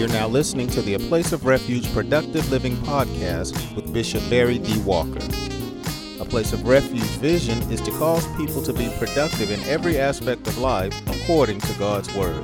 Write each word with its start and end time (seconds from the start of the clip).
You're 0.00 0.08
now 0.08 0.28
listening 0.28 0.66
to 0.68 0.80
the 0.80 0.94
A 0.94 0.98
Place 0.98 1.32
of 1.32 1.44
Refuge 1.44 1.92
Productive 1.92 2.50
Living 2.50 2.74
podcast 2.76 3.76
with 3.76 3.92
Bishop 3.92 4.22
Barry 4.30 4.58
D. 4.58 4.80
Walker. 4.80 5.20
A 6.18 6.24
Place 6.24 6.54
of 6.54 6.66
Refuge 6.66 7.02
vision 7.20 7.60
is 7.70 7.82
to 7.82 7.90
cause 7.90 8.26
people 8.38 8.62
to 8.62 8.72
be 8.72 8.90
productive 8.98 9.50
in 9.50 9.60
every 9.64 9.98
aspect 9.98 10.46
of 10.46 10.56
life 10.56 10.98
according 11.06 11.60
to 11.60 11.78
God's 11.78 12.10
Word. 12.14 12.42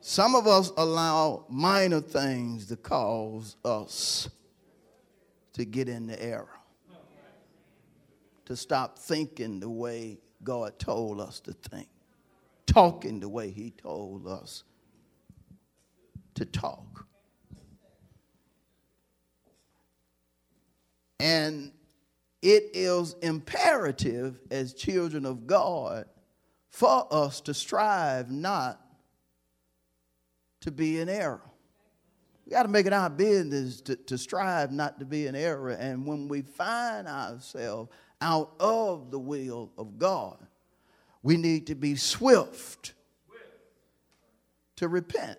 Some 0.00 0.34
of 0.34 0.46
us 0.46 0.70
allow 0.76 1.46
minor 1.48 2.00
things 2.00 2.66
to 2.66 2.76
cause 2.76 3.56
us 3.64 4.28
to 5.54 5.64
get 5.64 5.88
in 5.88 6.06
the 6.06 6.20
error, 6.22 6.58
to 8.46 8.56
stop 8.56 8.98
thinking 8.98 9.60
the 9.60 9.70
way 9.70 10.18
God 10.42 10.78
told 10.78 11.20
us 11.20 11.40
to 11.40 11.52
think, 11.52 11.88
talking 12.66 13.20
the 13.20 13.28
way 13.28 13.50
He 13.50 13.70
told 13.70 14.26
us 14.26 14.64
to 16.34 16.44
talk. 16.44 17.06
And 21.20 21.70
it 22.42 22.70
is 22.74 23.14
imperative 23.22 24.40
as 24.50 24.74
children 24.74 25.24
of 25.24 25.46
God 25.46 26.06
for 26.70 27.06
us 27.10 27.40
to 27.42 27.54
strive 27.54 28.30
not 28.30 28.80
to 30.60 30.72
be 30.72 31.00
in 31.00 31.08
error. 31.08 31.42
We 32.44 32.50
got 32.50 32.64
to 32.64 32.68
make 32.68 32.86
it 32.86 32.92
our 32.92 33.10
business 33.10 33.80
to, 33.82 33.94
to 33.94 34.18
strive 34.18 34.72
not 34.72 34.98
to 34.98 35.04
be 35.04 35.28
in 35.28 35.36
error. 35.36 35.70
And 35.70 36.04
when 36.04 36.26
we 36.26 36.42
find 36.42 37.06
ourselves 37.06 37.90
out 38.20 38.52
of 38.58 39.10
the 39.10 39.18
will 39.18 39.70
of 39.78 39.98
God, 39.98 40.38
we 41.22 41.36
need 41.36 41.68
to 41.68 41.76
be 41.76 41.94
swift 41.94 42.94
to 44.76 44.88
repent. 44.88 45.38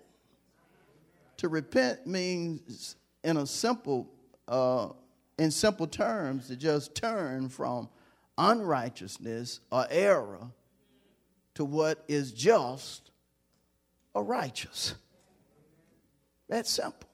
To 1.37 1.49
repent 1.49 2.07
means, 2.07 2.95
in 3.23 3.35
a 3.35 3.45
simple, 3.45 4.09
uh, 4.47 4.89
in 5.37 5.51
simple 5.51 5.87
terms, 5.87 6.47
to 6.47 6.55
just 6.55 6.95
turn 6.95 7.49
from 7.49 7.89
unrighteousness 8.37 9.59
or 9.71 9.85
error 9.89 10.51
to 11.55 11.65
what 11.65 12.03
is 12.07 12.31
just 12.31 13.11
or 14.13 14.23
righteous. 14.23 14.95
That's 16.49 16.69
simple. 16.69 17.09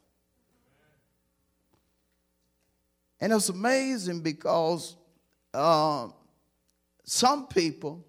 And 3.22 3.34
it's 3.34 3.50
amazing 3.50 4.22
because 4.22 4.96
uh, 5.54 6.08
some 7.04 7.48
people 7.48 8.06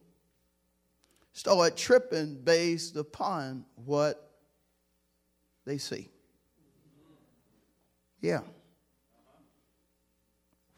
start 1.32 1.76
tripping 1.76 2.36
based 2.36 2.96
upon 2.96 3.64
what 3.84 4.30
they 5.64 5.78
see. 5.78 6.08
Yeah. 8.20 8.40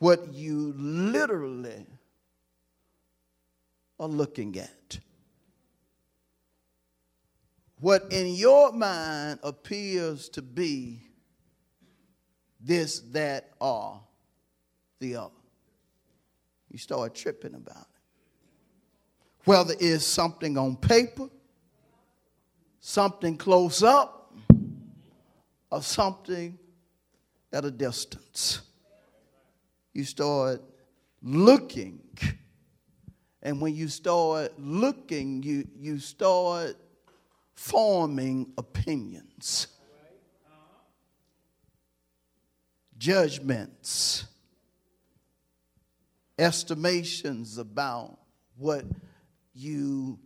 What 0.02 0.34
you 0.34 0.74
literally 0.76 1.86
are 4.00 4.08
looking 4.08 4.58
at. 4.58 4.98
What 7.78 8.06
in 8.10 8.34
your 8.34 8.72
mind 8.72 9.38
appears 9.44 10.28
to 10.30 10.42
be 10.42 11.06
this, 12.60 12.98
that, 13.12 13.50
or 13.60 14.00
the 14.98 15.14
other. 15.14 15.30
You 16.68 16.78
start 16.78 17.14
tripping 17.14 17.54
about 17.54 17.76
it. 17.76 19.44
Whether 19.44 19.74
it's 19.78 20.04
something 20.04 20.58
on 20.58 20.74
paper, 20.74 21.28
something 22.80 23.36
close 23.36 23.84
up, 23.84 24.34
or 25.70 25.80
something 25.80 26.58
at 27.52 27.64
a 27.64 27.70
distance. 27.70 28.62
You 29.92 30.04
start 30.04 30.62
looking. 31.22 32.00
And 33.42 33.60
when 33.60 33.74
you 33.74 33.88
start 33.88 34.52
looking, 34.58 35.42
you, 35.42 35.66
you 35.78 35.98
start 35.98 36.76
forming 37.54 38.52
opinions, 38.56 39.66
judgments, 42.96 44.26
estimations 46.38 47.58
about 47.58 48.18
what 48.56 48.84
you 49.54 50.18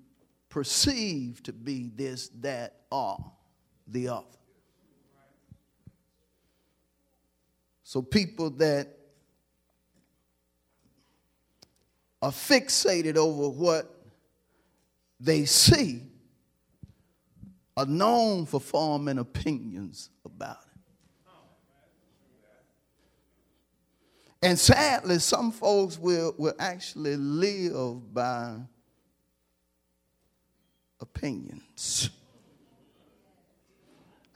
perceive 0.48 1.42
to 1.42 1.52
be 1.52 1.90
this, 1.94 2.28
that, 2.40 2.82
or 2.90 3.32
the 3.86 4.08
other. 4.08 4.26
So 7.82 8.02
people 8.02 8.50
that 8.50 8.95
are 12.22 12.30
fixated 12.30 13.16
over 13.16 13.48
what 13.48 13.92
they 15.20 15.44
see 15.44 16.02
are 17.76 17.86
known 17.86 18.46
for 18.46 18.60
forming 18.60 19.18
opinions 19.18 20.10
about 20.24 20.58
it. 20.62 20.66
And 24.42 24.58
sadly, 24.58 25.18
some 25.18 25.50
folks 25.50 25.98
will, 25.98 26.34
will 26.38 26.54
actually 26.58 27.16
live 27.16 28.14
by 28.14 28.56
opinions. 31.00 32.10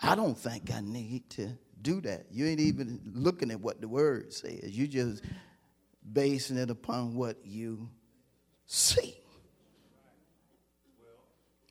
I 0.03 0.15
don't 0.15 0.37
think 0.37 0.73
I 0.73 0.81
need 0.81 1.29
to 1.31 1.51
do 1.83 2.01
that. 2.03 2.27
You 2.31 2.47
ain't 2.47 2.61
even 2.61 3.01
looking 3.15 3.51
at 3.51 3.61
what 3.61 3.81
the 3.81 3.89
word 3.89 4.33
says. 4.33 4.71
You 4.71 4.87
just 4.87 5.23
basing 6.13 6.57
it 6.57 6.71
upon 6.71 7.15
what 7.15 7.39
you 7.45 7.89
see, 8.67 9.17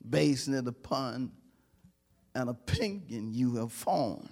basing 0.08 0.54
it 0.54 0.68
upon 0.68 1.32
an 2.36 2.50
opinion 2.50 3.34
you 3.34 3.56
have 3.56 3.72
formed. 3.72 4.30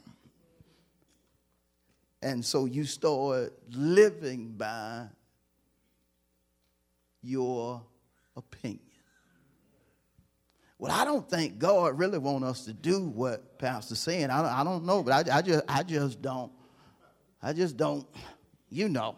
And 2.22 2.44
so 2.44 2.66
you 2.66 2.84
start 2.84 3.54
living 3.72 4.54
by 4.58 5.08
your 7.22 7.84
opinion. 8.36 8.82
Well, 10.80 10.92
I 10.92 11.06
don't 11.06 11.28
think 11.28 11.58
God 11.58 11.98
really 11.98 12.20
want 12.20 12.44
us 12.44 12.66
to 12.66 12.74
do 12.74 13.08
what 13.08 13.58
Pastor's 13.58 14.00
saying. 14.00 14.30
I, 14.30 14.62
I 14.62 14.64
don't 14.64 14.86
know, 14.86 15.02
but 15.02 15.28
I, 15.28 15.38
I, 15.38 15.42
just, 15.42 15.64
I 15.68 15.84
just 15.84 16.22
don't. 16.22 16.52
I 17.42 17.54
just 17.54 17.78
don't, 17.78 18.06
you 18.70 18.88
know. 18.90 19.16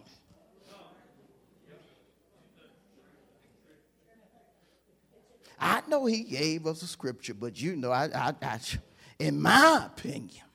I 5.60 5.82
know 5.88 6.06
he 6.06 6.24
gave 6.24 6.66
us 6.66 6.82
a 6.82 6.88
scripture, 6.88 7.34
but 7.34 7.62
you 7.62 7.76
know, 7.76 7.92
I, 7.92 8.10
I, 8.16 8.34
I, 8.42 8.60
in 9.20 9.42
my 9.42 9.86
opinion, 9.86 10.46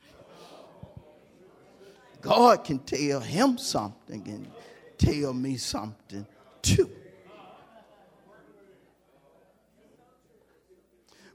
God 2.20 2.64
can 2.64 2.78
tell 2.78 3.20
him 3.20 3.58
something 3.58 4.26
and 4.26 4.50
tell 4.96 5.34
me 5.34 5.58
something 5.58 6.26
too. 6.62 6.90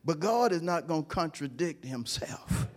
But 0.04 0.20
God 0.20 0.52
is 0.52 0.64
not 0.64 0.88
going 0.88 1.04
to 1.04 1.08
contradict 1.08 1.86
himself. 1.86 2.68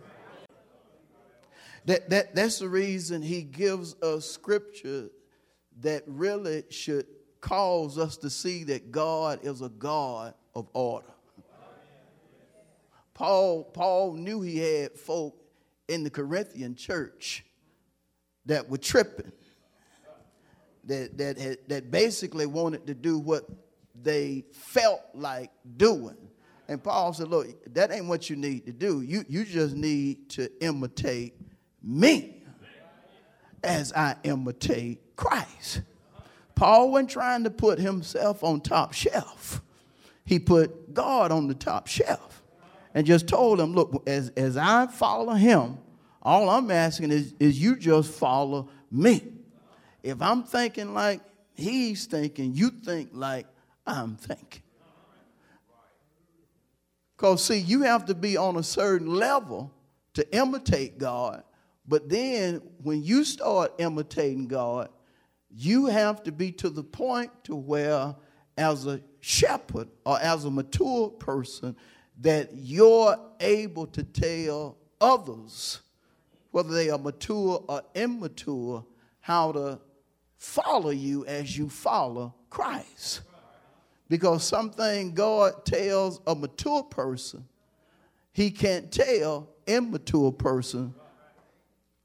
That, 1.85 2.09
that, 2.11 2.35
that's 2.35 2.59
the 2.59 2.69
reason 2.69 3.21
he 3.21 3.41
gives 3.41 3.95
us 4.01 4.29
scripture 4.29 5.09
that 5.81 6.03
really 6.05 6.63
should 6.69 7.07
cause 7.41 7.97
us 7.97 8.15
to 8.17 8.29
see 8.29 8.63
that 8.65 8.91
God 8.91 9.39
is 9.43 9.61
a 9.61 9.69
God 9.69 10.33
of 10.55 10.67
order. 10.73 11.07
Paul, 13.13 13.63
Paul 13.63 14.13
knew 14.13 14.41
he 14.41 14.57
had 14.57 14.97
folk 14.97 15.35
in 15.87 16.03
the 16.03 16.09
Corinthian 16.09 16.75
church 16.75 17.45
that 18.45 18.69
were 18.69 18.77
tripping, 18.77 19.31
that, 20.85 21.17
that, 21.17 21.37
had, 21.37 21.57
that 21.67 21.91
basically 21.91 22.45
wanted 22.45 22.87
to 22.87 22.93
do 22.93 23.19
what 23.19 23.47
they 24.01 24.45
felt 24.51 25.01
like 25.13 25.51
doing. 25.77 26.17
And 26.67 26.83
Paul 26.83 27.13
said, 27.13 27.27
Look, 27.27 27.47
that 27.73 27.91
ain't 27.91 28.07
what 28.07 28.29
you 28.29 28.35
need 28.35 28.65
to 28.65 28.71
do. 28.71 29.01
You, 29.01 29.25
you 29.27 29.45
just 29.45 29.75
need 29.75 30.29
to 30.31 30.49
imitate 30.63 31.35
me 31.81 32.43
as 33.63 33.93
I 33.93 34.15
imitate 34.23 35.15
Christ. 35.15 35.81
Paul 36.55 36.91
wasn't 36.91 37.09
trying 37.09 37.43
to 37.43 37.49
put 37.49 37.79
himself 37.79 38.43
on 38.43 38.61
top 38.61 38.93
shelf. 38.93 39.61
He 40.25 40.39
put 40.39 40.93
God 40.93 41.31
on 41.31 41.47
the 41.47 41.53
top 41.53 41.87
shelf 41.87 42.43
and 42.93 43.05
just 43.05 43.27
told 43.27 43.59
him, 43.59 43.73
look, 43.73 44.03
as, 44.07 44.29
as 44.37 44.57
I 44.57 44.87
follow 44.87 45.33
him, 45.33 45.77
all 46.21 46.49
I'm 46.49 46.71
asking 46.71 47.11
is, 47.11 47.33
is 47.39 47.61
you 47.61 47.75
just 47.75 48.11
follow 48.13 48.69
me. 48.89 49.33
If 50.01 50.21
I'm 50.21 50.43
thinking 50.43 50.93
like 50.93 51.21
he's 51.53 52.05
thinking, 52.05 52.53
you 52.53 52.69
think 52.69 53.09
like 53.13 53.47
I'm 53.85 54.15
thinking. 54.15 54.61
Because, 57.15 57.43
see, 57.43 57.59
you 57.59 57.83
have 57.83 58.05
to 58.05 58.15
be 58.15 58.37
on 58.37 58.57
a 58.57 58.63
certain 58.63 59.13
level 59.13 59.71
to 60.13 60.35
imitate 60.35 60.97
God. 60.97 61.43
But 61.87 62.09
then 62.09 62.61
when 62.81 63.03
you 63.03 63.23
start 63.23 63.73
imitating 63.77 64.47
God, 64.47 64.89
you 65.49 65.85
have 65.87 66.23
to 66.23 66.31
be 66.31 66.51
to 66.53 66.69
the 66.69 66.83
point 66.83 67.31
to 67.45 67.55
where, 67.55 68.15
as 68.57 68.85
a 68.85 69.01
shepherd 69.19 69.87
or 70.05 70.19
as 70.19 70.45
a 70.45 70.51
mature 70.51 71.09
person, 71.09 71.75
that 72.21 72.49
you're 72.53 73.17
able 73.39 73.87
to 73.87 74.03
tell 74.03 74.77
others, 75.01 75.81
whether 76.51 76.73
they 76.73 76.89
are 76.89 76.99
mature 76.99 77.63
or 77.67 77.81
immature, 77.95 78.85
how 79.19 79.51
to 79.51 79.79
follow 80.37 80.91
you 80.91 81.25
as 81.25 81.57
you 81.57 81.69
follow 81.69 82.35
Christ. 82.49 83.21
Because 84.09 84.43
something 84.43 85.13
God 85.13 85.65
tells 85.65 86.21
a 86.27 86.35
mature 86.35 86.83
person, 86.83 87.47
he 88.33 88.51
can't 88.51 88.91
tell 88.91 89.49
immature 89.65 90.31
person 90.31 90.93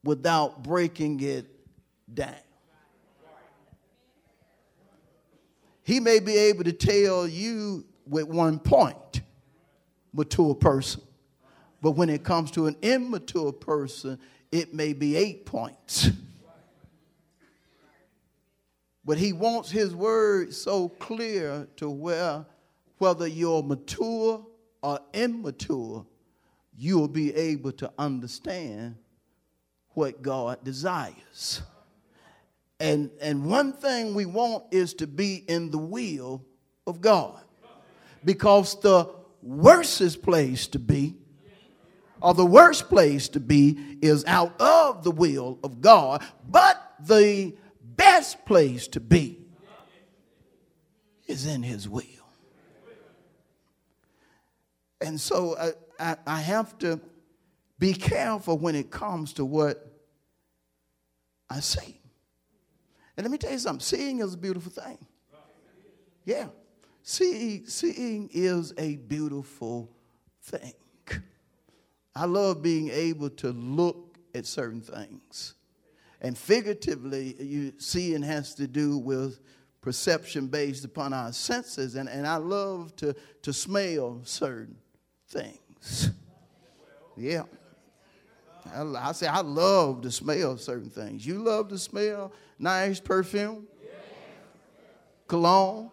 without 0.05 0.63
breaking 0.63 1.21
it 1.21 1.47
down. 2.13 2.35
He 5.89 6.01
may 6.01 6.21
be 6.21 6.37
able 6.37 6.65
to 6.65 6.73
tell 6.75 7.27
you 7.27 7.87
with 8.07 8.27
one 8.29 8.59
point, 8.59 9.23
mature 10.13 10.55
person. 10.55 11.01
But 11.81 11.93
when 11.93 12.11
it 12.11 12.23
comes 12.23 12.51
to 12.51 12.67
an 12.67 12.77
immature 12.83 13.53
person, 13.53 14.19
it 14.53 14.75
may 14.75 14.93
be 14.93 15.17
eight 15.17 15.47
points. 15.47 16.11
But 19.03 19.17
he 19.17 19.33
wants 19.33 19.71
his 19.71 19.95
word 19.95 20.53
so 20.53 20.91
clear 20.91 21.67
to 21.77 21.89
where 21.89 22.45
whether 22.99 23.27
you're 23.27 23.63
mature 23.63 24.45
or 24.83 25.01
immature, 25.15 26.05
you'll 26.77 27.09
be 27.09 27.35
able 27.35 27.73
to 27.73 27.91
understand 27.99 28.97
what 29.95 30.21
God 30.21 30.63
desires. 30.63 31.63
And, 32.81 33.11
and 33.21 33.45
one 33.45 33.73
thing 33.73 34.15
we 34.15 34.27
want 34.27 34.65
is 34.71 34.95
to 34.95 35.07
be 35.07 35.45
in 35.49 35.71
the 35.71 35.79
will 35.79 36.45
of 36.87 37.01
God. 37.01 37.41
Because 38.25 38.81
the 38.81 39.11
worstest 39.43 40.23
place 40.23 40.67
to 40.69 40.79
be, 40.79 41.17
or 42.21 42.35
the 42.35 42.47
worst 42.47 42.89
place 42.89 43.29
to 43.31 43.41
be, 43.41 43.99
is 44.01 44.25
out 44.27 44.61
of 44.61 45.05
the 45.05 45.11
will 45.11 45.59
of 45.63 45.81
God. 45.81 46.25
But 46.49 46.95
the 47.01 47.55
best 47.97 48.45
place 48.45 48.89
to 48.89 49.01
be 49.01 49.39
is 51.27 51.47
in 51.47 51.63
His 51.63 51.89
will. 51.89 52.05
And 55.01 55.21
so 55.21 55.57
I, 55.57 56.13
I, 56.13 56.17
I 56.27 56.41
have 56.41 56.77
to 56.79 57.01
be 57.79 57.93
careful 57.93 58.59
when 58.59 58.75
it 58.75 58.91
comes 58.91 59.33
to 59.35 59.45
what 59.45 59.93
I 61.49 61.61
say. 61.61 61.98
And 63.19 63.25
let 63.25 63.33
me 63.33 63.37
tell 63.37 63.51
you 63.51 63.59
something 63.59 63.81
seeing 63.81 64.21
is 64.21 64.35
a 64.35 64.39
beautiful 64.39 64.71
thing. 64.71 64.97
Yeah. 66.25 66.47
Seeing, 67.03 67.67
seeing 67.67 68.31
is 68.33 68.73
a 68.79 68.95
beautiful 68.95 69.91
thing. 70.41 70.73
I 72.15 72.27
love 72.27 72.63
being 72.63 72.91
able 72.91 73.31
to 73.31 73.51
look 73.51 74.19
at 74.37 74.47
certain 74.47 74.81
things. 74.81 75.55
And 76.21 76.39
figuratively, 76.39 77.35
you 77.41 77.73
seeing 77.79 78.23
has 78.23 78.55
to 78.55 78.69
do 78.69 78.99
with 78.99 79.41
perception 79.81 80.47
based 80.47 80.85
upon 80.85 81.13
our 81.13 81.33
senses. 81.33 81.97
And, 81.97 82.09
and 82.09 82.25
I 82.25 82.37
love 82.37 82.95
to, 82.97 83.17
to 83.43 83.53
smell 83.53 84.21
certain 84.23 84.77
things. 85.29 86.11
Yeah. 87.17 87.43
I, 88.73 88.83
I 88.83 89.13
say 89.13 89.27
I 89.27 89.41
love 89.41 90.03
to 90.03 90.13
smell 90.13 90.57
certain 90.57 90.91
things. 90.91 91.27
You 91.27 91.43
love 91.43 91.69
to 91.71 91.79
smell 91.79 92.33
nice 92.59 93.01
perfume, 93.01 93.67
cologne, 95.27 95.91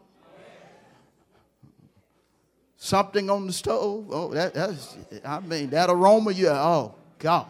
something 2.77 3.29
on 3.29 3.47
the 3.47 3.53
stove. 3.53 4.07
Oh, 4.11 4.33
that, 4.33 4.53
that's, 4.53 4.97
I 5.23 5.39
mean, 5.39 5.69
that 5.71 5.89
aroma, 5.89 6.31
you, 6.31 6.49
oh, 6.49 6.95
God. 7.19 7.47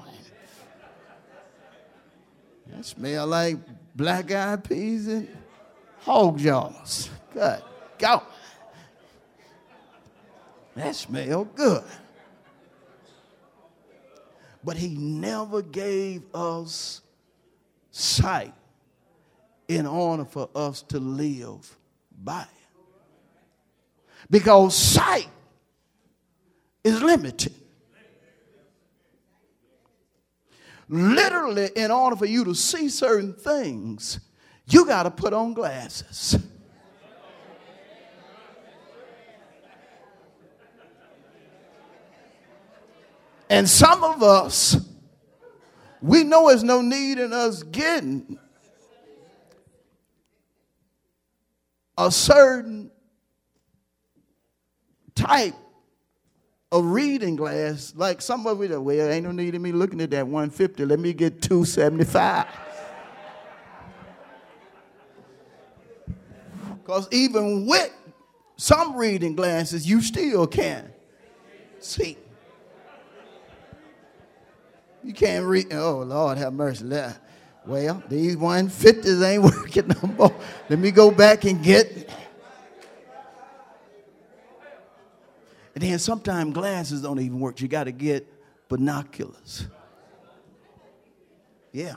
That 2.68 2.86
smell 2.86 3.28
like 3.28 3.58
black 3.96 4.32
eyed 4.32 4.64
peas 4.64 5.08
and 5.08 5.30
hog 6.00 6.40
jaws. 6.40 7.10
Good 7.34 7.62
God. 7.98 8.24
That 10.76 10.96
smell 10.96 11.46
good. 11.46 11.84
But 14.64 14.78
he 14.78 14.90
never 14.90 15.62
gave 15.62 16.24
us 16.34 17.02
sight 17.92 18.54
in 19.68 19.86
order 19.86 20.26
for 20.26 20.50
us 20.56 20.82
to 20.84 21.00
live 21.00 21.78
by. 22.24 22.42
It. 22.42 22.48
Because 24.30 24.76
sight 24.76 25.28
is 26.84 27.02
limited. 27.02 27.54
Literally, 30.88 31.70
in 31.76 31.90
order 31.90 32.16
for 32.16 32.28
you 32.28 32.46
to 32.46 32.54
see 32.54 32.90
certain 32.90 33.34
things, 33.34 34.20
you 34.68 34.86
got 34.86 35.04
to 35.04 35.12
put 35.12 35.34
on 35.34 35.54
glasses. 35.54 36.38
And 43.50 43.70
some 43.70 44.04
of 44.04 44.24
us, 44.24 44.78
we 46.02 46.24
know 46.24 46.50
there's 46.50 46.64
no 46.64 46.82
need 46.82 47.20
in 47.20 47.32
us 47.32 47.64
getting 47.64 48.40
a 51.98 52.12
certain 52.12 52.92
type 55.14 55.56
of 56.72 56.86
reading 56.86 57.36
glass, 57.36 57.94
like 57.96 58.22
some 58.22 58.46
of 58.48 58.62
it, 58.62 58.82
well, 58.82 59.10
ain't 59.10 59.26
no 59.26 59.32
need 59.32 59.60
me 59.60 59.72
looking 59.72 60.02
at 60.02 60.12
that 60.12 60.28
150. 60.28 60.86
Let 60.86 61.00
me 61.00 61.14
get 61.14 61.42
275. 61.42 62.48
Because 66.82 67.08
even 67.12 67.66
with 67.66 67.92
some 68.58 68.96
reading 68.96 69.36
glasses, 69.36 69.88
you 69.88 70.02
still 70.02 70.46
can 70.48 70.92
see. 71.80 72.18
You 75.04 75.14
can't 75.14 75.46
read. 75.46 75.72
Oh, 75.72 76.00
Lord, 76.00 76.38
have 76.38 76.54
mercy. 76.54 76.86
Well, 77.66 78.04
these 78.08 78.36
150s 78.36 79.28
ain't 79.28 79.44
working 79.58 79.88
no 79.88 80.08
more. 80.10 80.36
Let 80.70 80.80
me 80.80 80.92
go 80.92 81.10
back 81.10 81.46
and 81.46 81.64
get. 81.64 82.10
And 85.74 85.84
then 85.84 86.00
sometimes 86.00 86.54
glasses 86.54 87.02
don't 87.02 87.20
even 87.20 87.40
work. 87.40 87.60
You 87.60 87.68
got 87.68 87.86
to 87.86 87.92
get 87.92 88.32
binoculars. 88.70 89.68
Yeah. 91.72 91.96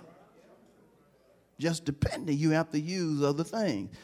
Just 1.58 1.84
depending, 1.84 2.38
you 2.38 2.50
have 2.50 2.70
to 2.70 2.80
use 2.80 3.22
other 3.22 3.44
things. 3.44 3.94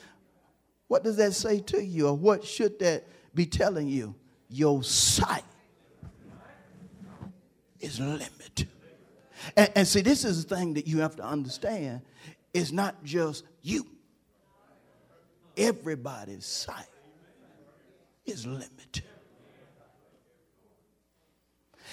What 0.87 1.03
does 1.03 1.17
that 1.17 1.33
say 1.33 1.61
to 1.61 1.83
you, 1.83 2.09
or 2.09 2.15
what 2.15 2.45
should 2.45 2.79
that 2.81 3.05
be 3.35 3.47
telling 3.47 3.89
you? 3.89 4.15
Your 4.49 4.83
sight 4.83 5.45
is 7.81 7.99
limited. 7.99 8.69
And, 9.57 9.71
and 9.75 9.89
see, 9.89 10.01
this 10.01 10.25
is 10.25 10.45
the 10.45 10.57
thing 10.57 10.75
that 10.75 10.87
you 10.87 11.01
have 11.01 11.17
to 11.17 11.25
understand. 11.25 12.03
It's 12.53 12.73
not 12.73 13.03
just 13.05 13.45
you. 13.63 13.87
Everybody's 15.57 16.47
sight 16.47 16.87
is 18.27 18.47
limited. 18.47 19.05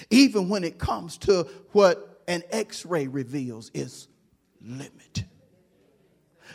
Even 0.10 0.50
when 0.50 0.64
it 0.64 0.80
comes 0.80 1.18
to 1.20 1.48
what 1.72 2.24
an 2.28 2.44
x 2.52 2.86
ray 2.86 3.08
reveals, 3.08 3.70
is 3.74 4.08
limited. 4.62 5.26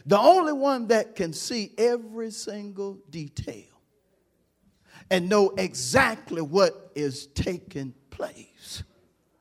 The 0.04 0.18
only 0.18 0.52
one 0.52 0.88
that 0.88 1.16
can 1.16 1.32
see 1.32 1.72
every 1.76 2.30
single 2.30 2.98
detail 3.10 3.64
and 5.10 5.28
know 5.28 5.50
exactly 5.56 6.42
what 6.42 6.92
is 6.94 7.26
taking 7.28 7.94
place 8.10 8.82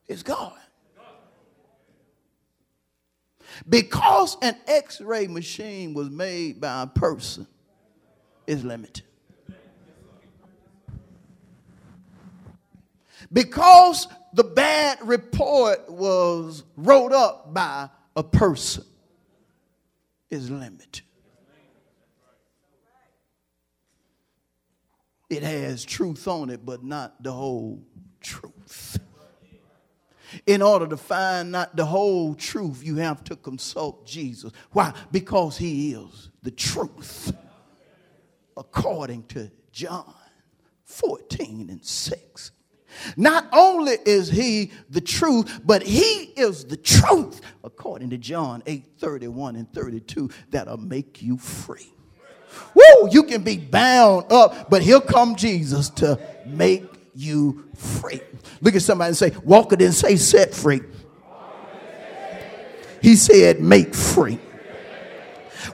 is 0.07 0.23
God. 0.23 0.53
Because 3.67 4.37
an 4.41 4.55
x 4.67 5.01
ray 5.01 5.27
machine 5.27 5.93
was 5.93 6.09
made 6.09 6.59
by 6.59 6.83
a 6.83 6.87
person, 6.87 7.47
is 8.47 8.63
limited. 8.63 9.03
Because 13.31 14.07
the 14.33 14.43
bad 14.43 14.99
report 15.01 15.89
was 15.89 16.63
wrote 16.77 17.11
up 17.11 17.53
by 17.53 17.89
a 18.15 18.23
person, 18.23 18.83
is 20.29 20.49
limited. 20.49 21.01
It 25.29 25.41
has 25.43 25.83
truth 25.83 26.27
on 26.27 26.49
it, 26.49 26.65
but 26.65 26.83
not 26.83 27.21
the 27.23 27.31
whole 27.31 27.83
truth. 28.21 28.99
In 30.45 30.61
order 30.61 30.87
to 30.87 30.97
find 30.97 31.51
not 31.51 31.75
the 31.75 31.85
whole 31.85 32.35
truth, 32.35 32.83
you 32.83 32.97
have 32.97 33.23
to 33.25 33.35
consult 33.35 34.05
Jesus. 34.05 34.51
Why? 34.71 34.93
Because 35.11 35.57
he 35.57 35.93
is 35.93 36.29
the 36.41 36.51
truth. 36.51 37.33
According 38.57 39.23
to 39.27 39.51
John 39.71 40.13
14 40.85 41.69
and 41.69 41.83
6. 41.83 42.51
Not 43.17 43.47
only 43.51 43.97
is 44.05 44.29
he 44.29 44.71
the 44.89 45.01
truth, 45.01 45.61
but 45.65 45.83
he 45.83 46.31
is 46.37 46.65
the 46.65 46.77
truth, 46.77 47.41
according 47.63 48.11
to 48.11 48.17
John 48.17 48.63
8 48.65 48.85
31 48.97 49.57
and 49.57 49.71
32, 49.73 50.29
that'll 50.49 50.77
make 50.77 51.21
you 51.21 51.37
free. 51.37 51.91
Woo! 52.73 53.09
You 53.11 53.23
can 53.23 53.43
be 53.43 53.57
bound 53.57 54.31
up, 54.31 54.69
but 54.69 54.81
here 54.81 55.01
come 55.01 55.35
Jesus 55.35 55.89
to 55.91 56.19
make 56.45 56.85
you 57.15 57.65
free. 57.75 58.21
Look 58.61 58.75
at 58.75 58.81
somebody 58.81 59.09
and 59.09 59.17
say, 59.17 59.31
Walk 59.43 59.73
it 59.73 59.81
and 59.81 59.93
say, 59.93 60.15
set 60.15 60.53
free. 60.53 60.81
He 63.01 63.15
said, 63.15 63.61
make 63.61 63.93
free. 63.93 64.39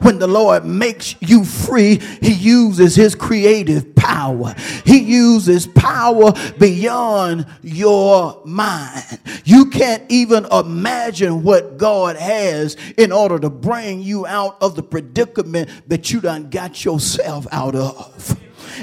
When 0.01 0.19
the 0.19 0.27
Lord 0.27 0.65
makes 0.65 1.15
you 1.21 1.43
free, 1.43 1.99
He 2.21 2.33
uses 2.33 2.95
His 2.95 3.15
creative 3.15 3.95
power. 3.95 4.55
He 4.85 4.99
uses 4.99 5.67
power 5.67 6.33
beyond 6.57 7.45
your 7.61 8.41
mind. 8.45 9.19
You 9.45 9.69
can't 9.69 10.03
even 10.09 10.45
imagine 10.45 11.43
what 11.43 11.77
God 11.77 12.15
has 12.15 12.77
in 12.97 13.11
order 13.11 13.39
to 13.39 13.49
bring 13.49 14.01
you 14.01 14.25
out 14.25 14.57
of 14.61 14.75
the 14.75 14.83
predicament 14.83 15.69
that 15.87 16.11
you 16.11 16.21
done 16.21 16.49
got 16.49 16.83
yourself 16.83 17.45
out 17.51 17.75
of. 17.75 18.39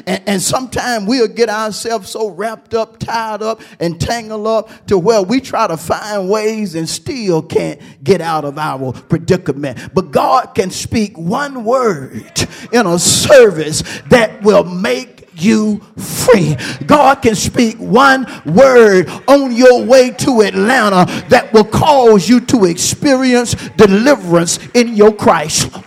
And, 0.06 0.22
and 0.26 0.42
sometimes 0.42 1.06
we'll 1.06 1.28
get 1.28 1.48
ourselves 1.48 2.10
so 2.10 2.30
wrapped 2.30 2.74
up, 2.74 2.98
tied 2.98 3.42
up, 3.42 3.60
and 3.80 4.00
tangled 4.00 4.46
up 4.46 4.86
to 4.86 4.98
where 4.98 5.22
we 5.22 5.40
try 5.40 5.66
to 5.66 5.76
find 5.76 6.28
ways 6.28 6.74
and 6.74 6.88
still 6.88 7.42
can't 7.42 7.80
get 8.02 8.20
out 8.20 8.44
of 8.44 8.58
our 8.58 8.92
predicament. 8.92 9.94
But 9.94 10.10
God 10.10 10.54
can 10.54 10.70
speak 10.70 11.16
one 11.16 11.64
word 11.64 12.24
in 12.72 12.86
a 12.86 12.98
service 12.98 13.82
that 14.10 14.42
will 14.42 14.64
make 14.64 15.18
you 15.40 15.80
free. 15.96 16.56
God 16.86 17.22
can 17.22 17.34
speak 17.34 17.76
one 17.78 18.26
word 18.44 19.08
on 19.26 19.52
your 19.52 19.84
way 19.84 20.10
to 20.10 20.40
Atlanta 20.42 21.06
that 21.28 21.52
will 21.52 21.64
cause 21.64 22.28
you 22.28 22.40
to 22.40 22.64
experience 22.64 23.54
deliverance 23.70 24.58
in 24.74 24.96
your 24.96 25.12
Chrysler. 25.12 25.84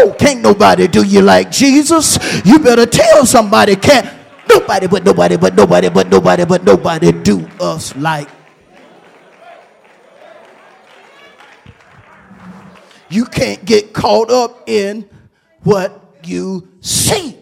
Woo, 0.00 0.12
can't 0.14 0.42
nobody 0.42 0.88
do 0.88 1.04
you 1.04 1.22
like 1.22 1.50
Jesus. 1.50 2.18
You 2.44 2.58
better 2.58 2.86
tell 2.86 3.26
somebody, 3.26 3.76
can't 3.76 4.08
nobody 4.48 4.86
but 4.86 5.04
nobody 5.04 5.36
but 5.36 5.54
nobody 5.54 5.88
but 5.88 6.08
nobody 6.08 6.44
but 6.44 6.64
nobody 6.64 7.12
do 7.12 7.46
us 7.60 7.94
like. 7.96 8.28
You 13.08 13.24
can't 13.26 13.64
get 13.64 13.92
caught 13.92 14.30
up 14.30 14.68
in 14.68 15.08
what 15.62 16.16
you 16.24 16.68
see 16.80 17.36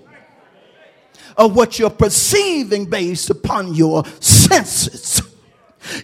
or 1.39 1.49
what 1.51 1.79
you're 1.79 1.91
perceiving 1.91 2.85
based 2.85 3.31
upon 3.31 3.75
your 3.75 4.05
senses. 4.21 5.23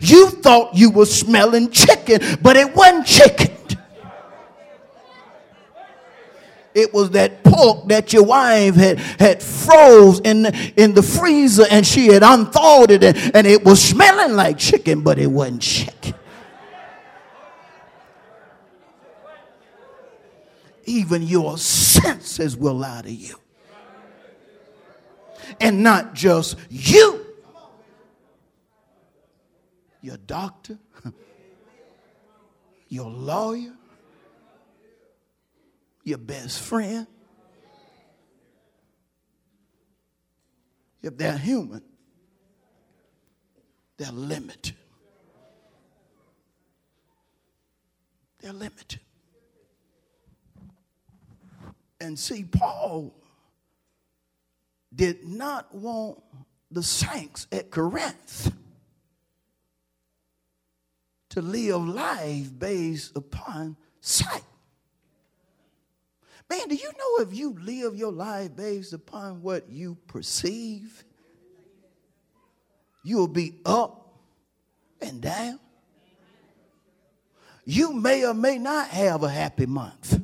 You 0.01 0.29
thought 0.29 0.75
you 0.75 0.91
were 0.91 1.07
smelling 1.07 1.71
chicken, 1.71 2.21
but 2.43 2.57
it 2.57 2.75
wasn't 2.75 3.07
chicken. 3.07 3.80
It 6.75 6.95
was 6.95 7.11
that 7.11 7.43
pork 7.43 7.89
that 7.89 8.13
your 8.13 8.23
wife 8.23 8.77
had, 8.77 8.99
had 8.99 9.43
froze 9.43 10.21
in 10.21 10.47
in 10.77 10.95
the 10.95 11.03
freezer 11.03 11.65
and 11.69 11.85
she 11.85 12.07
had 12.07 12.23
unthawed 12.23 12.93
it 12.93 13.03
and, 13.03 13.35
and 13.35 13.47
it 13.47 13.65
was 13.65 13.83
smelling 13.83 14.37
like 14.37 14.57
chicken, 14.57 15.03
but 15.03 15.19
it 15.19 15.27
wasn't 15.27 15.63
chicken. 15.63 16.15
Even 20.85 21.23
your 21.23 21.59
senses 21.59 22.57
will 22.57 22.75
lie 22.75 23.03
to 23.03 23.13
you. 23.13 23.37
And 25.61 25.83
not 25.83 26.15
just 26.15 26.57
you. 26.69 27.27
Your 30.03 30.17
doctor, 30.17 30.79
your 32.89 33.11
lawyer, 33.11 33.75
your 36.05 36.19
best 36.19 36.61
friend. 36.61 37.07
If 41.03 41.17
they're 41.17 41.39
human, 41.39 41.83
they're 43.97 44.13
limited. 44.13 44.77
They're 48.41 48.53
limited. 48.53 49.01
And 52.01 52.19
see, 52.19 52.45
Paul 52.45 53.15
did 54.95 55.27
not 55.27 55.75
want 55.75 56.23
the 56.71 56.83
saints 56.83 57.47
at 57.53 57.71
Corinth 57.71 58.53
to 61.31 61.43
live 61.43 61.87
life 61.87 62.59
based 62.59 63.17
upon 63.17 63.77
sight. 64.01 64.43
Man, 66.51 66.67
do 66.67 66.75
you 66.75 66.91
know 66.99 67.23
if 67.23 67.33
you 67.33 67.57
live 67.61 67.95
your 67.95 68.11
life 68.11 68.57
based 68.57 68.93
upon 68.93 69.41
what 69.41 69.71
you 69.71 69.97
perceive, 70.09 71.05
you'll 73.05 73.29
be 73.29 73.61
up 73.65 74.19
and 75.01 75.21
down? 75.21 75.61
You 77.65 77.93
may 77.93 78.27
or 78.27 78.35
may 78.35 78.59
not 78.59 78.89
have 78.89 79.23
a 79.23 79.29
happy 79.29 79.67
month. 79.67 80.21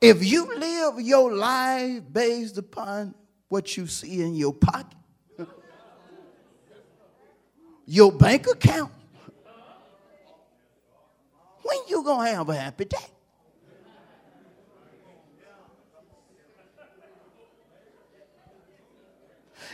If 0.00 0.24
you 0.24 0.58
live 0.58 0.98
your 0.98 1.30
life 1.30 2.02
based 2.10 2.56
upon 2.56 3.14
what 3.48 3.76
you 3.76 3.86
see 3.86 4.22
in 4.22 4.34
your 4.34 4.54
pocket, 4.54 4.96
your 7.84 8.10
bank 8.10 8.46
account, 8.46 8.90
when 11.92 12.00
you 12.00 12.04
gonna 12.04 12.30
have 12.30 12.48
a 12.48 12.54
happy 12.54 12.84
day? 12.84 12.98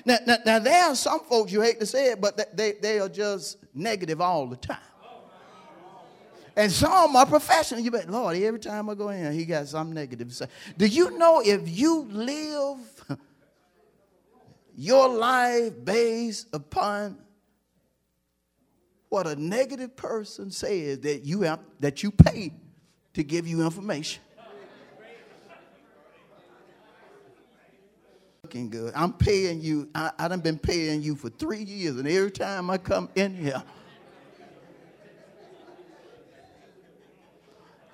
Now, 0.05 0.19
now, 0.27 0.37
now, 0.47 0.59
there 0.61 0.85
are 0.85 0.95
some 0.95 1.21
folks, 1.21 1.51
you 1.51 1.61
hate 1.61 1.81
to 1.81 1.87
say 1.87 2.13
it, 2.13 2.21
but 2.21 2.57
they, 2.57 2.73
they 2.73 3.01
are 3.01 3.09
just 3.09 3.59
negative 3.75 4.21
all 4.21 4.47
the 4.47 4.57
time. 4.57 4.79
And 6.55 6.71
some 6.73 7.15
are 7.15 7.27
professional. 7.27 7.81
You 7.81 7.91
bet, 7.91 8.09
Lord, 8.09 8.37
every 8.37 8.61
time 8.61 8.89
I 8.89 8.95
go 8.95 9.09
in, 9.11 9.33
he 9.33 9.45
got 9.45 9.67
some 9.67 9.93
negative 9.93 10.29
to 10.29 10.35
say. 10.35 10.47
Do 10.77 10.87
you 10.87 11.17
know 11.19 11.41
if 11.45 11.69
you 11.69 12.03
live 12.11 12.79
your 14.77 15.09
life 15.09 15.73
based 15.85 16.49
upon 16.53 17.19
what 19.09 19.27
a 19.27 19.37
negative 19.37 19.97
person 19.97 20.51
says 20.51 21.01
that 21.01 21.25
you 21.25 21.43
have 21.43 21.61
that 21.81 22.03
you 22.03 22.11
pay 22.11 22.53
to 23.15 23.25
give 23.25 23.47
you 23.47 23.65
information? 23.65 24.23
looking 28.49 28.71
good. 28.71 28.95
I'm 28.97 29.13
paying 29.13 29.61
you. 29.61 29.91
I, 29.95 30.11
I 30.19 30.27
done 30.27 30.41
been 30.41 30.59
paying 30.59 31.03
you 31.03 31.17
for 31.17 31.29
three 31.29 31.65
years, 31.65 31.97
and 31.97 32.09
every 32.09 32.31
time 32.31 32.71
I 32.71 32.79
come 32.79 33.11
in 33.15 33.37
here, 33.37 33.63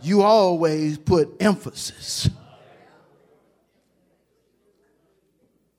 you 0.01 0.23
always 0.23 0.97
put 0.97 1.35
emphasis 1.41 2.31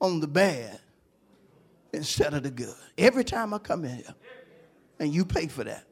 on 0.01 0.19
the 0.19 0.27
bad 0.27 0.77
instead 1.93 2.33
of 2.33 2.43
the 2.43 2.51
good. 2.51 2.75
Every 2.97 3.23
time 3.23 3.53
I 3.53 3.59
come 3.59 3.85
in 3.85 3.95
here, 3.95 4.15
and 4.99 5.13
you 5.13 5.25
pay 5.25 5.47
for 5.47 5.63
that. 5.63 5.85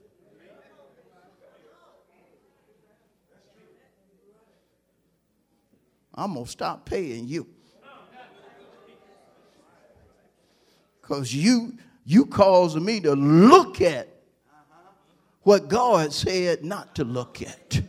I'm 6.15 6.33
going 6.33 6.45
to 6.45 6.51
stop 6.51 6.85
paying 6.85 7.27
you. 7.27 7.47
Because 11.01 11.33
you 11.33 11.73
you 12.05 12.25
causing 12.25 12.83
me 12.83 12.99
to 13.01 13.13
look 13.13 13.81
at 13.81 14.09
what 15.41 15.67
God 15.67 16.13
said 16.13 16.63
not 16.63 16.95
to 16.95 17.03
look 17.03 17.41
at. 17.41 17.81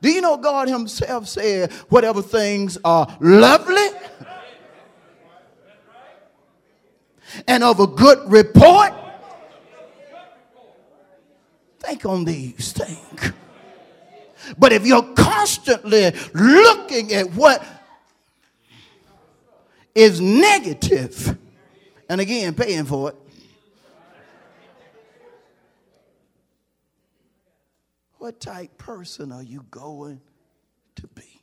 Do 0.00 0.10
you 0.10 0.20
know 0.20 0.36
God 0.36 0.68
Himself 0.68 1.28
said, 1.28 1.72
whatever 1.88 2.22
things 2.22 2.76
are 2.84 3.16
lovely 3.20 3.88
and 7.48 7.64
of 7.64 7.80
a 7.80 7.86
good 7.86 8.18
report? 8.30 8.92
Think 11.84 12.06
on 12.06 12.24
these 12.24 12.72
things. 12.72 13.32
But 14.58 14.72
if 14.72 14.86
you're 14.86 15.14
constantly 15.14 16.12
looking 16.32 17.12
at 17.12 17.32
what 17.32 17.64
is 19.94 20.20
negative, 20.20 21.36
and 22.08 22.20
again, 22.20 22.54
paying 22.54 22.84
for 22.84 23.10
it, 23.10 23.16
what 28.18 28.40
type 28.40 28.76
person 28.78 29.30
are 29.30 29.42
you 29.42 29.64
going 29.70 30.20
to 30.96 31.06
be? 31.08 31.42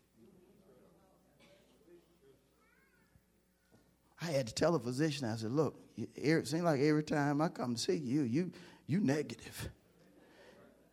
I 4.21 4.25
had 4.25 4.47
to 4.47 4.53
tell 4.53 4.75
a 4.75 4.79
physician, 4.79 5.27
I 5.27 5.35
said, 5.35 5.51
look, 5.51 5.75
it 6.15 6.47
seems 6.47 6.63
like 6.63 6.79
every 6.79 7.03
time 7.03 7.41
I 7.41 7.49
come 7.49 7.75
to 7.75 7.81
see 7.81 7.97
you, 7.97 8.21
you 8.21 8.51
you 8.87 8.99
negative. 8.99 9.69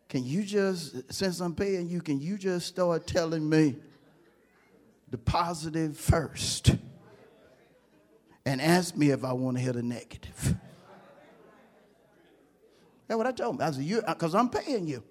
Can 0.09 0.25
you 0.25 0.43
just, 0.43 1.13
since 1.13 1.39
I'm 1.39 1.55
paying 1.55 1.87
you, 1.87 2.01
can 2.01 2.19
you 2.19 2.37
just 2.37 2.67
start 2.67 3.07
telling 3.07 3.47
me 3.47 3.77
the 5.09 5.17
positive 5.17 5.97
first? 5.97 6.75
and 8.49 8.61
ask 8.61 8.95
me 8.95 9.11
if 9.11 9.23
I 9.23 9.31
want 9.33 9.57
to 9.57 9.63
hear 9.63 9.73
the 9.73 9.83
negative. 9.83 10.55
That's 13.07 13.17
what 13.17 13.27
I 13.27 13.31
told 13.31 13.55
him. 13.55 13.61
I 13.61 13.71
said, 13.71 13.83
you, 13.83 13.99
uh, 13.99 14.13
because 14.15 14.33
I'm 14.33 14.49
paying 14.49 14.87
you. 14.87 15.03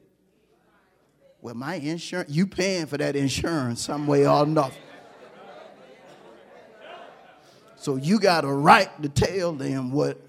Well, 1.40 1.54
my 1.54 1.76
insurance, 1.76 2.30
you 2.30 2.48
paying 2.48 2.86
for 2.86 2.96
that 2.96 3.14
insurance 3.14 3.80
some 3.80 4.08
way 4.08 4.26
or 4.26 4.42
another. 4.42 4.74
So 7.76 7.94
you 7.94 8.18
got 8.18 8.44
a 8.44 8.52
right 8.52 8.90
to 9.02 9.08
tell 9.08 9.52
them 9.52 9.92
what 9.92 10.20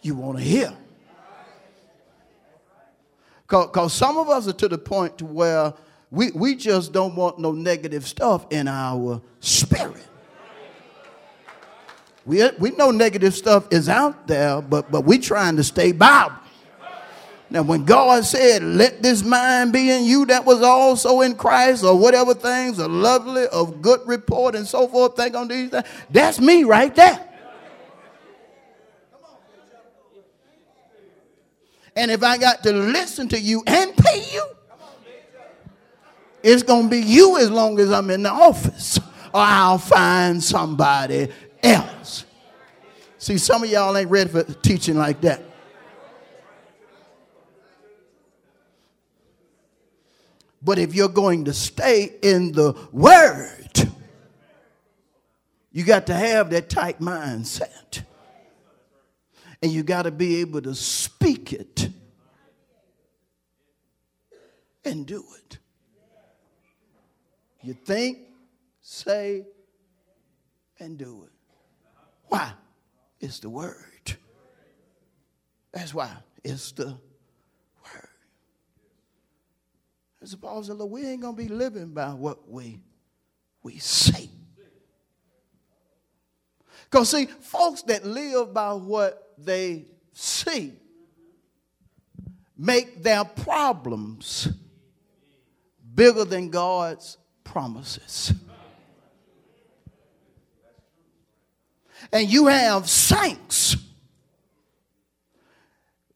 you 0.00 0.14
want 0.14 0.38
to 0.38 0.44
hear. 0.44 0.72
Because 3.52 3.92
some 3.92 4.16
of 4.16 4.28
us 4.28 4.48
are 4.48 4.54
to 4.54 4.68
the 4.68 4.78
point 4.78 5.18
to 5.18 5.26
where 5.26 5.74
we, 6.10 6.30
we 6.32 6.54
just 6.54 6.92
don't 6.92 7.14
want 7.14 7.38
no 7.38 7.52
negative 7.52 8.06
stuff 8.06 8.46
in 8.50 8.66
our 8.66 9.20
spirit. 9.40 10.06
We, 12.24 12.48
we 12.58 12.70
know 12.70 12.90
negative 12.90 13.34
stuff 13.34 13.66
is 13.70 13.88
out 13.88 14.26
there, 14.26 14.62
but, 14.62 14.90
but 14.90 15.04
we 15.04 15.18
trying 15.18 15.56
to 15.56 15.64
stay 15.64 15.92
Bible. 15.92 16.36
Now, 17.50 17.60
when 17.62 17.84
God 17.84 18.24
said, 18.24 18.62
Let 18.62 19.02
this 19.02 19.22
mind 19.22 19.74
be 19.74 19.90
in 19.90 20.04
you 20.04 20.24
that 20.26 20.46
was 20.46 20.62
also 20.62 21.20
in 21.20 21.34
Christ, 21.34 21.84
or 21.84 21.98
whatever 21.98 22.32
things 22.32 22.80
are 22.80 22.88
lovely, 22.88 23.46
of 23.48 23.82
good 23.82 24.00
report, 24.06 24.54
and 24.54 24.66
so 24.66 24.88
forth, 24.88 25.16
think 25.16 25.34
on 25.34 25.48
these 25.48 25.68
things, 25.68 25.84
that's 26.08 26.40
me 26.40 26.64
right 26.64 26.94
there. 26.94 27.28
And 31.94 32.10
if 32.10 32.22
I 32.22 32.38
got 32.38 32.62
to 32.62 32.72
listen 32.72 33.28
to 33.28 33.38
you 33.38 33.62
and 33.66 33.96
pay 33.96 34.24
you, 34.32 34.46
it's 36.42 36.62
going 36.62 36.84
to 36.84 36.90
be 36.90 37.00
you 37.00 37.38
as 37.38 37.50
long 37.50 37.78
as 37.78 37.92
I'm 37.92 38.10
in 38.10 38.22
the 38.22 38.30
office, 38.30 38.98
or 39.32 39.40
I'll 39.40 39.78
find 39.78 40.42
somebody 40.42 41.28
else. 41.62 42.24
See, 43.18 43.38
some 43.38 43.62
of 43.62 43.70
y'all 43.70 43.96
ain't 43.96 44.10
ready 44.10 44.30
for 44.30 44.42
teaching 44.42 44.96
like 44.96 45.20
that. 45.20 45.42
But 50.64 50.78
if 50.78 50.94
you're 50.94 51.08
going 51.08 51.44
to 51.46 51.52
stay 51.52 52.14
in 52.22 52.52
the 52.52 52.74
Word, 52.92 53.90
you 55.72 55.84
got 55.84 56.06
to 56.06 56.14
have 56.14 56.50
that 56.50 56.68
tight 56.68 57.00
mindset. 57.00 58.04
And 59.62 59.70
you 59.70 59.82
got 59.84 60.02
to 60.02 60.10
be 60.10 60.40
able 60.40 60.60
to 60.62 60.74
speak 60.74 61.52
it 61.52 61.88
and 64.84 65.06
do 65.06 65.24
it. 65.38 65.58
You 67.62 67.74
think, 67.74 68.18
say, 68.80 69.46
and 70.80 70.98
do 70.98 71.24
it. 71.24 71.32
Why? 72.26 72.52
It's 73.20 73.38
the 73.38 73.50
word. 73.50 74.16
That's 75.72 75.94
why 75.94 76.10
it's 76.42 76.72
the 76.72 76.86
word. 76.86 78.08
As 80.20 80.34
Paul 80.34 80.64
said, 80.64 80.76
we 80.76 81.06
ain't 81.06 81.22
gonna 81.22 81.36
be 81.36 81.48
living 81.48 81.94
by 81.94 82.10
what 82.10 82.48
we 82.48 82.80
we 83.62 83.78
say. 83.78 84.28
Because 86.90 87.10
see, 87.10 87.26
folks 87.26 87.82
that 87.82 88.04
live 88.04 88.52
by 88.52 88.72
what 88.72 89.31
they 89.44 89.86
see 90.12 90.72
make 92.56 93.02
their 93.02 93.24
problems 93.24 94.48
bigger 95.94 96.24
than 96.24 96.50
God's 96.50 97.18
promises. 97.44 98.32
and 102.12 102.30
you 102.30 102.46
have 102.46 102.88
saints 102.88 103.76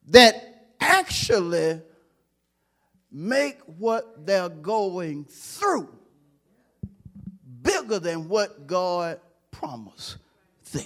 that 0.07 0.67
actually 0.79 1.81
make 3.11 3.59
what 3.77 4.25
they're 4.25 4.49
going 4.49 5.25
through 5.25 5.89
bigger 7.61 7.99
than 7.99 8.29
what 8.29 8.67
God 8.67 9.19
promised 9.51 10.17
them. 10.71 10.85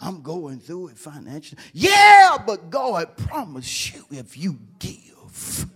I'm 0.00 0.22
going 0.22 0.60
through 0.60 0.88
it 0.88 0.98
financially. 0.98 1.60
Yeah, 1.72 2.38
but 2.46 2.70
God 2.70 3.16
promised 3.16 3.94
you 3.94 4.04
if 4.10 4.36
you 4.36 4.58
give 4.78 5.66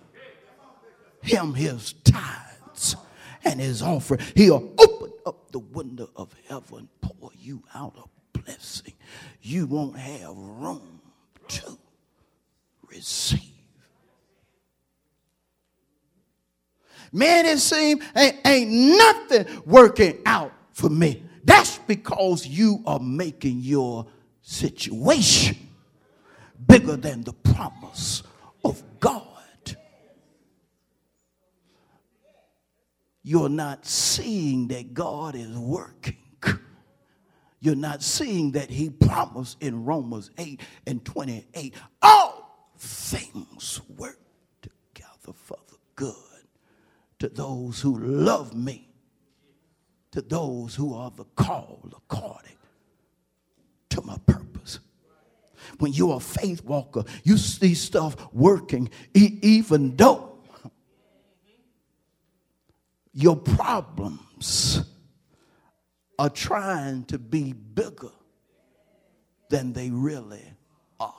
him 1.23 1.55
his 1.55 1.93
tithes 2.05 2.97
and 3.45 3.61
his 3.61 3.83
offering, 3.83 4.21
he'll 4.35 4.73
open 4.79 5.13
up 5.27 5.51
the 5.53 5.59
window 5.59 6.11
of 6.17 6.35
heaven, 6.49 6.89
pour 7.01 7.31
you 7.39 7.63
out 7.75 7.95
a 7.97 8.39
blessing 8.39 8.95
you 9.45 9.67
won't 9.67 9.99
have 9.99 10.35
room 10.37 11.01
to 11.49 11.79
receive. 12.89 13.41
Man, 17.13 17.47
it 17.47 17.59
seems 17.59 18.03
ain't, 18.17 18.39
ain't 18.45 18.71
nothing 18.71 19.63
working 19.67 20.19
out 20.27 20.53
for 20.73 20.89
me. 20.89 21.23
That's 21.45 21.79
because 21.79 22.47
you 22.47 22.83
are 22.87 22.99
making 22.99 23.61
your 23.61 24.07
situation 24.45 25.57
bigger 26.67 26.97
than 26.97 27.23
the 27.23 27.33
promise 27.33 28.23
of 28.63 28.83
God. 29.01 29.23
You're 33.23 33.49
not 33.49 33.87
seeing 33.87 34.69
that 34.69 34.93
God 34.93 35.35
is 35.35 35.57
working. 35.57 36.19
You're 37.61 37.75
not 37.75 38.03
seeing 38.03 38.53
that 38.53 38.69
He 38.69 38.91
promised 38.91 39.63
in 39.63 39.87
Romans 39.87 40.31
8 40.37 40.61
and 40.87 41.03
28 41.03 41.75
all 42.03 42.69
things 42.77 43.81
work 43.97 44.19
together 44.61 45.33
for 45.33 45.57
the 45.69 45.79
good 45.95 46.15
to 47.21 47.31
those 47.31 47.81
who 47.81 47.99
love 47.99 48.55
me, 48.55 48.91
to 50.11 50.21
those 50.21 50.75
who 50.75 50.95
are 50.95 51.11
the 51.11 51.25
called 51.25 51.95
according 51.97 52.59
to 53.95 54.03
my 54.03 54.19
purpose. 54.27 54.81
When 55.79 55.93
you're 55.93 56.17
a 56.17 56.21
faith 56.21 56.65
walker, 56.65 57.05
you 57.23 57.37
see 57.37 57.75
stuff 57.75 58.17
working, 58.33 58.91
e- 59.15 59.39
even 59.43 59.97
though 59.97 60.39
your 63.13 63.37
problems 63.37 64.85
are 66.19 66.31
trying 66.31 67.05
to 67.05 67.19
be 67.19 67.53
bigger 67.53 68.11
than 69.51 69.73
they 69.73 69.91
really 69.91 70.43
are. 70.99 71.15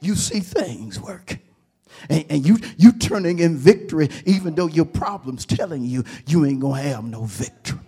You 0.00 0.14
see 0.14 0.40
things 0.40 1.00
working. 1.00 1.40
And, 2.08 2.24
and, 2.30 2.46
you 2.46 2.58
you 2.76 2.92
turning 2.92 3.40
in 3.40 3.56
victory 3.56 4.08
even 4.24 4.54
though 4.54 4.68
your 4.68 4.84
problems 4.84 5.44
telling 5.44 5.84
you 5.84 6.04
you 6.26 6.46
ain't 6.46 6.60
gonna 6.60 6.80
have 6.80 7.04
no 7.04 7.24
victory 7.24 7.80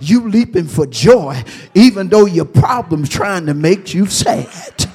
you 0.00 0.28
leaping 0.28 0.66
for 0.66 0.86
joy 0.86 1.42
even 1.74 2.08
though 2.08 2.26
your 2.26 2.44
problems 2.44 3.08
trying 3.08 3.46
to 3.46 3.54
make 3.54 3.94
you 3.94 4.06
sad. 4.06 4.90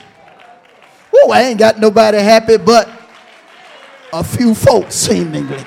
Oh 1.13 1.31
i 1.31 1.41
ain't 1.41 1.59
got 1.59 1.79
nobody 1.79 2.19
happy 2.19 2.57
but 2.57 2.89
a 4.13 4.23
few 4.23 4.55
folks 4.55 4.95
seemingly. 4.95 5.63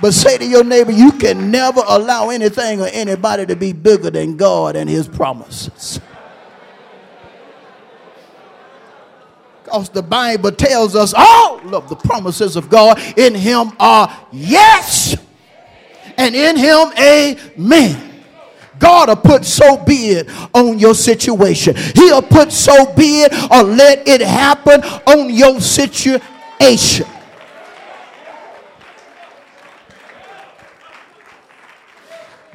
But 0.00 0.14
say 0.14 0.36
to 0.36 0.44
your 0.44 0.64
neighbor, 0.64 0.90
you 0.90 1.12
can 1.12 1.52
never 1.52 1.80
allow 1.86 2.30
anything 2.30 2.80
or 2.80 2.88
anybody 2.88 3.46
to 3.46 3.54
be 3.54 3.72
bigger 3.72 4.10
than 4.10 4.36
God 4.36 4.74
and 4.74 4.90
his 4.90 5.06
promises. 5.06 6.00
Because 9.62 9.90
the 9.90 10.02
Bible 10.02 10.50
tells 10.50 10.96
us 10.96 11.14
all 11.16 11.74
of 11.74 11.88
the 11.88 11.94
promises 11.94 12.56
of 12.56 12.68
God 12.68 13.00
in 13.16 13.34
him 13.34 13.72
are 13.78 14.12
yes, 14.32 15.16
and 16.22 16.36
in 16.36 16.56
him 16.56 16.92
amen. 16.98 18.10
God 18.78 19.08
will 19.08 19.16
put 19.16 19.44
so 19.44 19.76
be 19.84 20.10
it 20.10 20.28
on 20.54 20.78
your 20.78 20.94
situation. 20.94 21.76
He'll 21.94 22.22
put 22.22 22.52
so 22.52 22.92
be 22.94 23.22
it 23.22 23.32
or 23.50 23.62
let 23.62 24.06
it 24.08 24.20
happen 24.20 24.82
on 25.06 25.30
your 25.30 25.60
situation. 25.60 27.06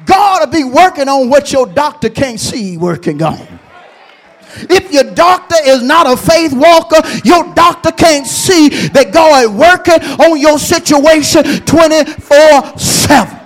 God 0.04 0.40
will 0.40 0.52
be 0.52 0.64
working 0.64 1.08
on 1.08 1.28
what 1.28 1.52
your 1.52 1.66
doctor 1.66 2.08
can't 2.08 2.40
see 2.40 2.76
working 2.76 3.22
on. 3.22 3.46
If 4.70 4.92
your 4.92 5.14
doctor 5.14 5.56
is 5.64 5.82
not 5.82 6.10
a 6.10 6.16
faith 6.16 6.52
walker, 6.52 7.00
your 7.24 7.54
doctor 7.54 7.92
can't 7.92 8.26
see 8.26 8.68
that 8.88 9.12
God 9.12 9.44
is 9.44 9.50
working 9.50 10.02
on 10.20 10.38
your 10.38 10.58
situation 10.58 11.42
24 11.64 12.78
7. 12.78 13.37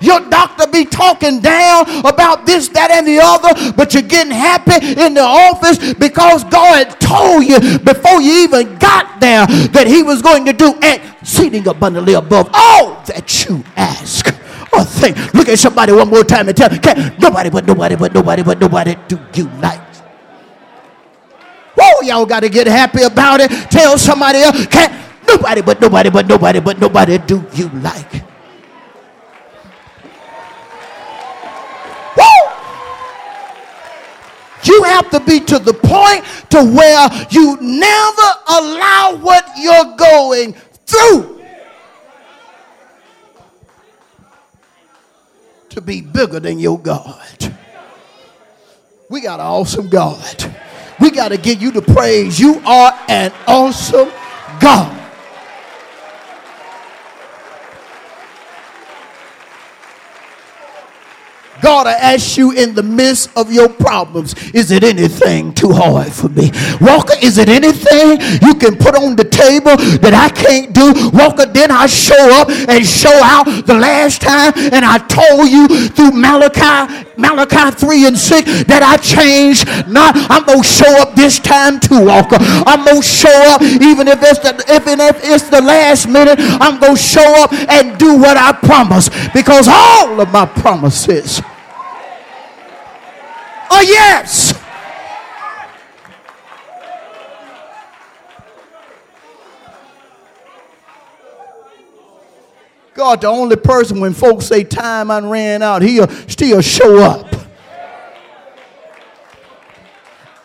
Your 0.00 0.20
doctor 0.28 0.66
be 0.66 0.84
talking 0.84 1.40
down 1.40 1.88
about 2.04 2.46
this, 2.46 2.68
that, 2.68 2.90
and 2.90 3.06
the 3.06 3.18
other, 3.22 3.72
but 3.72 3.94
you're 3.94 4.02
getting 4.02 4.32
happy 4.32 5.00
in 5.00 5.14
the 5.14 5.22
office 5.22 5.94
because 5.94 6.44
God 6.44 7.00
told 7.00 7.44
you 7.44 7.78
before 7.78 8.20
you 8.20 8.44
even 8.44 8.76
got 8.78 9.20
there 9.20 9.46
that 9.46 9.86
He 9.86 10.02
was 10.02 10.22
going 10.22 10.44
to 10.46 10.52
do 10.52 10.74
exceeding 10.82 11.66
abundantly 11.66 12.14
above 12.14 12.50
all 12.52 13.02
that 13.06 13.44
you 13.44 13.64
ask 13.76 14.28
or 14.72 14.84
think. 14.84 15.16
Look 15.34 15.48
at 15.48 15.58
somebody 15.58 15.92
one 15.92 16.08
more 16.08 16.24
time 16.24 16.48
and 16.48 16.56
tell 16.56 16.68
them, 16.68 16.78
can't 16.80 17.18
nobody 17.18 17.50
but 17.50 17.66
nobody 17.66 17.96
but 17.96 18.12
nobody 18.14 18.42
but 18.42 18.60
nobody 18.60 18.96
do 19.08 19.18
you 19.34 19.48
like. 19.60 19.80
Whoa, 21.76 22.02
y'all 22.02 22.26
got 22.26 22.40
to 22.40 22.48
get 22.48 22.66
happy 22.66 23.02
about 23.02 23.40
it. 23.40 23.50
Tell 23.70 23.98
somebody 23.98 24.38
else, 24.40 24.66
can't 24.66 24.92
nobody 25.26 25.60
but 25.62 25.80
nobody 25.80 26.10
but 26.10 26.26
nobody 26.26 26.60
but 26.60 26.78
nobody 26.78 27.18
do 27.18 27.44
you 27.52 27.68
like. 27.68 28.25
Have 34.96 35.10
to 35.10 35.20
be 35.20 35.40
to 35.40 35.58
the 35.58 35.74
point 35.74 36.24
to 36.50 36.64
where 36.64 37.08
you 37.30 37.58
never 37.60 38.28
allow 38.48 39.18
what 39.20 39.46
you're 39.58 39.96
going 39.96 40.54
through 40.86 41.44
to 45.68 45.80
be 45.82 46.00
bigger 46.00 46.40
than 46.40 46.58
your 46.58 46.78
God. 46.78 47.54
We 49.10 49.20
got 49.20 49.38
an 49.38 49.46
awesome 49.46 49.88
God. 49.88 50.54
We 50.98 51.10
got 51.10 51.28
to 51.28 51.36
give 51.36 51.60
you 51.60 51.70
the 51.70 51.82
praise. 51.82 52.40
You 52.40 52.60
are 52.64 52.98
an 53.08 53.32
awesome 53.46 54.10
God. 54.58 54.95
God, 61.62 61.86
I 61.86 61.92
ask 61.92 62.36
you 62.36 62.52
in 62.52 62.74
the 62.74 62.82
midst 62.82 63.30
of 63.36 63.52
your 63.52 63.68
problems, 63.68 64.34
is 64.52 64.70
it 64.70 64.84
anything 64.84 65.52
too 65.54 65.72
hard 65.72 66.12
for 66.12 66.28
me? 66.28 66.50
Walker, 66.80 67.14
is 67.22 67.38
it 67.38 67.48
anything 67.48 68.20
you 68.42 68.54
can 68.54 68.76
put 68.76 68.94
on 68.94 69.16
the 69.16 69.24
table 69.24 69.76
that 70.00 70.14
I 70.14 70.28
can't 70.28 70.72
do? 70.72 71.10
Walker, 71.16 71.46
then 71.46 71.70
I 71.70 71.86
show 71.86 72.40
up 72.40 72.48
and 72.50 72.84
show 72.84 73.20
out 73.22 73.44
the 73.66 73.74
last 73.74 74.22
time, 74.22 74.52
and 74.56 74.84
I 74.84 74.98
told 74.98 75.48
you 75.48 75.88
through 75.88 76.12
Malachi, 76.12 77.06
Malachi 77.16 77.70
3 77.70 78.06
and 78.06 78.18
6 78.18 78.64
that 78.64 78.82
I 78.82 78.96
changed. 78.98 79.66
Not, 79.88 80.14
I'm 80.30 80.44
gonna 80.44 80.62
show 80.62 80.90
up 81.00 81.14
this 81.14 81.38
time 81.38 81.80
too, 81.80 82.04
Walker. 82.04 82.36
I'm 82.40 82.84
gonna 82.84 83.02
show 83.02 83.36
up 83.52 83.62
even 83.62 84.08
if 84.08 84.22
it's 84.22 84.40
the 84.40 84.54
if 84.68 84.86
it's 85.24 85.48
the 85.48 85.60
last 85.60 86.08
minute. 86.08 86.36
I'm 86.38 86.80
gonna 86.80 86.96
show 86.96 87.42
up 87.42 87.52
and 87.52 87.98
do 87.98 88.16
what 88.16 88.36
I 88.36 88.52
promised 88.52 89.12
because 89.32 89.68
all 89.68 90.20
of 90.20 90.30
my 90.30 90.46
promises 90.46 91.40
a 93.70 93.84
yes. 93.84 94.65
God, 102.96 103.20
the 103.20 103.26
only 103.26 103.56
person 103.56 104.00
when 104.00 104.14
folks 104.14 104.46
say 104.46 104.64
time 104.64 105.10
I 105.10 105.20
ran 105.20 105.62
out, 105.62 105.82
he'll 105.82 106.08
still 106.08 106.62
show 106.62 107.02
up 107.02 107.34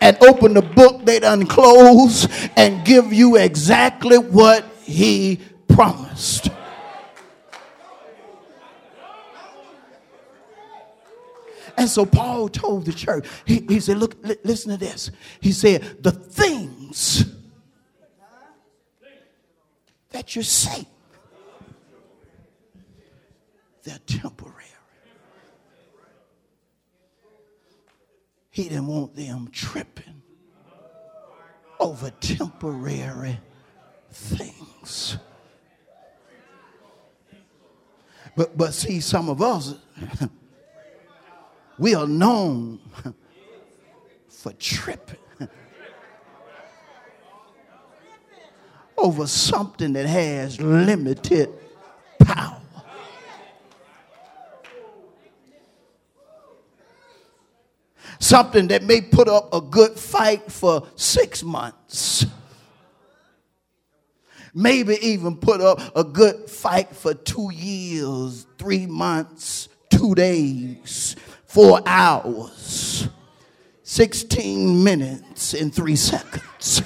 and 0.02 0.22
open 0.22 0.52
the 0.52 0.60
book 0.60 1.04
they 1.06 1.18
done 1.18 1.46
close 1.46 2.28
and 2.56 2.84
give 2.84 3.10
you 3.10 3.36
exactly 3.36 4.18
what 4.18 4.66
he 4.82 5.40
promised. 5.66 6.50
And 11.78 11.88
so 11.88 12.04
Paul 12.04 12.50
told 12.50 12.84
the 12.84 12.92
church, 12.92 13.26
he, 13.46 13.64
he 13.66 13.80
said, 13.80 13.96
Look, 13.96 14.16
li- 14.22 14.36
listen 14.44 14.72
to 14.72 14.76
this. 14.76 15.10
He 15.40 15.52
said, 15.52 16.02
The 16.02 16.12
things 16.12 17.24
that 20.10 20.36
you 20.36 20.42
say, 20.42 20.86
they're 23.82 23.98
temporary. 24.06 24.64
He 28.50 28.64
didn't 28.64 28.86
want 28.86 29.16
them 29.16 29.48
tripping 29.50 30.22
over 31.80 32.10
temporary 32.20 33.40
things. 34.10 35.16
But, 38.36 38.56
but 38.56 38.72
see, 38.72 39.00
some 39.00 39.28
of 39.28 39.42
us, 39.42 39.74
we 41.78 41.94
are 41.94 42.06
known 42.06 42.78
for 44.28 44.52
tripping 44.52 45.18
over 48.98 49.26
something 49.26 49.92
that 49.94 50.06
has 50.06 50.60
limited 50.60 51.48
power. 52.18 52.62
Something 58.32 58.68
that 58.68 58.82
may 58.82 59.02
put 59.02 59.28
up 59.28 59.52
a 59.52 59.60
good 59.60 59.92
fight 59.92 60.50
for 60.50 60.88
six 60.96 61.42
months, 61.42 62.24
maybe 64.54 64.96
even 65.02 65.36
put 65.36 65.60
up 65.60 65.94
a 65.94 66.02
good 66.02 66.48
fight 66.48 66.96
for 66.96 67.12
two 67.12 67.50
years, 67.52 68.46
three 68.56 68.86
months, 68.86 69.68
two 69.90 70.14
days, 70.14 71.14
four 71.44 71.82
hours, 71.84 73.06
16 73.82 74.82
minutes, 74.82 75.52
and 75.52 75.74
three 75.74 75.94
seconds. 75.94 76.80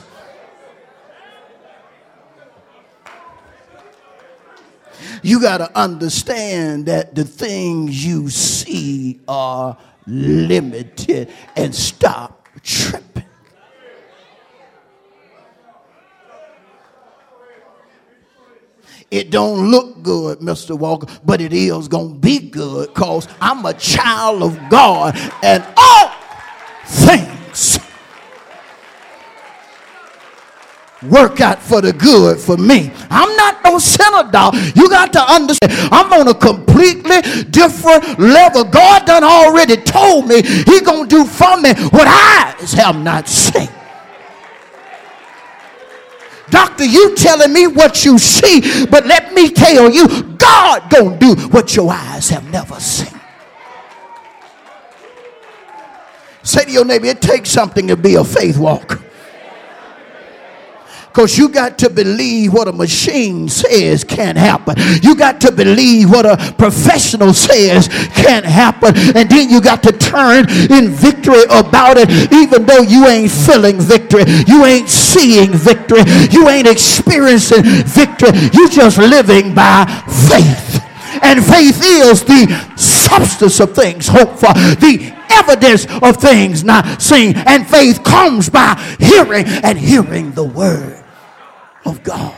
You 5.22 5.40
got 5.40 5.58
to 5.58 5.78
understand 5.78 6.86
that 6.86 7.14
the 7.14 7.22
things 7.22 8.04
you 8.04 8.30
see 8.30 9.20
are 9.28 9.78
limited 10.06 11.30
and 11.56 11.74
stop 11.74 12.48
tripping. 12.62 13.24
It 19.10 19.30
don't 19.30 19.70
look 19.70 20.02
good, 20.02 20.40
Mr. 20.40 20.76
Walker, 20.76 21.06
but 21.24 21.40
it 21.40 21.52
is 21.52 21.86
going 21.86 22.14
to 22.14 22.18
be 22.18 22.50
good 22.50 22.88
because 22.88 23.28
I'm 23.40 23.64
a 23.64 23.72
child 23.74 24.42
of 24.42 24.58
God 24.68 25.16
and 25.44 25.64
all 25.76 26.12
things 26.86 27.35
work 31.02 31.40
out 31.40 31.62
for 31.62 31.80
the 31.80 31.92
good 31.92 32.38
for 32.38 32.56
me. 32.56 32.90
I'm 33.10 33.36
not 33.36 33.62
no 33.64 33.78
sinner, 33.78 34.30
dog. 34.30 34.54
You 34.74 34.88
got 34.88 35.12
to 35.12 35.20
understand. 35.20 35.72
I'm 35.92 36.12
on 36.12 36.28
a 36.28 36.34
completely 36.34 37.20
different 37.50 38.18
level. 38.18 38.64
God 38.64 39.06
done 39.06 39.24
already 39.24 39.76
told 39.76 40.26
me 40.26 40.42
he 40.42 40.80
to 40.80 41.06
do 41.08 41.24
for 41.24 41.56
me 41.60 41.74
what 41.90 42.06
eyes 42.06 42.72
have 42.72 42.96
not 42.96 43.28
seen. 43.28 43.68
Doctor, 46.48 46.84
you 46.84 47.14
telling 47.16 47.52
me 47.52 47.66
what 47.66 48.04
you 48.04 48.18
see, 48.18 48.86
but 48.86 49.04
let 49.06 49.34
me 49.34 49.50
tell 49.50 49.90
you, 49.90 50.22
God 50.38 50.88
gonna 50.90 51.18
do 51.18 51.34
what 51.48 51.74
your 51.74 51.92
eyes 51.92 52.28
have 52.30 52.48
never 52.50 52.78
seen. 52.78 53.20
Say 56.44 56.64
to 56.64 56.70
your 56.70 56.84
neighbor, 56.84 57.06
it 57.06 57.20
takes 57.20 57.50
something 57.50 57.88
to 57.88 57.96
be 57.96 58.14
a 58.14 58.22
faith 58.22 58.56
walker. 58.56 59.02
Because 61.16 61.38
you 61.38 61.48
got 61.48 61.78
to 61.78 61.88
believe 61.88 62.52
what 62.52 62.68
a 62.68 62.72
machine 62.72 63.48
says 63.48 64.04
can't 64.04 64.36
happen. 64.36 64.74
You 65.02 65.16
got 65.16 65.40
to 65.40 65.50
believe 65.50 66.10
what 66.10 66.26
a 66.26 66.36
professional 66.58 67.32
says 67.32 67.88
can't 67.88 68.44
happen. 68.44 68.94
And 69.16 69.26
then 69.26 69.48
you 69.48 69.62
got 69.62 69.82
to 69.84 69.92
turn 69.92 70.46
in 70.70 70.90
victory 70.90 71.44
about 71.44 71.96
it, 71.96 72.10
even 72.34 72.66
though 72.66 72.82
you 72.82 73.06
ain't 73.06 73.30
feeling 73.30 73.80
victory. 73.80 74.24
You 74.46 74.66
ain't 74.66 74.90
seeing 74.90 75.52
victory. 75.52 76.02
You 76.30 76.50
ain't 76.50 76.68
experiencing 76.68 77.62
victory. 77.64 78.36
You 78.52 78.68
just 78.68 78.98
living 78.98 79.54
by 79.54 79.86
faith. 80.28 80.84
And 81.22 81.42
faith 81.42 81.80
is 81.82 82.24
the 82.24 82.76
substance 82.76 83.58
of 83.60 83.74
things 83.74 84.06
hoped 84.06 84.38
for, 84.38 84.52
the 84.52 85.16
evidence 85.30 85.86
of 86.02 86.18
things 86.18 86.62
not 86.62 87.00
seen. 87.00 87.38
And 87.38 87.66
faith 87.66 88.04
comes 88.04 88.50
by 88.50 88.74
hearing 89.00 89.46
and 89.46 89.78
hearing 89.78 90.32
the 90.32 90.44
word 90.44 91.04
of 91.86 92.02
God. 92.02 92.34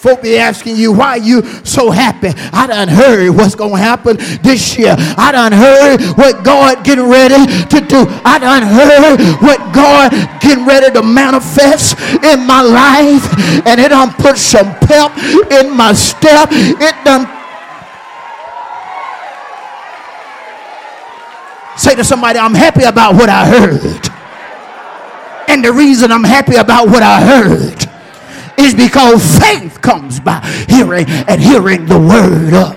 Folk 0.00 0.22
be 0.22 0.38
asking 0.38 0.76
you 0.76 0.92
why 0.92 1.16
you 1.16 1.42
so 1.62 1.90
happy. 1.90 2.28
I 2.54 2.66
done 2.66 2.88
heard 2.88 3.28
what's 3.36 3.54
gonna 3.54 3.76
happen 3.76 4.16
this 4.40 4.78
year. 4.78 4.96
I 4.98 5.30
done 5.30 5.52
heard 5.52 6.00
what 6.16 6.42
God 6.42 6.82
getting 6.84 7.06
ready 7.06 7.44
to 7.44 7.80
do. 7.84 8.06
I 8.24 8.38
done 8.38 8.62
heard 8.62 9.20
what 9.42 9.58
God 9.74 10.10
getting 10.40 10.64
ready 10.64 10.90
to 10.94 11.02
manifest 11.02 12.00
in 12.24 12.46
my 12.46 12.62
life, 12.62 13.28
and 13.66 13.78
it 13.78 13.90
done 13.90 14.10
put 14.14 14.38
some 14.38 14.74
pep 14.88 15.12
in 15.52 15.76
my 15.76 15.92
step. 15.92 16.48
It 16.50 16.94
done 17.04 17.39
Say 21.80 21.94
to 21.94 22.04
somebody, 22.04 22.38
I'm 22.38 22.52
happy 22.52 22.84
about 22.84 23.14
what 23.14 23.30
I 23.30 23.46
heard. 23.46 24.06
And 25.48 25.64
the 25.64 25.72
reason 25.72 26.12
I'm 26.12 26.24
happy 26.24 26.56
about 26.56 26.88
what 26.88 27.02
I 27.02 27.22
heard 27.22 27.88
is 28.58 28.74
because 28.74 29.38
faith 29.38 29.80
comes 29.80 30.20
by 30.20 30.44
hearing 30.68 31.06
and 31.08 31.40
hearing 31.40 31.86
the 31.86 31.98
word 31.98 32.52
of. 32.52 32.76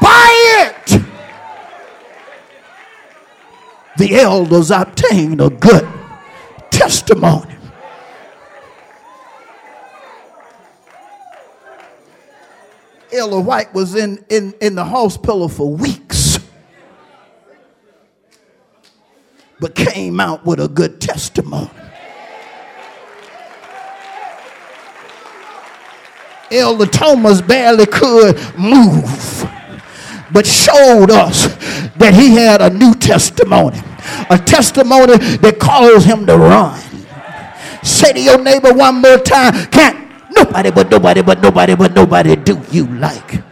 By 0.00 0.64
it, 0.64 1.02
the 3.98 4.14
elders 4.14 4.70
obtained 4.70 5.42
a 5.42 5.50
good 5.50 5.86
testimony. 6.70 7.51
Ella 13.12 13.40
White 13.40 13.74
was 13.74 13.94
in, 13.94 14.24
in, 14.30 14.54
in 14.60 14.74
the 14.74 14.84
hospital 14.84 15.48
for 15.48 15.70
weeks, 15.70 16.38
but 19.60 19.74
came 19.74 20.18
out 20.18 20.46
with 20.46 20.60
a 20.60 20.68
good 20.68 21.00
testimony. 21.00 21.70
Elder 26.50 26.86
Thomas 26.86 27.40
barely 27.40 27.86
could 27.86 28.36
move, 28.58 29.48
but 30.32 30.46
showed 30.46 31.10
us 31.10 31.46
that 31.96 32.12
he 32.14 32.34
had 32.34 32.60
a 32.60 32.70
new 32.70 32.94
testimony, 32.94 33.78
a 34.30 34.38
testimony 34.38 35.16
that 35.38 35.58
caused 35.58 36.06
him 36.06 36.26
to 36.26 36.36
run. 36.36 36.80
Say 37.82 38.12
to 38.12 38.20
your 38.20 38.42
neighbor 38.42 38.72
one 38.72 38.96
more 39.02 39.18
time, 39.18 39.66
can't 39.66 40.01
Nobody 40.34 40.70
but 40.70 40.90
nobody 40.90 41.22
but 41.22 41.40
nobody 41.40 41.74
but 41.74 41.94
nobody 41.94 42.36
do 42.36 42.60
you 42.70 42.86
like. 42.86 43.42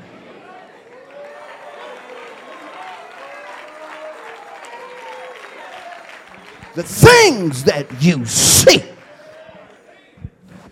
The 6.74 6.82
things 6.84 7.64
that 7.64 7.86
you 8.00 8.24
see, 8.24 8.82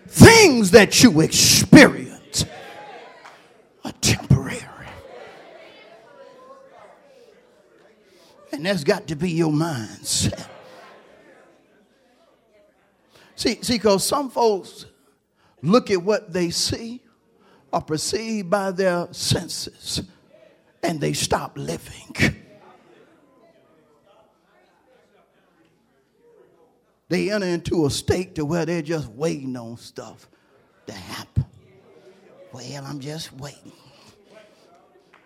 things 0.06 0.70
that 0.70 1.02
you 1.02 1.20
experience 1.20 2.44
are 3.84 3.92
temporary. 4.00 4.62
And 8.52 8.64
that's 8.64 8.84
got 8.84 9.06
to 9.08 9.16
be 9.16 9.30
your 9.30 9.52
mindset. 9.52 10.48
See, 13.34 13.58
see, 13.62 13.74
because 13.74 14.04
some 14.04 14.30
folks 14.30 14.86
look 15.62 15.90
at 15.90 16.02
what 16.02 16.32
they 16.32 16.50
see 16.50 17.02
or 17.72 17.80
perceive 17.80 18.48
by 18.48 18.70
their 18.70 19.08
senses 19.12 20.02
and 20.82 21.00
they 21.00 21.12
stop 21.12 21.56
living. 21.56 22.14
They 27.08 27.30
enter 27.30 27.46
into 27.46 27.86
a 27.86 27.90
state 27.90 28.34
to 28.34 28.44
where 28.44 28.66
they're 28.66 28.82
just 28.82 29.08
waiting 29.08 29.56
on 29.56 29.78
stuff 29.78 30.28
to 30.86 30.92
happen. 30.92 31.46
Well, 32.52 32.84
I'm 32.84 33.00
just 33.00 33.32
waiting. 33.34 33.72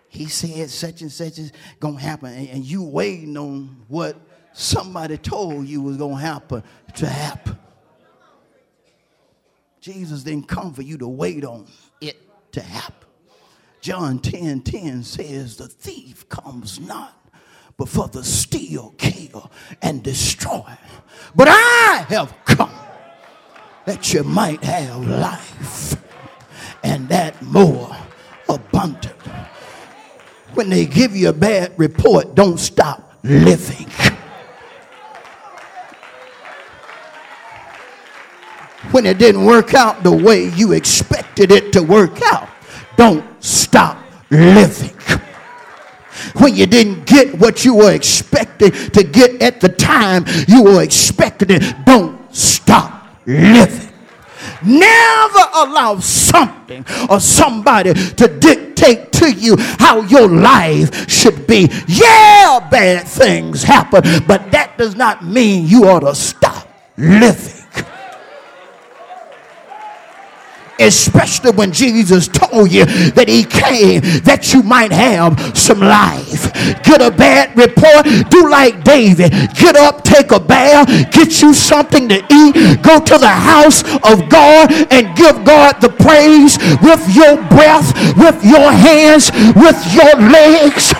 He 0.07 0.27
said 0.27 0.69
such 0.69 1.01
and 1.01 1.11
such 1.11 1.39
is 1.39 1.51
gonna 1.79 1.99
happen, 1.99 2.33
and, 2.33 2.47
and 2.49 2.63
you 2.63 2.83
waiting 2.83 3.35
on 3.35 3.83
what 3.87 4.15
somebody 4.53 5.17
told 5.17 5.67
you 5.67 5.81
was 5.81 5.97
gonna 5.97 6.17
happen 6.17 6.63
to 6.95 7.07
happen. 7.07 7.57
Jesus 9.83 10.23
didn't 10.23 10.47
come 10.47 10.73
for 10.73 10.81
you 10.81 10.97
to 10.97 11.07
wait 11.09 11.43
on 11.43 11.67
it 11.99 12.15
to 12.53 12.61
happen. 12.61 13.09
John 13.81 14.19
10 14.19 14.61
10 14.61 15.03
says, 15.03 15.57
The 15.57 15.67
thief 15.67 16.29
comes 16.29 16.79
not 16.79 17.19
but 17.77 17.89
for 17.89 18.07
the 18.07 18.23
steal, 18.23 18.93
kill, 18.97 19.51
and 19.81 20.01
destroy. 20.03 20.63
But 21.35 21.47
I 21.49 22.05
have 22.07 22.33
come 22.45 22.71
that 23.85 24.13
you 24.13 24.23
might 24.23 24.63
have 24.63 25.05
life 25.05 25.95
and 26.83 27.09
that 27.09 27.41
more 27.41 27.93
abundant. 28.47 29.15
When 30.53 30.69
they 30.69 30.85
give 30.85 31.13
you 31.15 31.29
a 31.29 31.33
bad 31.33 31.73
report, 31.77 32.35
don't 32.35 32.59
stop 32.59 33.19
living. 33.23 33.87
When 38.93 39.05
it 39.07 39.17
didn't 39.17 39.43
work 39.43 39.73
out 39.73 40.03
the 40.03 40.11
way 40.11 40.49
you 40.49 40.73
expected 40.73 41.51
it 41.51 41.73
to 41.73 41.81
work 41.81 42.21
out, 42.31 42.47
don't 42.95 43.25
stop 43.43 43.97
living. 44.29 44.95
When 46.37 46.55
you 46.55 46.67
didn't 46.67 47.05
get 47.05 47.37
what 47.39 47.65
you 47.65 47.75
were 47.75 47.91
expecting 47.91 48.71
to 48.71 49.03
get 49.03 49.41
at 49.41 49.59
the 49.59 49.69
time 49.69 50.25
you 50.47 50.63
were 50.63 50.83
expecting 50.83 51.49
it, 51.49 51.85
don't 51.85 52.33
stop 52.33 53.07
living. 53.25 53.89
Never 54.63 55.43
allow 55.55 55.99
something 55.99 56.85
or 57.09 57.19
somebody 57.19 57.93
to 57.93 58.27
dictate 58.27 59.11
to 59.13 59.31
you 59.31 59.55
how 59.57 60.01
your 60.01 60.27
life 60.27 61.09
should 61.09 61.47
be. 61.47 61.69
Yeah, 61.87 62.65
bad 62.69 63.07
things 63.07 63.63
happen, 63.63 64.03
but 64.27 64.51
that 64.51 64.77
does 64.77 64.95
not 64.95 65.25
mean 65.25 65.67
you 65.67 65.85
ought 65.85 66.01
to 66.01 66.15
stop 66.15 66.67
living 66.97 67.62
especially 70.83 71.51
when 71.51 71.71
Jesus 71.71 72.27
told 72.27 72.71
you 72.71 72.85
that 72.85 73.27
he 73.27 73.43
came 73.43 74.01
that 74.23 74.53
you 74.53 74.63
might 74.63 74.91
have 74.91 75.57
some 75.57 75.79
life. 75.79 76.51
Get 76.83 77.01
a 77.01 77.11
bad 77.11 77.57
report, 77.57 78.05
do 78.29 78.49
like 78.49 78.83
David. 78.83 79.31
Get 79.55 79.75
up, 79.75 80.03
take 80.03 80.31
a 80.31 80.39
bath, 80.39 80.87
get 81.11 81.41
you 81.41 81.53
something 81.53 82.07
to 82.09 82.17
eat, 82.31 82.81
go 82.83 82.99
to 82.99 83.17
the 83.17 83.27
house 83.27 83.83
of 84.03 84.29
God 84.29 84.71
and 84.91 85.15
give 85.15 85.43
God 85.45 85.79
the 85.81 85.89
praise 85.89 86.57
with 86.81 87.03
your 87.15 87.37
breath, 87.47 87.93
with 88.17 88.43
your 88.43 88.71
hands, 88.71 89.31
with 89.55 89.79
your 89.93 90.13
legs, 90.29 90.93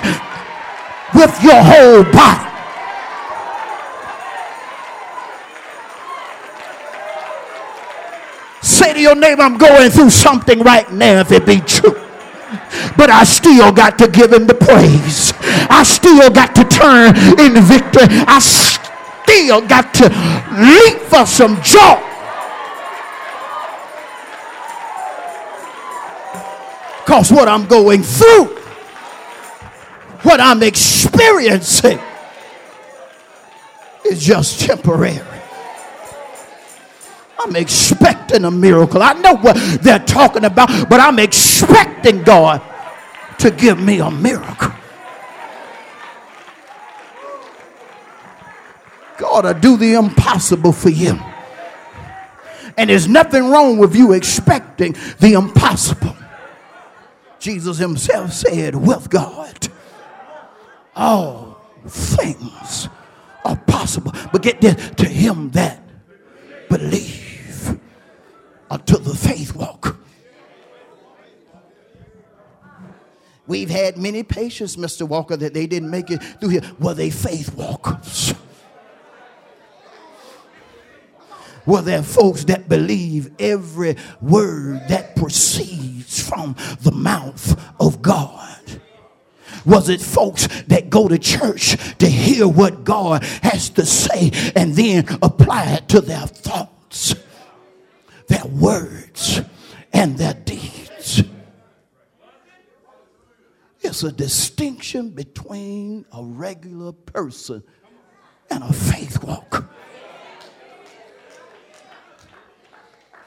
with 1.14 1.34
your 1.44 1.62
whole 1.62 2.04
body. 2.12 2.53
Say 8.64 8.94
to 8.94 9.00
your 9.00 9.16
neighbor, 9.16 9.42
I'm 9.42 9.58
going 9.58 9.92
through 9.92 10.10
something 10.10 10.60
right 10.60 10.90
now 10.90 11.20
if 11.20 11.34
it 11.34 11.46
be 11.46 11.60
true. 11.60 12.00
But 12.96 13.10
I 13.10 13.26
still 13.26 13.74
got 13.74 14.00
to 14.00 14.08
give 14.08 14.32
him 14.32 14.48
the 14.48 14.54
praise. 14.54 15.34
I 15.70 15.84
still 15.84 16.30
got 16.30 16.56
to 16.56 16.64
turn 16.64 17.14
in 17.40 17.62
victory. 17.62 18.08
I 18.26 18.40
still 18.40 19.68
got 19.68 19.94
to 19.96 20.06
leap 20.58 21.02
for 21.10 21.26
some 21.26 21.62
joy. 21.62 22.02
Because 27.04 27.34
what 27.34 27.50
I'm 27.50 27.66
going 27.66 28.02
through, 28.02 28.46
what 30.22 30.40
I'm 30.40 30.64
experiencing, 30.64 32.00
is 34.06 34.24
just 34.24 34.62
temporary. 34.62 35.33
I'm 37.44 37.56
expecting 37.58 38.46
a 38.46 38.52
miracle. 38.52 39.04
I 39.04 39.14
know 39.14 39.36
what 39.36 39.58
they're 39.82 40.00
talking 40.00 40.46
about, 40.46 40.90
but 40.90 41.02
I'm 41.02 41.20
expecting 41.20 42.24
God 42.24 42.62
to 43.40 43.52
give 43.52 43.80
me 43.80 44.00
a 44.00 44.10
miracle. 44.10 44.72
God 49.18 49.44
will 49.44 49.54
do 49.54 49.78
the 49.78 49.96
impossible 49.96 50.72
for 50.72 50.90
you. 50.90 51.20
And 52.78 52.90
there's 52.90 53.08
nothing 53.08 53.50
wrong 53.50 53.78
with 53.78 53.94
you 53.96 54.14
expecting 54.14 54.96
the 55.20 55.34
impossible. 55.34 56.16
Jesus 57.40 57.78
himself 57.78 58.32
said, 58.32 58.74
with 58.74 59.10
God, 59.10 59.68
all 60.96 61.62
things 61.86 62.88
are 63.44 63.58
possible. 63.58 64.14
But 64.32 64.42
get 64.42 64.62
this 64.62 64.92
to 64.96 65.06
him 65.06 65.52
that 65.52 65.82
believes 66.70 67.23
to 68.78 68.98
the 68.98 69.16
faith 69.16 69.56
walk. 69.56 69.98
We've 73.46 73.70
had 73.70 73.98
many 73.98 74.24
patients, 74.24 74.78
Mr. 74.78 75.08
Walker, 75.08 75.36
that 75.36 75.54
they 75.54 75.68
didn't 75.68 75.90
make 75.90 76.10
it 76.10 76.24
through 76.40 76.50
here. 76.50 76.62
Were 76.80 76.94
they 76.94 77.10
faith 77.10 77.54
walkers? 77.56 78.34
Were 81.66 81.82
there 81.82 82.04
folks 82.04 82.46
that 82.46 82.68
believe 82.68 83.32
every 83.40 83.96
word 84.22 84.82
that 84.90 85.16
proceeds 85.16 86.22
from 86.22 86.56
the 86.82 86.92
mouth 86.92 87.60
of 87.80 88.02
God? 88.02 88.82
Was 89.66 89.88
it 89.88 90.02
folks 90.02 90.48
that 90.64 90.90
go 90.90 91.08
to 91.08 91.18
church 91.18 91.78
to 92.00 92.08
hear 92.08 92.48
what 92.48 92.84
God 92.84 93.24
has 93.44 93.70
to 93.72 93.86
say 93.86 94.32
and 94.56 94.74
then 94.74 95.06
apply 95.22 95.76
it 95.76 95.88
to 95.90 96.02
their 96.02 96.28
thoughts? 96.28 97.16
Their 98.28 98.46
words 98.46 99.42
and 99.92 100.18
their 100.18 100.34
deeds. 100.34 101.24
It's 103.82 104.04
a 104.04 104.12
distinction 104.12 105.10
between 105.10 106.06
a 106.12 106.24
regular 106.24 106.94
person 106.94 107.64
and 108.50 108.64
a 108.64 108.74
faith 108.74 109.24
walk. 109.24 109.70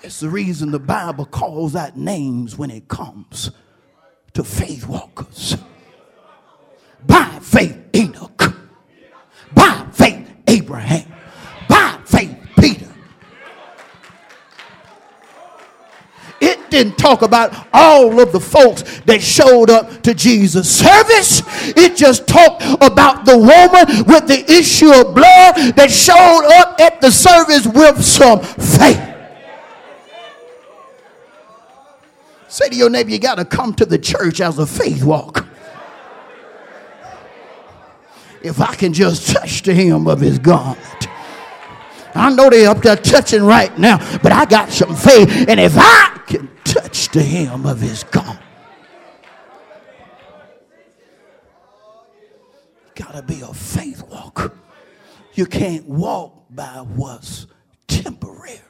It's 0.02 0.20
the 0.20 0.28
reason 0.28 0.70
the 0.70 0.78
Bible 0.78 1.26
calls 1.26 1.74
out 1.76 1.96
names 1.96 2.56
when 2.56 2.70
it 2.70 2.88
comes 2.88 3.50
to 4.34 4.44
faith 4.44 4.86
walkers. 4.86 5.56
By 7.06 7.38
faith, 7.42 7.76
Enoch. 7.94 8.54
By 9.54 9.86
faith, 9.92 10.28
Abraham. 10.46 11.12
By 11.68 11.98
faith, 12.04 12.36
Peter. 12.58 12.86
Didn't 16.76 16.98
talk 16.98 17.22
about 17.22 17.68
all 17.72 18.20
of 18.20 18.32
the 18.32 18.40
folks 18.40 19.00
that 19.06 19.22
showed 19.22 19.70
up 19.70 20.02
to 20.02 20.12
Jesus' 20.12 20.70
service. 20.70 21.42
It 21.76 21.96
just 21.96 22.28
talked 22.28 22.62
about 22.82 23.24
the 23.24 23.36
woman 23.38 24.04
with 24.06 24.26
the 24.26 24.44
issue 24.50 24.92
of 24.92 25.14
blood 25.14 25.74
that 25.76 25.90
showed 25.90 26.44
up 26.60 26.78
at 26.78 27.00
the 27.00 27.10
service 27.10 27.66
with 27.66 28.04
some 28.04 28.40
faith. 28.40 29.02
Say 32.48 32.68
to 32.68 32.76
your 32.76 32.90
neighbor, 32.90 33.10
you 33.10 33.18
got 33.18 33.36
to 33.36 33.44
come 33.44 33.74
to 33.74 33.86
the 33.86 33.98
church 33.98 34.40
as 34.40 34.58
a 34.58 34.66
faith 34.66 35.02
walk. 35.02 35.46
If 38.42 38.60
I 38.60 38.74
can 38.74 38.92
just 38.92 39.34
touch 39.34 39.62
the 39.62 39.74
hem 39.74 40.06
of 40.06 40.20
his 40.20 40.38
garment. 40.38 41.08
I 42.14 42.32
know 42.34 42.48
they're 42.48 42.70
up 42.70 42.78
there 42.78 42.96
touching 42.96 43.42
right 43.42 43.76
now, 43.78 43.98
but 44.18 44.32
I 44.32 44.44
got 44.46 44.70
some 44.70 44.94
faith. 44.94 45.48
And 45.48 45.60
if 45.60 45.74
I 45.76 46.15
touch 46.80 47.08
the 47.08 47.22
hem 47.22 47.64
of 47.64 47.80
his 47.80 48.04
garment, 48.04 48.40
gotta 52.94 53.22
be 53.22 53.40
a 53.40 53.52
faith 53.54 54.02
walker. 54.08 54.52
You 55.34 55.46
can't 55.46 55.86
walk 55.86 56.46
by 56.50 56.84
what's 56.94 57.46
temporary. 57.88 58.60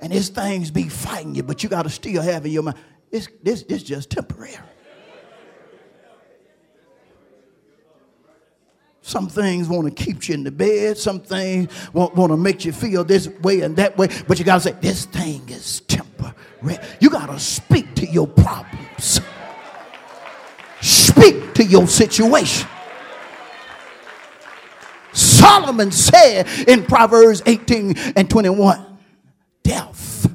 And 0.00 0.12
these 0.12 0.28
things 0.28 0.70
be 0.70 0.88
fighting 0.88 1.34
you, 1.34 1.42
but 1.42 1.62
you 1.62 1.68
gotta 1.68 1.90
still 1.90 2.22
have 2.22 2.44
in 2.44 2.52
your 2.52 2.62
mind, 2.62 2.76
this, 3.10 3.28
this, 3.42 3.62
this 3.62 3.82
just 3.82 4.10
temporary. 4.10 4.56
Some 9.06 9.28
things 9.28 9.68
want 9.68 9.86
to 9.86 10.04
keep 10.04 10.28
you 10.28 10.34
in 10.34 10.42
the 10.42 10.50
bed. 10.50 10.98
Some 10.98 11.20
things 11.20 11.70
want, 11.92 12.16
want 12.16 12.32
to 12.32 12.36
make 12.36 12.64
you 12.64 12.72
feel 12.72 13.04
this 13.04 13.28
way 13.28 13.60
and 13.60 13.76
that 13.76 13.96
way. 13.96 14.08
But 14.26 14.40
you 14.40 14.44
got 14.44 14.56
to 14.56 14.60
say, 14.62 14.72
this 14.80 15.04
thing 15.04 15.48
is 15.48 15.78
temporary. 15.82 16.34
You 16.98 17.08
got 17.08 17.26
to 17.26 17.38
speak 17.38 17.94
to 17.94 18.06
your 18.06 18.26
problems, 18.26 19.20
speak 20.80 21.54
to 21.54 21.62
your 21.62 21.86
situation. 21.86 22.68
Solomon 25.12 25.92
said 25.92 26.48
in 26.66 26.84
Proverbs 26.84 27.42
18 27.46 27.96
and 28.16 28.28
21 28.28 28.98
death 29.62 30.34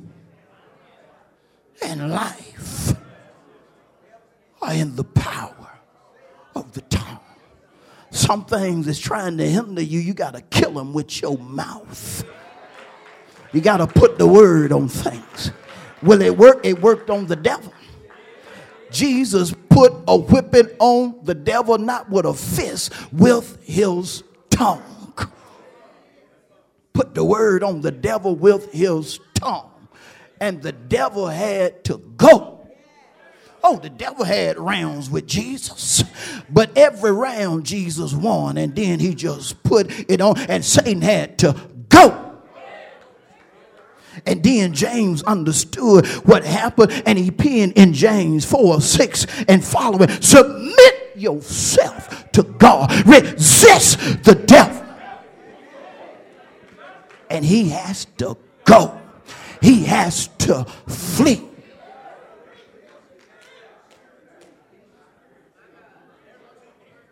and 1.83 2.09
life 2.09 2.93
are 4.61 4.73
in 4.73 4.95
the 4.95 5.03
power 5.03 5.77
of 6.55 6.71
the 6.71 6.81
tongue 6.83 7.10
some 8.31 8.45
things 8.45 8.87
is 8.87 8.97
trying 8.97 9.37
to 9.37 9.45
hinder 9.45 9.81
you, 9.81 9.99
you 9.99 10.13
got 10.13 10.35
to 10.35 10.39
kill 10.39 10.71
them 10.71 10.93
with 10.93 11.21
your 11.21 11.37
mouth. 11.37 12.23
You 13.51 13.59
got 13.59 13.77
to 13.77 13.87
put 13.87 14.17
the 14.17 14.25
word 14.25 14.71
on 14.71 14.87
things. 14.87 15.51
Will 16.01 16.21
it 16.21 16.37
work? 16.37 16.61
It 16.65 16.81
worked 16.81 17.09
on 17.09 17.27
the 17.27 17.35
devil. 17.35 17.73
Jesus 18.89 19.53
put 19.67 19.91
a 20.07 20.15
whipping 20.15 20.69
on 20.79 21.19
the 21.23 21.35
devil, 21.35 21.77
not 21.77 22.09
with 22.09 22.25
a 22.25 22.33
fist, 22.33 22.93
with 23.11 23.61
his 23.65 24.23
tongue. 24.49 25.13
Put 26.93 27.13
the 27.13 27.25
word 27.25 27.63
on 27.63 27.81
the 27.81 27.91
devil 27.91 28.33
with 28.33 28.71
his 28.71 29.19
tongue. 29.33 29.89
And 30.39 30.61
the 30.61 30.71
devil 30.71 31.27
had 31.27 31.83
to 31.83 31.97
go. 32.15 32.50
Oh, 33.63 33.77
the 33.77 33.89
devil 33.89 34.25
had 34.25 34.57
rounds 34.57 35.09
with 35.09 35.27
Jesus, 35.27 36.03
but 36.49 36.75
every 36.77 37.11
round 37.11 37.65
Jesus 37.65 38.13
won, 38.13 38.57
and 38.57 38.75
then 38.75 38.99
he 38.99 39.13
just 39.13 39.61
put 39.63 39.91
it 40.09 40.19
on, 40.19 40.39
and 40.39 40.65
Satan 40.65 41.01
had 41.01 41.37
to 41.39 41.55
go. 41.89 42.31
And 44.25 44.43
then 44.43 44.73
James 44.73 45.23
understood 45.23 46.05
what 46.25 46.43
happened, 46.43 47.03
and 47.05 47.17
he 47.17 47.31
penned 47.31 47.73
in 47.73 47.93
James 47.93 48.45
4 48.45 48.81
6 48.81 49.27
and 49.47 49.63
following 49.63 50.09
Submit 50.21 51.11
yourself 51.15 52.31
to 52.31 52.43
God, 52.43 52.91
resist 53.07 54.23
the 54.23 54.35
devil, 54.35 54.83
and 57.29 57.45
he 57.45 57.69
has 57.69 58.05
to 58.17 58.37
go. 58.65 58.99
he 59.61 59.83
has 59.83 60.27
to 60.39 60.65
flee. 60.87 61.50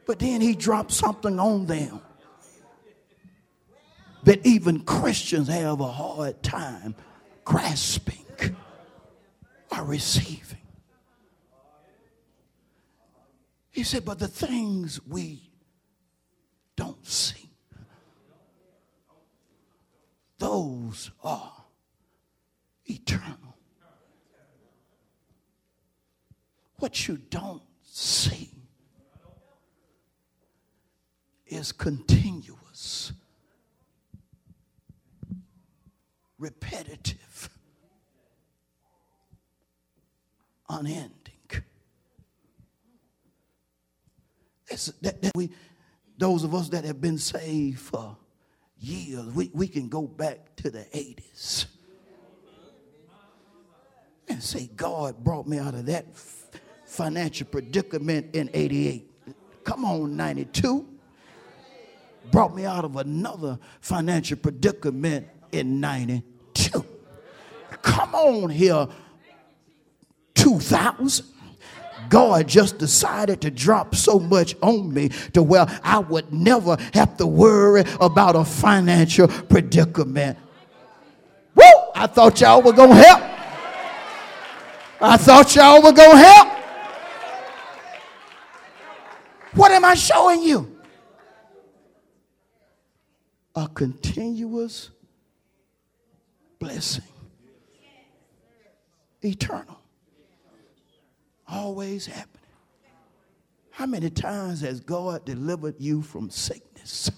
But 0.09 0.17
then 0.17 0.41
he 0.41 0.55
dropped 0.55 0.91
something 0.91 1.39
on 1.39 1.67
them 1.67 2.01
that 4.23 4.43
even 4.43 4.79
Christians 4.79 5.47
have 5.49 5.81
a 5.81 5.91
hard 5.91 6.41
time 6.41 6.95
grasping 7.45 8.25
or 9.71 9.83
receiving. 9.83 10.57
He 13.69 13.83
said, 13.83 14.03
but 14.03 14.17
the 14.17 14.27
things 14.27 14.99
we 15.07 15.51
don't 16.75 17.05
see, 17.05 17.51
those 20.39 21.11
are 21.23 21.65
eternal. 22.87 23.57
What 26.77 27.07
you 27.07 27.17
don't 27.29 27.61
see 27.83 28.58
is 31.49 31.71
continuous, 31.71 33.11
repetitive, 36.37 37.49
unending. 40.69 41.15
that, 45.01 45.21
that 45.21 45.31
we, 45.35 45.49
those 46.17 46.43
of 46.43 46.53
us 46.53 46.69
that 46.69 46.85
have 46.85 47.01
been 47.01 47.17
saved 47.17 47.79
for 47.79 48.15
years, 48.77 49.25
we, 49.33 49.49
we 49.53 49.67
can 49.67 49.89
go 49.89 50.03
back 50.03 50.55
to 50.57 50.69
the 50.69 50.85
80s 50.93 51.65
and 54.27 54.41
say, 54.41 54.69
God 54.75 55.23
brought 55.23 55.47
me 55.47 55.57
out 55.57 55.73
of 55.73 55.85
that 55.87 56.05
financial 56.85 57.47
predicament 57.47 58.35
in 58.35 58.49
88. 58.53 59.09
Come 59.63 59.85
on, 59.85 60.15
92. 60.15 60.98
Brought 62.31 62.55
me 62.55 62.65
out 62.65 62.85
of 62.85 62.95
another 62.95 63.57
financial 63.81 64.37
predicament 64.37 65.27
in 65.51 65.79
92. 65.79 66.85
Come 67.81 68.15
on 68.15 68.49
here, 68.49 68.87
2000. 70.35 71.25
God 72.09 72.47
just 72.47 72.77
decided 72.77 73.41
to 73.41 73.51
drop 73.51 73.93
so 73.93 74.19
much 74.19 74.55
on 74.61 74.93
me 74.93 75.09
to 75.33 75.43
where 75.43 75.65
I 75.83 75.99
would 75.99 76.33
never 76.33 76.77
have 76.93 77.17
to 77.17 77.27
worry 77.27 77.83
about 77.99 78.35
a 78.35 78.45
financial 78.45 79.27
predicament. 79.27 80.37
Woo! 81.55 81.63
I 81.95 82.07
thought 82.07 82.41
y'all 82.41 82.61
were 82.61 82.73
going 82.73 82.89
to 82.91 82.95
help. 82.95 83.21
I 85.01 85.17
thought 85.17 85.55
y'all 85.55 85.81
were 85.83 85.91
going 85.91 86.11
to 86.11 86.17
help. 86.17 86.47
What 89.53 89.71
am 89.71 89.85
I 89.85 89.95
showing 89.95 90.41
you? 90.41 90.78
A 93.55 93.67
continuous 93.67 94.91
blessing, 96.59 97.03
eternal 99.21 99.79
always 101.51 102.05
happening. 102.05 102.35
How 103.71 103.85
many 103.85 104.09
times 104.09 104.61
has 104.61 104.79
God 104.79 105.25
delivered 105.25 105.75
you 105.79 106.01
from 106.01 106.29
sickness? 106.29 107.11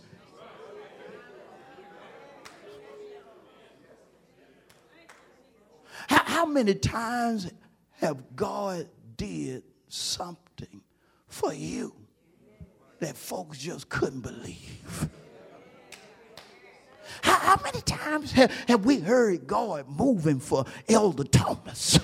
How, 6.08 6.24
how 6.24 6.46
many 6.46 6.76
times 6.76 7.52
have 7.94 8.36
God 8.36 8.88
did 9.18 9.64
something 9.88 10.82
for 11.28 11.54
you 11.54 11.96
that 13.00 13.18
folks 13.18 13.58
just 13.58 13.90
couldn't 13.90 14.22
believe? 14.22 15.10
How, 17.24 17.38
how 17.40 17.60
many 17.64 17.82
times 17.82 18.32
have, 18.34 18.52
have 18.68 18.86
we 18.86 19.00
heard 19.00 19.48
God 19.48 19.88
moving 19.88 20.40
for 20.40 20.66
Elder 20.88 21.24
Thomas? 21.24 22.00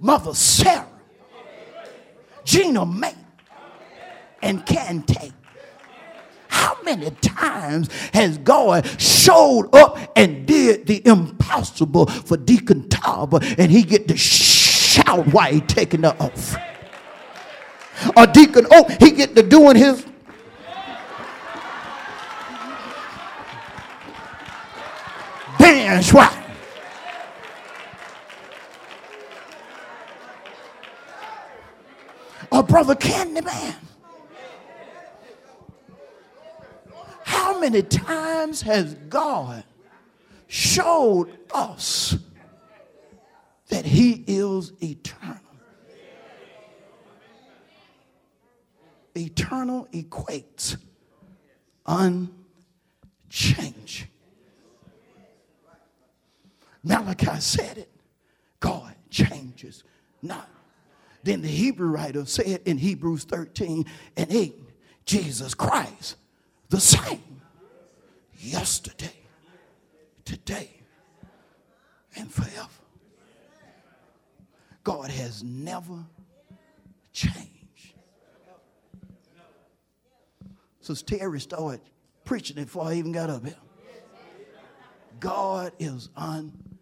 Mother 0.00 0.34
Sarah, 0.34 0.86
Gina 2.44 2.84
May, 2.84 3.14
and 4.42 4.64
Kante. 4.66 5.32
How 6.48 6.76
many 6.84 7.10
times 7.22 7.88
has 8.12 8.38
God 8.38 8.86
showed 9.00 9.74
up 9.74 9.98
and 10.14 10.46
did 10.46 10.86
the 10.86 11.06
impossible 11.06 12.06
for 12.06 12.36
Deacon 12.36 12.82
Tauber 12.88 13.42
and 13.58 13.70
he 13.70 13.82
get 13.82 14.08
to 14.08 14.16
shout 14.16 15.26
while 15.28 15.52
he 15.52 15.60
taking 15.60 16.02
the 16.02 16.16
oath? 16.22 16.56
Or 18.16 18.26
Deacon 18.26 18.66
Oak, 18.70 18.90
he 19.00 19.10
get 19.10 19.34
to 19.36 19.42
doing 19.42 19.76
his 19.76 20.04
or 32.54 32.62
Brother 32.62 32.94
Candyman. 32.94 33.74
How 37.24 37.58
many 37.58 37.82
times 37.82 38.62
has 38.62 38.94
God 39.08 39.64
showed 40.46 41.36
us 41.52 42.16
that 43.68 43.84
He 43.84 44.22
is 44.26 44.72
eternal? 44.80 45.40
Eternal 49.16 49.88
equates 49.92 50.76
unchanging. 51.86 54.08
Malachi 56.84 57.40
said 57.40 57.78
it 57.78 57.90
God 58.60 58.94
changes 59.10 59.82
not. 60.22 60.48
Then 61.22 61.40
the 61.40 61.48
Hebrew 61.48 61.88
writer 61.88 62.26
said 62.26 62.60
in 62.66 62.76
Hebrews 62.76 63.24
13 63.24 63.86
and 64.16 64.30
8, 64.30 64.54
Jesus 65.06 65.54
Christ, 65.54 66.16
the 66.68 66.80
same 66.80 67.40
yesterday, 68.38 69.16
today, 70.24 70.70
and 72.16 72.30
forever. 72.30 72.68
God 74.82 75.10
has 75.10 75.42
never 75.42 76.04
changed. 77.12 77.94
So 80.80 80.94
Terry 80.94 81.40
started 81.40 81.80
preaching 82.24 82.58
it 82.58 82.66
before 82.66 82.84
I 82.84 82.94
even 82.94 83.12
got 83.12 83.30
up 83.30 83.44
here. 83.46 83.56
God 85.20 85.72
is 85.78 86.10
unchanged. 86.16 86.73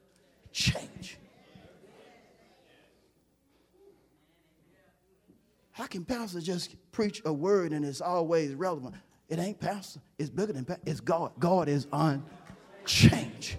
How 5.73 5.87
can 5.87 6.05
pastor 6.05 6.41
just 6.41 6.77
preach 6.93 7.23
a 7.25 7.33
word 7.33 7.73
and 7.73 7.85
it's 7.85 8.01
always 8.01 8.55
relevant? 8.55 8.95
It 9.29 9.39
ain't 9.39 9.59
pastor. 9.59 10.01
It's 10.19 10.31
bigger 10.31 10.53
than 10.53 10.65
pastor. 10.65 10.83
It's 10.87 11.01
God. 11.01 11.33
God 11.39 11.69
is 11.69 11.87
unchanged. 11.93 13.57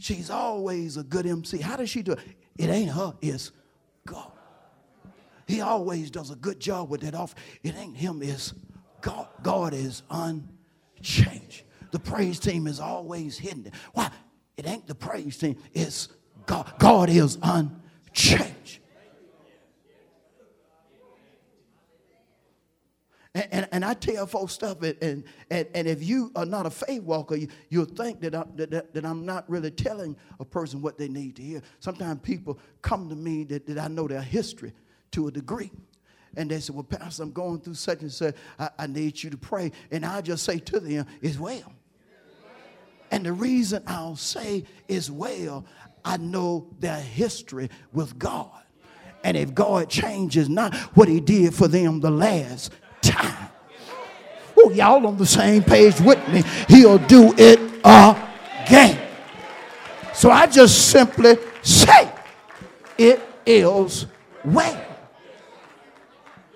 She's 0.00 0.28
always 0.28 0.96
a 0.96 1.04
good 1.04 1.24
MC. 1.24 1.58
How 1.58 1.76
does 1.76 1.88
she 1.88 2.02
do 2.02 2.12
it? 2.12 2.18
It 2.58 2.68
ain't 2.68 2.90
her, 2.90 3.14
it's 3.22 3.52
God. 4.06 4.32
He 5.46 5.60
always 5.60 6.10
does 6.10 6.30
a 6.30 6.36
good 6.36 6.60
job 6.60 6.90
with 6.90 7.00
that 7.02 7.14
offer. 7.14 7.36
It 7.62 7.74
ain't 7.76 7.96
him, 7.96 8.20
it's 8.22 8.52
God. 9.00 9.28
God 9.42 9.72
is 9.72 10.02
unchanged. 10.10 10.50
The 11.94 12.00
praise 12.00 12.40
team 12.40 12.66
is 12.66 12.80
always 12.80 13.38
hidden. 13.38 13.70
Why? 13.92 14.10
It 14.56 14.66
ain't 14.66 14.86
the 14.86 14.94
praise 14.94 15.38
team, 15.38 15.56
it's 15.72 16.08
God, 16.46 16.72
God 16.78 17.08
is 17.08 17.38
unchanged. 17.42 18.80
And, 23.36 23.48
and, 23.50 23.68
and, 23.72 23.84
I 23.84 23.94
tell 23.94 24.28
folks 24.28 24.52
stuff, 24.52 24.80
and, 24.82 25.24
and, 25.50 25.66
and 25.74 25.88
if 25.88 26.04
you 26.04 26.30
are 26.36 26.46
not 26.46 26.66
a 26.66 26.70
faith 26.70 27.02
walker, 27.02 27.34
you, 27.34 27.48
you'll 27.68 27.84
think 27.84 28.20
that, 28.20 28.32
I, 28.32 28.44
that, 28.54 28.94
that 28.94 29.04
I'm 29.04 29.26
not 29.26 29.48
really 29.50 29.72
telling 29.72 30.16
a 30.38 30.44
person 30.44 30.80
what 30.80 30.98
they 30.98 31.08
need 31.08 31.34
to 31.36 31.42
hear. 31.42 31.60
Sometimes 31.80 32.20
people 32.22 32.60
come 32.80 33.08
to 33.08 33.16
me 33.16 33.42
that, 33.44 33.66
that 33.66 33.78
I 33.78 33.88
know 33.88 34.06
their 34.06 34.22
history 34.22 34.72
to 35.12 35.26
a 35.26 35.32
degree. 35.32 35.72
And 36.36 36.50
they 36.50 36.60
say, 36.60 36.72
Well, 36.72 36.84
Pastor, 36.84 37.22
I'm 37.22 37.32
going 37.32 37.60
through 37.60 37.74
such 37.74 38.02
and 38.02 38.12
such. 38.12 38.34
I, 38.58 38.70
I 38.78 38.86
need 38.86 39.22
you 39.22 39.30
to 39.30 39.36
pray. 39.36 39.72
And 39.90 40.04
I 40.04 40.20
just 40.20 40.44
say 40.44 40.58
to 40.58 40.80
them, 40.80 41.06
Is 41.20 41.38
well. 41.38 41.72
And 43.10 43.24
the 43.24 43.32
reason 43.32 43.82
I'll 43.86 44.16
say 44.16 44.64
is 44.88 45.10
well, 45.10 45.64
I 46.04 46.16
know 46.16 46.68
their 46.80 47.00
history 47.00 47.70
with 47.92 48.18
God. 48.18 48.50
And 49.22 49.36
if 49.36 49.54
God 49.54 49.88
changes 49.88 50.48
not 50.48 50.74
what 50.96 51.08
he 51.08 51.20
did 51.20 51.54
for 51.54 51.68
them 51.68 52.00
the 52.00 52.10
last 52.10 52.72
time, 53.02 53.48
Ooh, 54.58 54.72
y'all 54.72 55.06
on 55.06 55.16
the 55.16 55.26
same 55.26 55.62
page 55.62 56.00
with 56.00 56.26
me. 56.28 56.42
He'll 56.68 56.98
do 56.98 57.34
it 57.36 57.58
again. 57.84 59.00
So 60.12 60.30
I 60.30 60.46
just 60.46 60.90
simply 60.90 61.36
say, 61.62 62.10
it 62.96 63.20
is 63.44 64.06
well. 64.44 64.93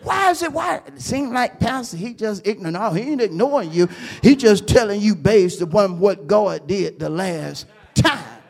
Why 0.09 0.31
is 0.31 0.43
it 0.43 0.55
why? 0.55 0.81
It 0.87 1.03
seems 1.03 1.33
like 1.33 1.61
Pastor, 1.61 1.99
he 1.99 2.15
just 2.15 2.47
ignorant. 2.47 2.79
No, 2.79 2.93
he 2.93 3.03
ain't 3.03 3.21
ignoring 3.21 3.71
you. 3.71 3.91
He 4.23 4.37
just 4.37 4.67
telling 4.67 5.03
you 5.03 5.15
based 5.15 5.61
upon 5.61 5.99
what 5.99 6.27
God 6.27 6.67
did 6.67 6.99
the 6.99 7.11
last 7.11 7.67
time. 7.95 8.41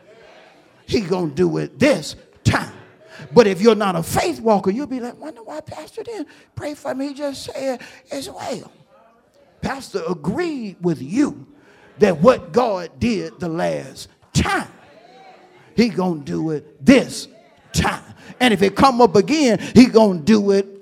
He 0.85 1.01
gonna 1.01 1.31
do 1.31 1.57
it 1.57 1.77
this 1.77 2.15
time. 2.45 2.71
But 3.33 3.45
if 3.45 3.59
you're 3.59 3.75
not 3.75 3.97
a 3.97 4.03
faith 4.03 4.39
walker, 4.39 4.71
you'll 4.71 4.87
be 4.87 5.01
like, 5.01 5.19
wonder 5.19 5.43
why 5.43 5.59
Pastor 5.59 6.01
didn't 6.01 6.29
pray 6.55 6.75
for 6.75 6.95
me. 6.95 7.13
Just 7.13 7.51
said 7.53 7.81
as 8.09 8.29
well. 8.29 8.71
Pastor 9.59 10.01
agreed 10.07 10.77
with 10.79 11.01
you 11.01 11.45
that 11.97 12.21
what 12.21 12.53
God 12.53 12.89
did 12.99 13.37
the 13.41 13.49
last 13.49 14.07
time, 14.31 14.71
he 15.75 15.89
gonna 15.89 16.21
do 16.21 16.51
it 16.51 16.85
this 16.85 17.27
time. 17.73 18.05
And 18.39 18.53
if 18.53 18.61
it 18.61 18.77
come 18.77 19.01
up 19.01 19.17
again, 19.17 19.59
he 19.75 19.87
gonna 19.87 20.21
do 20.21 20.51
it 20.51 20.77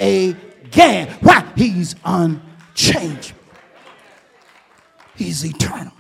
again. 0.67 1.09
Why? 1.21 1.43
He's 1.55 1.95
unchanging. 2.05 3.35
He's 5.15 5.43
eternal. 5.43 5.93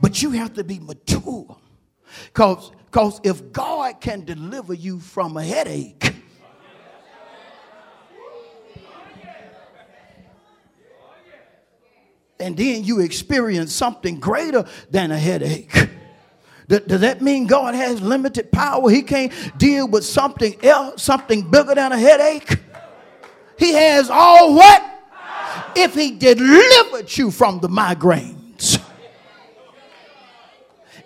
But 0.00 0.22
you 0.22 0.32
have 0.32 0.54
to 0.54 0.64
be 0.64 0.78
mature. 0.78 1.56
Because 2.26 3.20
if 3.24 3.52
God 3.52 4.00
can 4.00 4.24
deliver 4.24 4.74
you 4.74 5.00
from 5.00 5.36
a 5.36 5.44
headache, 5.44 6.14
and 12.38 12.56
then 12.56 12.82
you 12.84 13.00
experience 13.00 13.72
something 13.72 14.18
greater 14.18 14.64
than 14.90 15.12
a 15.12 15.18
headache. 15.18 15.88
Does 16.66 17.00
that 17.00 17.22
mean 17.22 17.46
God 17.46 17.74
has 17.74 18.00
limited 18.02 18.50
power? 18.50 18.90
He 18.90 19.02
can't 19.02 19.32
deal 19.58 19.86
with 19.86 20.04
something 20.04 20.56
else, 20.64 21.02
something 21.02 21.50
bigger 21.50 21.74
than 21.74 21.92
a 21.92 21.98
headache? 21.98 22.58
He 23.62 23.74
has 23.74 24.10
all 24.10 24.56
what? 24.56 24.84
If 25.76 25.94
he 25.94 26.10
delivered 26.10 27.16
you 27.16 27.30
from 27.30 27.60
the 27.60 27.68
migraines 27.68 28.82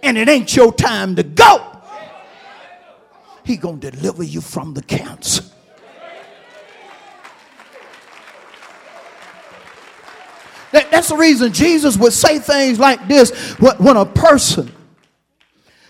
and 0.03 0.17
it 0.17 0.27
ain't 0.27 0.57
your 0.57 0.73
time 0.73 1.17
to 1.17 1.23
go, 1.23 1.83
he 3.45 3.59
going 3.59 3.81
to 3.81 3.91
deliver 3.91 4.23
you 4.23 4.41
from 4.41 4.73
the 4.73 4.83
cancer. 4.83 5.45
that's 10.73 11.09
the 11.09 11.17
reason 11.17 11.53
Jesus 11.53 11.99
would 11.99 12.15
say 12.15 12.39
things 12.39 12.79
like 12.79 13.07
this 13.07 13.33
when 13.59 13.99
a 13.99 14.07
person 14.07 14.73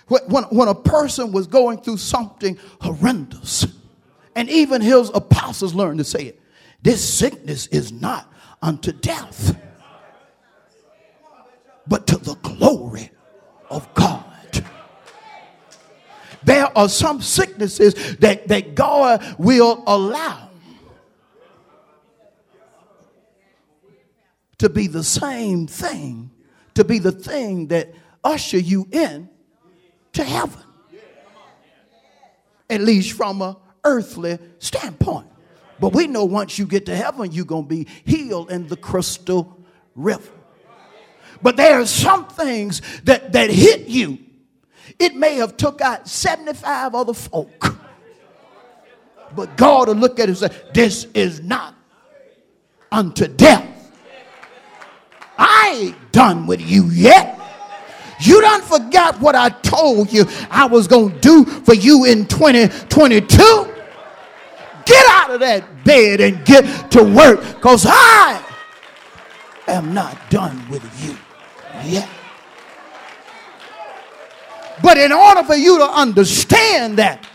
when, 0.08 0.44
when 0.44 0.68
a 0.68 0.74
person 0.74 1.30
was 1.30 1.46
going 1.46 1.78
through 1.78 1.98
something 1.98 2.58
horrendous 2.80 3.66
and 4.34 4.50
even 4.50 4.80
his 4.80 5.10
apostles 5.14 5.72
learned 5.72 5.98
to 5.98 6.04
say 6.04 6.24
it 6.24 6.40
this 6.82 7.06
sickness 7.06 7.66
is 7.68 7.92
not 7.92 8.32
unto 8.62 8.92
death 8.92 9.56
but 11.86 12.06
to 12.06 12.16
the 12.16 12.34
glory 12.36 13.10
of 13.70 13.92
God 13.94 14.24
there 16.46 16.78
are 16.78 16.88
some 16.88 17.20
sicknesses 17.20 18.16
that, 18.18 18.46
that 18.48 18.76
God 18.76 19.34
will 19.36 19.82
allow 19.84 20.50
to 24.58 24.68
be 24.68 24.86
the 24.86 25.02
same 25.02 25.66
thing, 25.66 26.30
to 26.74 26.84
be 26.84 27.00
the 27.00 27.10
thing 27.10 27.66
that 27.68 27.92
usher 28.22 28.58
you 28.58 28.86
in 28.92 29.28
to 30.12 30.22
heaven. 30.22 30.62
At 32.70 32.80
least 32.80 33.12
from 33.16 33.42
an 33.42 33.56
earthly 33.84 34.38
standpoint. 34.60 35.26
But 35.78 35.92
we 35.92 36.06
know 36.06 36.24
once 36.24 36.58
you 36.58 36.66
get 36.66 36.86
to 36.86 36.96
heaven, 36.96 37.32
you're 37.32 37.44
going 37.44 37.64
to 37.64 37.68
be 37.68 37.86
healed 38.04 38.50
in 38.50 38.68
the 38.68 38.76
crystal 38.76 39.58
river. 39.94 40.32
But 41.42 41.56
there 41.56 41.80
are 41.80 41.86
some 41.86 42.26
things 42.28 42.80
that, 43.04 43.32
that 43.32 43.50
hit 43.50 43.88
you 43.88 44.18
it 44.98 45.14
may 45.14 45.36
have 45.36 45.56
took 45.56 45.80
out 45.80 46.08
75 46.08 46.94
other 46.94 47.14
folk. 47.14 47.76
But 49.34 49.56
God 49.56 49.88
will 49.88 49.96
look 49.96 50.18
at 50.18 50.28
it 50.28 50.28
and 50.28 50.38
say, 50.38 50.50
this 50.72 51.06
is 51.14 51.42
not 51.42 51.74
unto 52.90 53.26
death. 53.26 53.72
I 55.36 55.74
ain't 55.76 56.12
done 56.12 56.46
with 56.46 56.60
you 56.62 56.86
yet. 56.86 57.38
You 58.20 58.40
done 58.40 58.62
forgot 58.62 59.20
what 59.20 59.34
I 59.34 59.50
told 59.50 60.10
you 60.10 60.24
I 60.50 60.64
was 60.66 60.88
going 60.88 61.12
to 61.12 61.20
do 61.20 61.44
for 61.44 61.74
you 61.74 62.06
in 62.06 62.26
2022. 62.26 63.74
Out 65.26 65.34
of 65.34 65.40
that 65.40 65.82
bed 65.82 66.20
and 66.20 66.44
get 66.44 66.90
to 66.92 67.02
work 67.02 67.40
because 67.56 67.84
I 67.84 68.40
am 69.66 69.92
not 69.92 70.16
done 70.30 70.70
with 70.70 70.84
you 71.04 71.16
yet. 71.84 72.08
But 74.80 74.98
in 74.98 75.10
order 75.10 75.42
for 75.42 75.56
you 75.56 75.78
to 75.78 75.84
understand 75.84 76.98
that, 76.98 77.26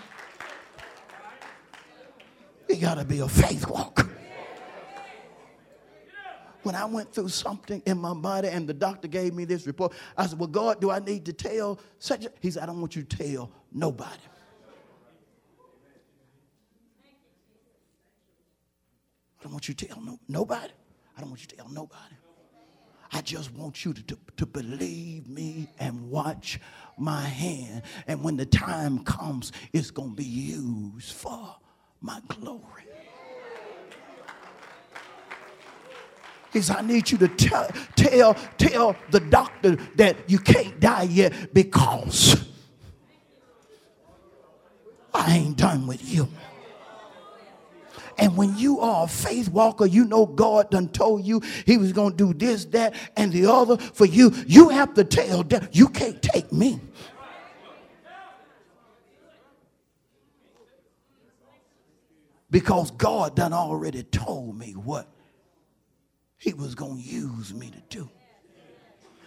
you 2.69 2.77
got 2.77 2.95
to 2.95 3.03
be 3.03 3.19
a 3.19 3.27
faith 3.27 3.67
walker. 3.67 4.09
When 6.63 6.75
I 6.75 6.85
went 6.85 7.13
through 7.13 7.27
something 7.27 7.81
in 7.85 7.97
my 7.97 8.13
body 8.13 8.47
and 8.47 8.69
the 8.69 8.73
doctor 8.73 9.09
gave 9.09 9.33
me 9.33 9.43
this 9.43 9.67
report, 9.67 9.91
I 10.15 10.27
said, 10.27 10.39
Well, 10.39 10.47
God, 10.47 10.79
do 10.79 10.91
I 10.91 10.99
need 10.99 11.25
to 11.25 11.33
tell 11.33 11.77
such 11.99 12.23
a? 12.23 12.31
He 12.39 12.51
said, 12.51 12.63
I 12.63 12.67
don't 12.67 12.79
want 12.79 12.95
you 12.95 13.03
to 13.03 13.17
tell 13.17 13.51
nobody. 13.73 14.21
I 19.41 19.43
don't 19.43 19.50
want 19.61 19.67
you 19.67 19.75
to 19.75 19.85
tell 19.85 20.01
no, 20.01 20.19
nobody. 20.27 20.73
I 21.15 21.21
don't 21.21 21.29
want 21.29 21.41
you 21.41 21.47
to 21.49 21.55
tell 21.55 21.69
nobody. 21.69 22.15
I 23.11 23.21
just 23.21 23.53
want 23.53 23.85
you 23.85 23.93
to, 23.93 24.01
to, 24.05 24.17
to, 24.37 24.45
believe 24.47 25.27
me 25.27 25.67
and 25.77 26.09
watch 26.09 26.59
my 26.97 27.21
hand. 27.21 27.83
And 28.07 28.23
when 28.23 28.37
the 28.37 28.45
time 28.47 29.03
comes, 29.03 29.51
it's 29.71 29.91
going 29.91 30.11
to 30.11 30.15
be 30.15 30.23
used 30.23 31.13
for 31.13 31.57
my 32.01 32.19
glory. 32.27 32.85
Said, 36.59 36.77
I 36.77 36.81
need 36.81 37.11
you 37.11 37.19
to 37.19 37.27
tell, 37.27 37.67
tell, 37.95 38.33
tell 38.57 38.95
the 39.11 39.19
doctor 39.19 39.75
that 39.97 40.27
you 40.27 40.39
can't 40.39 40.79
die 40.79 41.03
yet 41.03 41.53
because 41.53 42.49
I 45.13 45.35
ain't 45.35 45.57
done 45.57 45.85
with 45.85 46.03
you. 46.11 46.27
And 48.21 48.37
when 48.37 48.55
you 48.55 48.79
are 48.81 49.05
a 49.05 49.07
faith 49.07 49.49
walker, 49.49 49.87
you 49.87 50.05
know 50.05 50.27
God 50.27 50.69
done 50.69 50.89
told 50.89 51.25
you 51.25 51.41
he 51.65 51.77
was 51.77 51.91
going 51.91 52.15
to 52.15 52.17
do 52.17 52.33
this, 52.35 52.65
that, 52.65 52.93
and 53.17 53.33
the 53.33 53.51
other 53.51 53.77
for 53.77 54.05
you. 54.05 54.31
You 54.45 54.69
have 54.69 54.93
to 54.93 55.03
tell 55.03 55.41
them, 55.41 55.67
you 55.71 55.89
can't 55.89 56.21
take 56.21 56.53
me. 56.53 56.79
Because 62.51 62.91
God 62.91 63.35
done 63.35 63.53
already 63.53 64.03
told 64.03 64.55
me 64.55 64.73
what 64.73 65.07
he 66.37 66.53
was 66.53 66.75
going 66.75 67.01
to 67.01 67.03
use 67.03 67.55
me 67.55 67.71
to 67.71 67.81
do. 67.89 68.07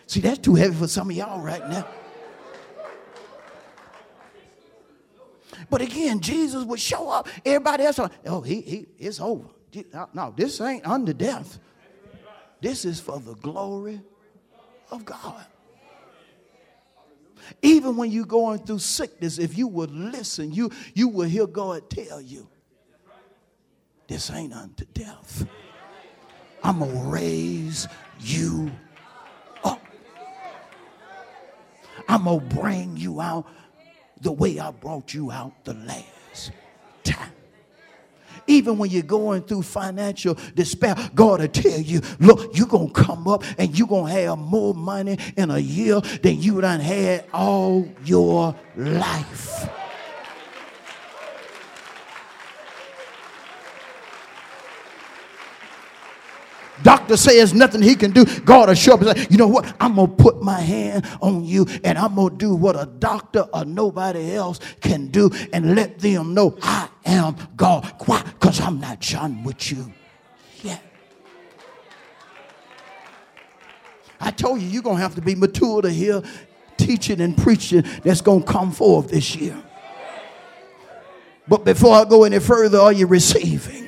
See, 0.07 0.21
that's 0.21 0.39
too 0.39 0.55
heavy 0.55 0.77
for 0.77 0.87
some 0.87 1.11
of 1.11 1.17
y'all 1.17 1.41
right 1.41 1.69
now. 1.69 1.89
But 5.71 5.83
again, 5.83 6.21
Jesus 6.21 6.65
would 6.65 6.81
show 6.81 7.09
up. 7.09 7.29
Everybody 7.45 7.85
else, 7.85 8.01
oh, 8.27 8.41
he, 8.41 8.61
he, 8.61 8.87
it's 8.99 9.21
over. 9.21 9.49
No, 10.13 10.33
this 10.37 10.61
ain't 10.61 10.87
unto 10.87 11.13
death. 11.13 11.59
This 12.61 12.85
is 12.85 13.01
for 13.01 13.19
the 13.21 13.35
glory 13.35 14.01
of 14.91 15.05
God. 15.05 15.45
Even 17.61 17.97
when 17.97 18.11
you're 18.11 18.25
going 18.25 18.59
through 18.61 18.79
sickness, 18.79 19.39
if 19.39 19.59
you 19.59 19.67
would 19.69 19.91
listen, 19.91 20.53
you, 20.53 20.71
you 20.95 21.09
will 21.09 21.29
hear 21.29 21.47
God 21.47 21.91
tell 21.91 22.21
you, 22.21 22.49
this 24.07 24.31
ain't 24.31 24.53
unto 24.53 24.85
death. 24.87 25.47
I'm 26.63 26.79
going 26.79 26.91
to 26.91 27.11
raise 27.11 27.87
you 28.21 28.71
up. 29.63 29.83
I'm 32.09 32.25
going 32.25 32.49
to 32.49 32.55
bring 32.55 32.97
you 32.97 33.21
out 33.21 33.47
the 34.21 34.33
way 34.33 34.59
I 34.59 34.71
brought 34.71 35.15
you 35.15 35.31
out 35.31 35.53
the 35.65 35.75
last 35.75 36.53
time. 37.03 37.33
Even 38.47 38.77
when 38.77 38.91
you're 38.91 39.03
going 39.03 39.43
through 39.43 39.63
financial 39.63 40.37
despair, 40.55 40.95
God 41.15 41.41
will 41.41 41.49
tell 41.49 41.81
you, 41.81 42.01
look, 42.21 42.57
you're 42.57 42.67
going 42.67 42.93
to 42.93 43.03
come 43.03 43.27
up 43.27 43.43
and 43.59 43.77
you're 43.79 43.89
going 43.89 44.13
to 44.13 44.21
have 44.21 44.39
more 44.39 44.75
money 44.75 45.19
in 45.37 45.51
a 45.51 45.59
year 45.59 46.01
than 46.01 46.43
you 46.43 46.61
done 46.61 46.81
had 46.81 47.25
all 47.33 47.89
your 48.05 48.55
life. 48.77 49.69
Doctor 57.05 57.17
says 57.19 57.53
nothing 57.53 57.83
he 57.83 57.95
can 57.95 58.13
do, 58.13 58.25
God 58.41 58.69
will 58.69 58.75
show 58.75 58.95
up 58.95 59.03
and 59.03 59.19
say, 59.19 59.27
you 59.29 59.37
know 59.37 59.47
what? 59.47 59.77
I'm 59.79 59.97
going 59.97 60.09
to 60.09 60.17
put 60.17 60.43
my 60.43 60.59
hand 60.59 61.07
on 61.21 61.45
you 61.45 61.67
and 61.85 61.99
I'm 61.99 62.15
going 62.15 62.31
to 62.31 62.37
do 62.37 62.55
what 62.55 62.77
a 62.77 62.87
doctor 62.87 63.41
or 63.53 63.67
nobody 63.67 64.33
else 64.35 64.59
can 64.81 65.09
do 65.09 65.31
and 65.53 65.75
let 65.75 65.99
them 65.99 66.33
know 66.33 66.57
I 66.63 66.89
am 67.05 67.37
God. 67.57 67.85
Why? 68.07 68.23
Because 68.23 68.59
I'm 68.59 68.81
not 68.81 69.03
done 69.03 69.45
with 69.45 69.71
you 69.71 69.93
yet. 70.63 70.83
I 74.19 74.31
told 74.31 74.63
you, 74.63 74.69
you're 74.69 74.83
going 74.83 74.97
to 74.97 75.03
have 75.03 75.15
to 75.17 75.21
be 75.21 75.35
mature 75.35 75.83
to 75.83 75.91
hear 75.91 76.23
teaching 76.79 77.21
and 77.21 77.37
preaching 77.37 77.85
that's 78.03 78.23
going 78.23 78.45
to 78.45 78.51
come 78.51 78.73
forth 78.73 79.11
this 79.11 79.37
year. 79.37 79.63
But 81.47 81.67
before 81.67 81.95
I 81.97 82.05
go 82.07 82.25
any 82.25 82.39
further, 82.39 82.79
are 82.79 82.95
you 82.95 83.07
receiving? 83.07 83.84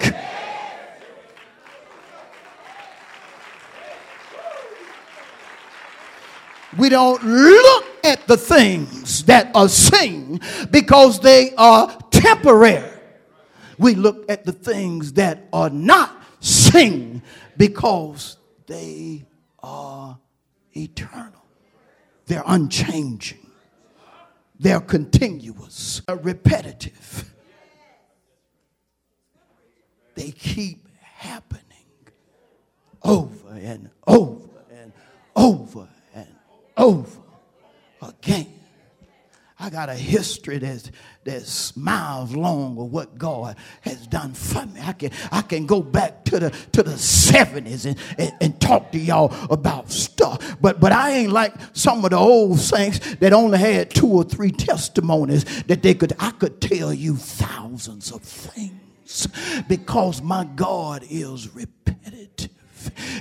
We 6.79 6.89
don't 6.89 7.23
look 7.25 7.85
at 8.05 8.27
the 8.27 8.37
things 8.37 9.25
that 9.25 9.51
are 9.55 9.69
seen 9.69 10.41
because 10.71 11.21
they 11.21 11.55
are 11.57 11.97
temporary. 12.11 12.91
We 13.79 13.95
look 13.95 14.31
at 14.31 14.45
the 14.45 14.53
things 14.53 15.15
that 15.15 15.49
are 15.53 15.71
not 15.71 16.23
seen 16.41 17.23
because 17.57 18.37
they 18.67 19.27
are 19.63 20.19
eternal. 20.75 21.45
They're 22.27 22.45
unchanging. 22.47 23.47
They're 24.59 24.81
continuous, 24.81 26.03
they're 26.07 26.17
repetitive. 26.17 27.31
They 30.15 30.31
keep 30.31 30.89
happening 31.03 31.63
over 33.03 33.51
and 33.51 33.91
over 34.07 34.49
and 34.71 34.93
over 35.35 35.89
over 36.77 37.21
again. 38.03 38.57
I 39.59 39.71
got 39.71 39.89
a 39.89 39.95
history 39.95 40.59
that's, 40.59 40.91
that's 41.25 41.75
miles 41.77 42.37
long 42.37 42.79
of 42.79 42.93
what 42.93 43.17
God 43.17 43.57
has 43.81 44.07
done 44.07 44.35
for 44.35 44.67
me. 44.67 44.81
I 44.83 44.93
can, 44.93 45.11
I 45.33 45.41
can 45.41 45.65
go 45.65 45.81
back 45.81 46.27
to 46.27 46.39
the, 46.39 46.51
to 46.73 46.83
the 46.83 46.93
70s 46.93 47.87
and, 47.87 47.99
and, 48.19 48.33
and 48.43 48.61
talk 48.61 48.93
to 48.93 48.99
y'all 48.99 49.35
about 49.51 49.91
stuff. 49.91 50.59
But, 50.61 50.79
but 50.79 50.93
I 50.93 51.13
ain't 51.13 51.33
like 51.33 51.55
some 51.73 52.05
of 52.05 52.11
the 52.11 52.19
old 52.19 52.61
saints 52.61 53.17
that 53.17 53.33
only 53.33 53.59
had 53.59 53.91
two 53.91 54.09
or 54.09 54.25
three 54.25 54.51
testimonies 54.51 55.45
that 55.65 55.83
they 55.83 55.95
could, 55.95 56.13
I 56.19 56.33
could 56.33 56.61
tell 56.61 56.93
you 56.93 57.17
thousands 57.17 58.13
of 58.13 58.21
things 58.21 59.27
because 59.69 60.21
my 60.21 60.45
God 60.45 61.03
is 61.09 61.55
repetitive. 61.55 62.51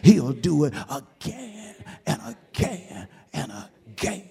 He'll 0.04 0.34
do 0.34 0.66
it 0.66 0.74
again 0.90 1.76
and 2.06 2.22
again 2.54 3.08
and 3.36 3.52
again. 3.88 4.30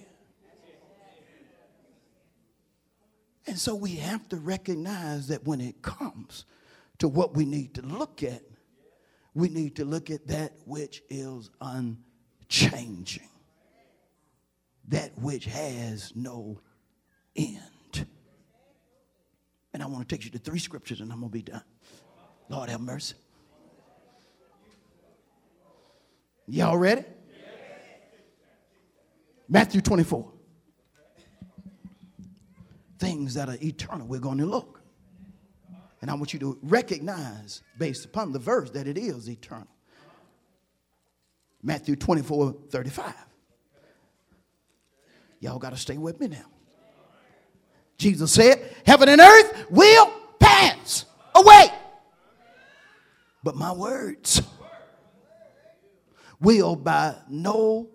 And 3.47 3.57
so 3.57 3.75
we 3.75 3.91
have 3.97 4.27
to 4.29 4.37
recognize 4.37 5.27
that 5.27 5.45
when 5.45 5.61
it 5.61 5.81
comes 5.83 6.45
to 6.97 7.07
what 7.07 7.35
we 7.35 7.45
need 7.45 7.75
to 7.75 7.83
look 7.83 8.23
at, 8.23 8.41
we 9.35 9.49
need 9.49 9.75
to 9.75 9.85
look 9.85 10.09
at 10.09 10.27
that 10.27 10.53
which 10.65 11.03
is 11.09 11.51
unchanging, 11.61 13.29
that 14.87 15.11
which 15.19 15.45
has 15.45 16.13
no 16.15 16.59
end. 17.35 18.07
And 19.73 19.83
I 19.83 19.85
want 19.85 20.07
to 20.07 20.15
take 20.15 20.25
you 20.25 20.31
to 20.31 20.39
three 20.39 20.57
scriptures 20.57 21.01
and 21.01 21.11
I'm 21.11 21.19
going 21.19 21.29
to 21.29 21.33
be 21.33 21.43
done. 21.43 21.63
Lord 22.49 22.69
have 22.69 22.81
mercy. 22.81 23.15
Y'all 26.47 26.77
ready? 26.77 27.03
Matthew 29.47 29.81
24 29.81 30.31
things 32.97 33.33
that 33.35 33.49
are 33.49 33.57
eternal, 33.61 34.07
we're 34.07 34.19
going 34.19 34.37
to 34.37 34.45
look. 34.45 34.81
And 36.01 36.11
I 36.11 36.13
want 36.13 36.33
you 36.33 36.39
to 36.39 36.57
recognize, 36.61 37.61
based 37.77 38.05
upon 38.05 38.31
the 38.31 38.39
verse, 38.39 38.69
that 38.71 38.87
it 38.87 38.97
is 38.97 39.29
eternal. 39.29 39.67
Matthew 41.63 41.95
24 41.95 42.55
35. 42.69 43.13
Y'all 45.39 45.59
got 45.59 45.71
to 45.71 45.77
stay 45.77 45.97
with 45.97 46.19
me 46.19 46.27
now. 46.27 46.45
Jesus 47.97 48.31
said, 48.31 48.73
Heaven 48.85 49.09
and 49.09 49.21
earth 49.21 49.65
will 49.69 50.11
pass 50.39 51.05
away. 51.33 51.71
But 53.43 53.55
my 53.55 53.71
words 53.71 54.41
will 56.39 56.75
by 56.75 57.15
no 57.29 57.89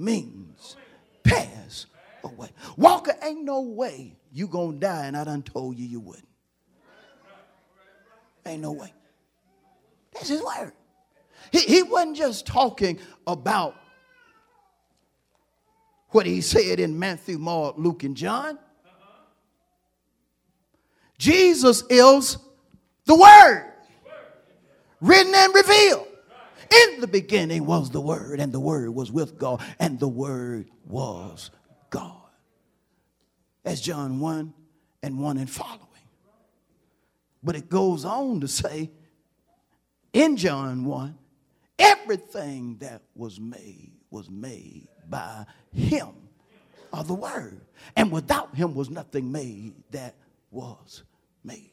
means 0.00 0.76
pass 1.22 1.86
away. 2.24 2.50
Walker, 2.76 3.14
ain't 3.22 3.44
no 3.44 3.60
way 3.60 4.16
you 4.32 4.46
gonna 4.46 4.78
die, 4.78 5.06
and 5.06 5.16
I 5.16 5.24
done 5.24 5.42
told 5.42 5.78
you 5.78 5.86
you 5.86 6.00
wouldn't. 6.00 6.26
Ain't 8.46 8.62
no 8.62 8.72
way. 8.72 8.92
That's 10.14 10.28
his 10.28 10.42
word. 10.42 10.72
He, 11.52 11.60
he 11.60 11.82
wasn't 11.82 12.16
just 12.16 12.46
talking 12.46 12.98
about 13.26 13.74
what 16.10 16.26
he 16.26 16.40
said 16.40 16.80
in 16.80 16.98
Matthew, 16.98 17.38
Mark, 17.38 17.76
Luke, 17.78 18.02
and 18.02 18.16
John. 18.16 18.58
Jesus 21.18 21.84
is 21.90 22.38
the 23.04 23.14
Word, 23.14 23.72
written 25.00 25.34
and 25.34 25.54
revealed. 25.54 26.06
In 26.70 27.00
the 27.00 27.06
beginning 27.06 27.66
was 27.66 27.90
the 27.90 28.00
Word, 28.00 28.40
and 28.40 28.52
the 28.52 28.60
Word 28.60 28.90
was 28.90 29.10
with 29.10 29.38
God, 29.38 29.62
and 29.78 29.98
the 29.98 30.08
Word 30.08 30.68
was 30.86 31.50
God. 31.90 32.16
That's 33.62 33.80
John 33.80 34.20
1 34.20 34.54
and 35.02 35.18
1 35.18 35.38
and 35.38 35.50
following. 35.50 35.86
But 37.42 37.56
it 37.56 37.68
goes 37.68 38.04
on 38.04 38.40
to 38.40 38.48
say 38.48 38.90
in 40.12 40.36
John 40.36 40.84
1 40.84 41.18
everything 41.78 42.76
that 42.80 43.02
was 43.14 43.40
made 43.40 43.92
was 44.10 44.28
made 44.28 44.88
by 45.08 45.46
him 45.72 46.08
of 46.92 47.08
the 47.08 47.14
word. 47.14 47.60
And 47.96 48.10
without 48.10 48.54
him 48.54 48.74
was 48.74 48.90
nothing 48.90 49.32
made 49.32 49.74
that 49.90 50.14
was 50.50 51.02
made. 51.44 51.70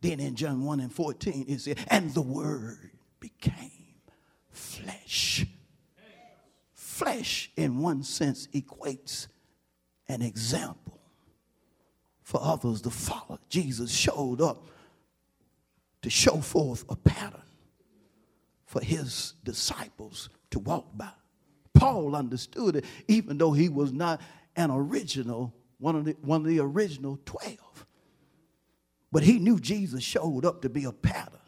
Then 0.00 0.20
in 0.20 0.34
John 0.34 0.64
1 0.64 0.80
and 0.80 0.92
14, 0.92 1.46
it 1.48 1.60
said, 1.60 1.78
and 1.88 2.12
the 2.12 2.22
word 2.22 2.90
became 3.24 3.70
flesh. 4.50 5.46
Flesh, 6.74 7.50
in 7.56 7.78
one 7.78 8.02
sense, 8.02 8.48
equates 8.48 9.28
an 10.08 10.20
example 10.20 11.00
for 12.22 12.38
others 12.42 12.82
to 12.82 12.90
follow. 12.90 13.38
Jesus 13.48 13.90
showed 13.90 14.42
up 14.42 14.66
to 16.02 16.10
show 16.10 16.36
forth 16.36 16.84
a 16.90 16.96
pattern 16.96 17.40
for 18.66 18.82
his 18.82 19.32
disciples 19.42 20.28
to 20.50 20.58
walk 20.58 20.94
by. 20.94 21.08
Paul 21.72 22.14
understood 22.14 22.76
it, 22.76 22.84
even 23.08 23.38
though 23.38 23.52
he 23.52 23.70
was 23.70 23.90
not 23.90 24.20
an 24.54 24.70
original, 24.70 25.54
one 25.78 25.96
of 25.96 26.04
the, 26.04 26.12
one 26.20 26.42
of 26.42 26.46
the 26.46 26.60
original 26.60 27.18
12. 27.24 27.56
But 29.10 29.22
he 29.22 29.38
knew 29.38 29.58
Jesus 29.58 30.02
showed 30.02 30.44
up 30.44 30.60
to 30.60 30.68
be 30.68 30.84
a 30.84 30.92
pattern 30.92 31.38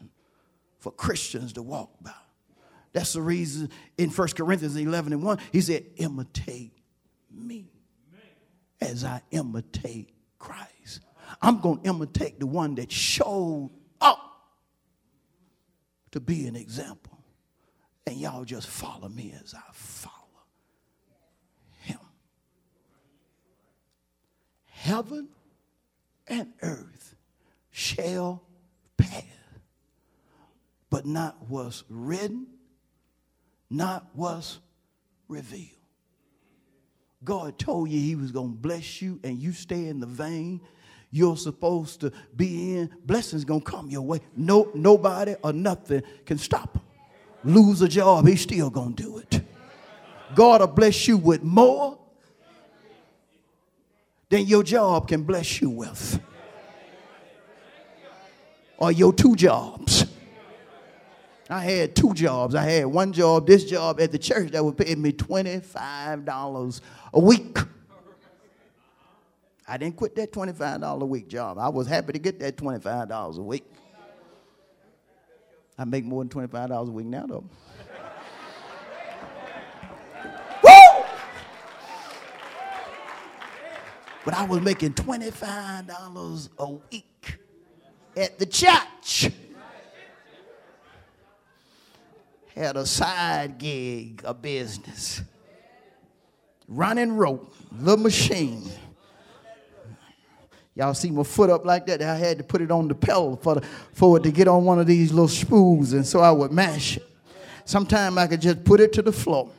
for 0.87 0.91
Christians 0.93 1.51
to 1.51 1.61
walk 1.61 1.91
by. 2.01 2.13
That's 2.93 3.11
the 3.11 3.21
reason 3.21 3.69
in 3.97 4.09
1 4.09 4.27
Corinthians 4.29 4.77
11 4.77 5.11
and 5.11 5.21
1, 5.21 5.37
he 5.51 5.59
said, 5.59 5.85
imitate 5.97 6.71
me 7.29 7.67
as 8.79 9.03
I 9.03 9.21
imitate 9.31 10.13
Christ. 10.39 11.01
I'm 11.41 11.59
going 11.59 11.81
to 11.81 11.89
imitate 11.89 12.39
the 12.39 12.47
one 12.47 12.75
that 12.75 12.89
showed 12.89 13.69
up 13.99 14.47
to 16.11 16.21
be 16.21 16.47
an 16.47 16.55
example. 16.55 17.19
And 18.05 18.15
y'all 18.15 18.45
just 18.45 18.67
follow 18.67 19.09
me 19.09 19.35
as 19.43 19.53
I 19.53 19.69
follow 19.73 20.15
him. 21.81 21.99
Heaven 24.63 25.27
and 26.29 26.53
earth 26.61 27.17
shall 27.71 28.41
pass, 28.95 29.25
but 30.89 31.05
not 31.05 31.37
what's 31.47 31.83
written, 31.89 32.47
not 33.69 34.07
what's 34.13 34.59
revealed. 35.27 35.71
God 37.23 37.57
told 37.57 37.89
you 37.89 37.99
he 37.99 38.15
was 38.15 38.31
going 38.31 38.51
to 38.51 38.57
bless 38.57 39.01
you 39.01 39.19
and 39.23 39.41
you 39.41 39.51
stay 39.51 39.87
in 39.87 39.99
the 39.99 40.05
vein 40.05 40.61
you're 41.11 41.37
supposed 41.37 42.01
to 42.01 42.11
be 42.35 42.77
in, 42.77 42.89
blessings 43.05 43.45
going 43.45 43.61
to 43.61 43.65
come 43.65 43.89
your 43.89 44.01
way. 44.01 44.19
No, 44.35 44.69
nobody 44.73 45.35
or 45.43 45.53
nothing 45.53 46.03
can 46.25 46.37
stop 46.37 46.75
him. 46.75 46.83
Lose 47.43 47.81
a 47.81 47.87
job, 47.87 48.27
he's 48.27 48.41
still 48.41 48.69
going 48.69 48.93
to 48.95 49.03
do 49.03 49.17
it. 49.19 49.41
God 50.35 50.59
will 50.59 50.67
bless 50.67 51.07
you 51.07 51.17
with 51.17 51.43
more 51.43 51.97
than 54.29 54.45
your 54.45 54.63
job 54.63 55.07
can 55.07 55.23
bless 55.23 55.61
you 55.61 55.69
with. 55.69 56.19
Or 58.77 58.91
your 58.91 59.13
two 59.13 59.35
jobs. 59.35 60.06
I 61.49 61.61
had 61.61 61.95
two 61.95 62.13
jobs. 62.13 62.55
I 62.55 62.63
had 62.63 62.85
one 62.87 63.13
job, 63.13 63.47
this 63.47 63.63
job 63.63 64.01
at 64.01 64.11
the 64.11 64.17
church 64.17 64.51
that 64.51 64.63
was 64.63 64.75
paying 64.75 65.01
me 65.01 65.13
$25 65.13 66.81
a 67.13 67.19
week. 67.19 67.57
I 69.67 69.77
didn't 69.77 69.95
quit 69.97 70.15
that 70.15 70.31
$25 70.31 71.01
a 71.01 71.05
week 71.05 71.27
job. 71.27 71.57
I 71.57 71.69
was 71.69 71.87
happy 71.87 72.13
to 72.13 72.19
get 72.19 72.39
that 72.39 72.55
$25 72.57 73.37
a 73.37 73.41
week. 73.41 73.65
I 75.77 75.85
make 75.85 76.05
more 76.05 76.23
than 76.23 76.47
$25 76.47 76.87
a 76.87 76.91
week 76.91 77.05
now, 77.05 77.25
though. 77.27 77.43
Woo! 80.63 81.03
But 84.25 84.33
I 84.33 84.45
was 84.45 84.61
making 84.61 84.93
$25 84.93 86.49
a 86.57 86.71
week 86.71 87.39
at 88.15 88.39
the 88.39 88.45
church. 88.45 89.29
Had 92.57 92.75
a 92.75 92.87
side 92.87 93.59
gig, 93.59 94.23
a 94.25 94.33
business. 94.33 95.21
Running 96.67 97.15
rope, 97.15 97.53
little 97.71 98.03
machine. 98.03 98.63
Y'all 100.73 100.95
see 100.95 101.11
my 101.11 101.21
foot 101.21 101.51
up 101.51 101.65
like 101.65 101.85
that? 101.85 102.01
I 102.01 102.15
had 102.15 102.39
to 102.39 102.43
put 102.43 102.61
it 102.61 102.71
on 102.71 102.87
the 102.87 102.95
pedal 102.95 103.35
for, 103.35 103.55
the, 103.55 103.61
for 103.93 104.17
it 104.17 104.23
to 104.23 104.31
get 104.31 104.47
on 104.47 104.65
one 104.65 104.79
of 104.79 104.87
these 104.87 105.11
little 105.11 105.27
spools, 105.27 105.93
and 105.93 106.03
so 106.03 106.19
I 106.19 106.31
would 106.31 106.51
mash 106.51 106.97
it. 106.97 107.07
Sometimes 107.63 108.17
I 108.17 108.25
could 108.25 108.41
just 108.41 108.63
put 108.63 108.79
it 108.79 108.91
to 108.93 109.03
the 109.03 109.11
floor. 109.11 109.51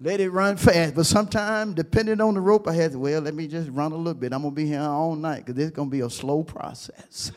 Let 0.00 0.20
it 0.20 0.30
run 0.30 0.56
fast. 0.56 0.94
But 0.94 1.04
sometimes, 1.04 1.74
depending 1.74 2.22
on 2.22 2.32
the 2.32 2.40
rope, 2.40 2.66
I 2.66 2.72
had 2.72 2.92
to, 2.92 2.98
well, 2.98 3.20
let 3.20 3.34
me 3.34 3.46
just 3.46 3.68
run 3.70 3.92
a 3.92 3.96
little 3.96 4.14
bit. 4.14 4.32
I'm 4.32 4.42
to 4.42 4.50
be 4.50 4.64
here 4.64 4.80
all 4.80 5.16
night 5.16 5.44
because 5.44 5.62
it's 5.62 5.76
to 5.76 5.84
be 5.84 6.00
a 6.00 6.08
slow 6.08 6.42
process. 6.44 7.30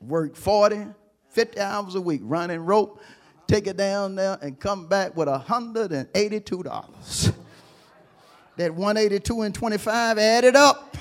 Work 0.00 0.34
40, 0.34 0.86
50 1.32 1.60
hours 1.60 1.94
a 1.94 2.00
week 2.00 2.22
running 2.24 2.60
rope, 2.60 3.00
take 3.46 3.66
it 3.66 3.76
down 3.76 4.14
there, 4.14 4.38
and 4.40 4.58
come 4.60 4.86
back 4.86 5.14
with 5.16 5.28
$182 5.28 7.34
that 8.56 8.74
182 8.74 9.42
and 9.42 9.54
25 9.54 10.18
added 10.18 10.56
up. 10.56 10.96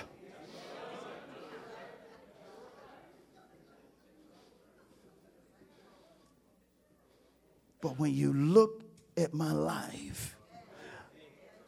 But 7.82 7.98
when 8.00 8.14
you 8.14 8.32
look 8.32 8.84
at 9.18 9.34
my 9.34 9.52
life, 9.52 10.38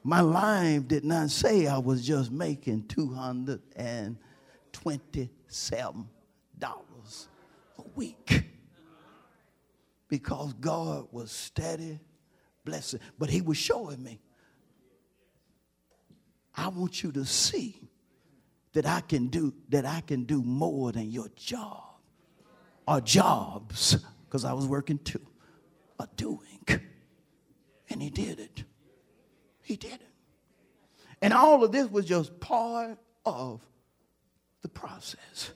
my 0.04 0.22
life 0.22 0.88
did 0.88 1.04
not 1.04 1.32
say 1.32 1.66
I 1.66 1.80
was 1.80 2.06
just 2.06 2.32
making 2.32 2.84
$227 2.84 4.16
a 7.78 7.82
week 7.96 8.44
because 10.14 10.54
God 10.54 11.08
was 11.12 11.32
steady 11.32 12.00
blessing. 12.64 13.00
But 13.18 13.32
He 13.32 13.42
was 13.42 13.58
showing 13.58 14.04
me 14.04 14.22
I 16.56 16.68
want 16.68 17.02
you 17.02 17.12
to 17.14 17.26
see 17.26 17.90
that 18.74 18.86
I 18.86 19.02
can 19.02 19.30
do 19.30 19.56
that 19.70 19.88
I 19.88 20.02
can 20.02 20.26
do 20.26 20.44
more 20.44 20.92
than 20.92 21.10
your 21.10 21.30
job 21.36 21.96
or 22.88 23.02
jobs 23.02 23.98
because 24.26 24.46
I 24.46 24.54
was 24.54 24.68
working 24.68 25.00
too 25.00 25.26
are 26.00 26.10
doing. 26.16 26.60
And 27.90 28.00
he 28.00 28.12
did 28.12 28.40
it. 28.40 28.64
He 29.64 29.76
did 29.76 29.94
it. 29.94 30.14
And 31.24 31.34
all 31.34 31.64
of 31.64 31.72
this 31.72 31.90
was 31.90 32.06
just 32.06 32.40
part 32.40 33.00
of 33.26 33.62
the 34.62 34.70
process. 34.70 35.54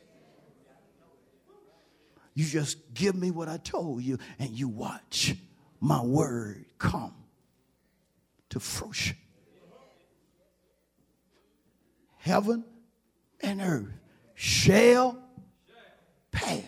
You 2.37 2.45
just 2.45 2.93
give 2.93 3.15
me 3.15 3.31
what 3.31 3.49
I 3.49 3.57
told 3.57 4.03
you 4.03 4.19
and 4.37 4.51
you 4.51 4.67
watch 4.67 5.35
my 5.79 6.03
word 6.03 6.65
come 6.77 7.15
to 8.49 8.59
fruition 8.59 9.17
heaven 12.19 12.63
and 13.41 13.59
earth 13.59 13.89
shall 14.35 15.17
pass, 16.31 16.61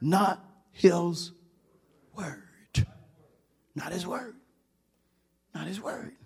not 0.00 0.44
his 0.72 1.30
word. 2.16 2.42
Not 3.76 3.92
his 3.92 4.04
word. 4.04 4.34
Not 5.54 5.68
his 5.68 5.80
word. 5.80 6.16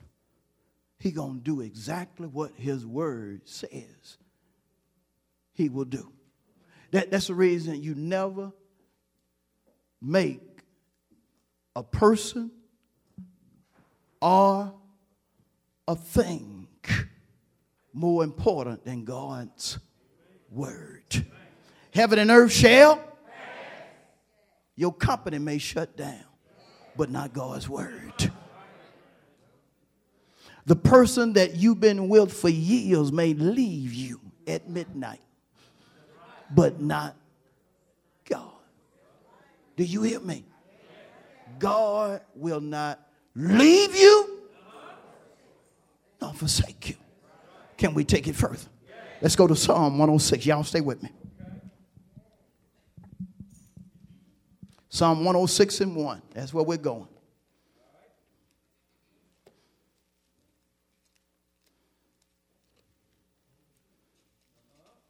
He 0.98 1.10
going 1.10 1.34
to 1.34 1.44
do 1.44 1.60
exactly 1.60 2.26
what 2.26 2.52
his 2.56 2.86
word 2.86 3.42
says 3.44 4.16
he 5.52 5.68
will 5.68 5.84
do. 5.84 6.13
That, 6.94 7.10
that's 7.10 7.26
the 7.26 7.34
reason 7.34 7.82
you 7.82 7.96
never 7.96 8.52
make 10.00 10.40
a 11.74 11.82
person 11.82 12.52
or 14.22 14.72
a 15.88 15.96
thing 15.96 16.68
more 17.92 18.22
important 18.22 18.84
than 18.84 19.04
God's 19.04 19.80
word. 20.48 21.26
Heaven 21.92 22.20
and 22.20 22.30
earth 22.30 22.52
shall. 22.52 23.02
Your 24.76 24.92
company 24.92 25.40
may 25.40 25.58
shut 25.58 25.96
down, 25.96 26.24
but 26.96 27.10
not 27.10 27.32
God's 27.32 27.68
word. 27.68 28.30
The 30.64 30.76
person 30.76 31.32
that 31.32 31.56
you've 31.56 31.80
been 31.80 32.08
with 32.08 32.32
for 32.32 32.48
years 32.48 33.10
may 33.10 33.34
leave 33.34 33.92
you 33.92 34.20
at 34.46 34.70
midnight, 34.70 35.22
but 36.54 36.80
not 36.80 37.16
God. 38.28 38.52
Do 39.76 39.84
you 39.84 40.02
hear 40.02 40.20
me? 40.20 40.44
God 41.58 42.20
will 42.34 42.60
not 42.60 43.00
leave 43.34 43.96
you 43.96 44.40
nor 46.20 46.32
forsake 46.32 46.90
you. 46.90 46.96
Can 47.76 47.94
we 47.94 48.04
take 48.04 48.28
it 48.28 48.36
further? 48.36 48.68
Let's 49.20 49.36
go 49.36 49.46
to 49.46 49.56
Psalm 49.56 49.98
106. 49.98 50.46
Y'all 50.46 50.64
stay 50.64 50.80
with 50.80 51.02
me. 51.02 51.10
Psalm 54.88 55.24
106 55.24 55.80
and 55.80 55.96
1. 55.96 56.22
That's 56.34 56.54
where 56.54 56.62
we're 56.64 56.76
going. 56.76 57.08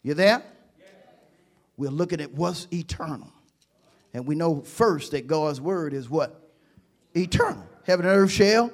You 0.03 0.15
there? 0.15 0.43
We're 1.77 1.91
looking 1.91 2.21
at 2.21 2.33
what's 2.33 2.69
eternal. 2.73 3.33
And 4.13 4.27
we 4.27 4.35
know 4.35 4.61
first 4.61 5.11
that 5.11 5.27
God's 5.27 5.61
word 5.61 5.93
is 5.93 6.09
what? 6.09 6.41
Eternal. 7.17 7.67
Heaven 7.85 8.07
and 8.07 8.17
earth 8.17 8.31
shall, 8.31 8.71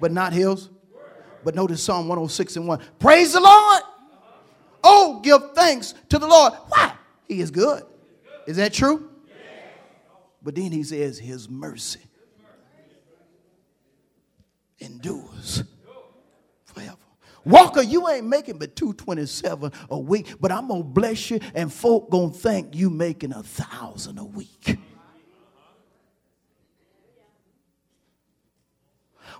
but 0.00 0.12
not 0.12 0.32
hills. 0.32 0.70
but 1.44 1.54
notice 1.54 1.82
Psalm 1.82 2.08
106 2.08 2.56
and 2.56 2.68
1. 2.68 2.80
Praise 2.98 3.32
the 3.32 3.40
Lord. 3.40 3.82
Oh, 4.84 5.20
give 5.22 5.52
thanks 5.54 5.94
to 6.10 6.18
the 6.18 6.26
Lord. 6.26 6.52
Why? 6.68 6.92
He 7.26 7.40
is 7.40 7.50
good. 7.50 7.82
Is 8.46 8.56
that 8.56 8.72
true? 8.72 9.10
But 10.42 10.54
then 10.54 10.70
he 10.72 10.82
says, 10.82 11.18
His 11.18 11.48
mercy 11.48 12.00
endures 14.78 15.64
forever. 16.64 16.96
Walker, 17.44 17.82
you 17.82 18.08
ain't 18.08 18.26
making 18.26 18.58
but 18.58 18.76
227 18.76 19.72
a 19.90 19.98
week, 19.98 20.34
but 20.40 20.52
I'm 20.52 20.68
gonna 20.68 20.82
bless 20.82 21.30
you, 21.30 21.40
and 21.54 21.72
folk 21.72 22.10
gonna 22.10 22.30
think 22.30 22.74
you 22.74 22.90
making 22.90 23.32
a 23.32 23.42
thousand 23.42 24.18
a 24.18 24.24
week. 24.24 24.78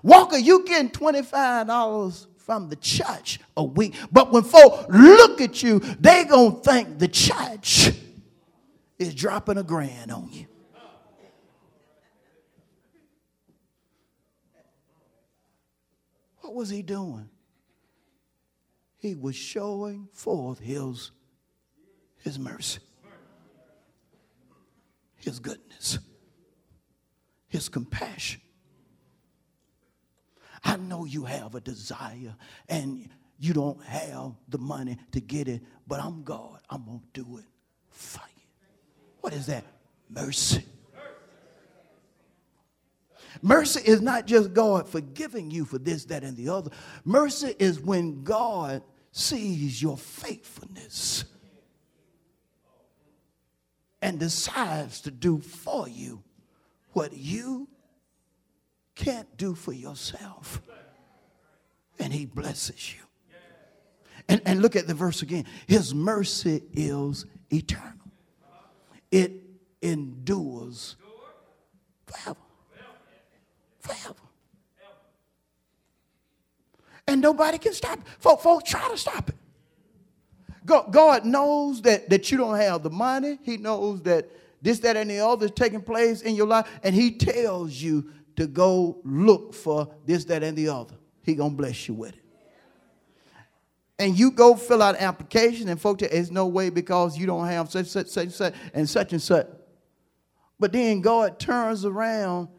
Walker, 0.01 0.37
you 0.37 0.65
getting 0.65 0.89
$25 0.91 2.27
from 2.37 2.69
the 2.69 2.75
church 2.77 3.39
a 3.57 3.63
week. 3.63 3.95
But 4.11 4.31
when 4.31 4.43
folk 4.43 4.87
look 4.89 5.41
at 5.41 5.61
you, 5.61 5.79
they 5.99 6.23
gonna 6.23 6.55
think 6.61 6.99
the 6.99 7.07
church 7.07 7.91
is 8.97 9.13
dropping 9.13 9.57
a 9.57 9.63
grand 9.63 10.11
on 10.11 10.29
you. 10.31 10.45
What 16.41 16.55
was 16.55 16.69
he 16.69 16.81
doing? 16.81 17.29
He 18.99 19.15
was 19.15 19.35
showing 19.35 20.09
forth 20.11 20.59
his, 20.59 21.11
his 22.17 22.37
mercy, 22.37 22.79
his 25.15 25.39
goodness, 25.39 25.99
his 27.47 27.69
compassion. 27.69 28.41
I 30.63 30.75
know 30.75 31.05
you 31.05 31.23
have 31.23 31.55
a 31.55 31.61
desire 31.61 32.35
and 32.67 33.09
you 33.39 33.53
don't 33.53 33.81
have 33.85 34.33
the 34.49 34.57
money 34.57 34.97
to 35.13 35.21
get 35.21 35.47
it, 35.47 35.61
but 35.87 36.01
I'm 36.01 36.23
God. 36.23 36.59
I'm 36.69 36.83
going 36.83 37.01
to 37.13 37.23
do 37.23 37.37
it 37.37 37.45
for 37.89 38.21
you. 38.35 38.43
What 39.21 39.33
is 39.33 39.45
that? 39.45 39.63
Mercy. 40.09 40.65
Mercy 43.41 43.81
is 43.85 44.01
not 44.01 44.27
just 44.27 44.53
God 44.53 44.89
forgiving 44.89 45.49
you 45.51 45.65
for 45.65 45.77
this, 45.77 46.05
that, 46.05 46.23
and 46.23 46.35
the 46.35 46.49
other. 46.49 46.71
Mercy 47.05 47.55
is 47.59 47.79
when 47.79 48.23
God 48.23 48.83
sees 49.11 49.81
your 49.81 49.97
faithfulness. 49.97 51.25
and 54.01 54.19
decides 54.19 55.01
to 55.01 55.11
do 55.11 55.39
for 55.39 55.87
you 55.87 56.23
what 56.93 57.13
you 57.13 57.67
can't 58.95 59.37
do 59.37 59.53
for 59.53 59.73
yourself. 59.73 60.61
And 61.99 62.13
he 62.13 62.25
blesses 62.25 62.93
you. 62.93 63.01
And, 64.27 64.41
and 64.45 64.61
look 64.61 64.75
at 64.75 64.87
the 64.87 64.93
verse 64.93 65.21
again. 65.21 65.45
His 65.67 65.93
mercy 65.93 66.61
is 66.73 67.25
eternal, 67.51 67.93
it 69.11 69.31
endures 69.81 70.95
forever. 72.05 72.39
Forever. 73.89 74.19
And 77.07 77.21
nobody 77.21 77.57
can 77.57 77.73
stop 77.73 77.97
it. 77.99 78.05
Folk, 78.19 78.41
folks 78.41 78.69
try 78.69 78.87
to 78.89 78.97
stop 78.97 79.29
it. 79.29 79.35
God 80.65 81.25
knows 81.25 81.81
that, 81.81 82.09
that 82.11 82.31
you 82.31 82.37
don't 82.37 82.55
have 82.55 82.83
the 82.83 82.91
money. 82.91 83.39
He 83.41 83.57
knows 83.57 84.03
that 84.03 84.29
this, 84.61 84.77
that, 84.79 84.95
and 84.95 85.09
the 85.09 85.19
other 85.19 85.47
is 85.47 85.51
taking 85.51 85.81
place 85.81 86.21
in 86.21 86.35
your 86.35 86.45
life. 86.45 86.67
And 86.83 86.93
he 86.93 87.11
tells 87.11 87.73
you 87.73 88.11
to 88.35 88.45
go 88.45 88.99
look 89.03 89.55
for 89.55 89.91
this, 90.05 90.25
that, 90.25 90.43
and 90.43 90.55
the 90.55 90.69
other. 90.69 90.93
He 91.23 91.33
gonna 91.33 91.55
bless 91.55 91.87
you 91.87 91.95
with 91.95 92.13
it. 92.13 92.23
And 93.97 94.17
you 94.17 94.29
go 94.31 94.55
fill 94.55 94.83
out 94.83 94.95
an 94.95 95.01
application, 95.01 95.67
and 95.67 95.81
folks, 95.81 96.07
there's 96.07 96.31
no 96.31 96.45
way 96.45 96.69
because 96.69 97.17
you 97.17 97.25
don't 97.25 97.47
have 97.47 97.71
such, 97.71 97.87
such, 97.87 98.07
such, 98.07 98.29
such, 98.29 98.53
and 98.73 98.87
such 98.87 99.11
and 99.11 99.21
such. 99.21 99.47
But 100.59 100.71
then 100.73 101.01
God 101.01 101.39
turns 101.39 101.85
around 101.85 102.49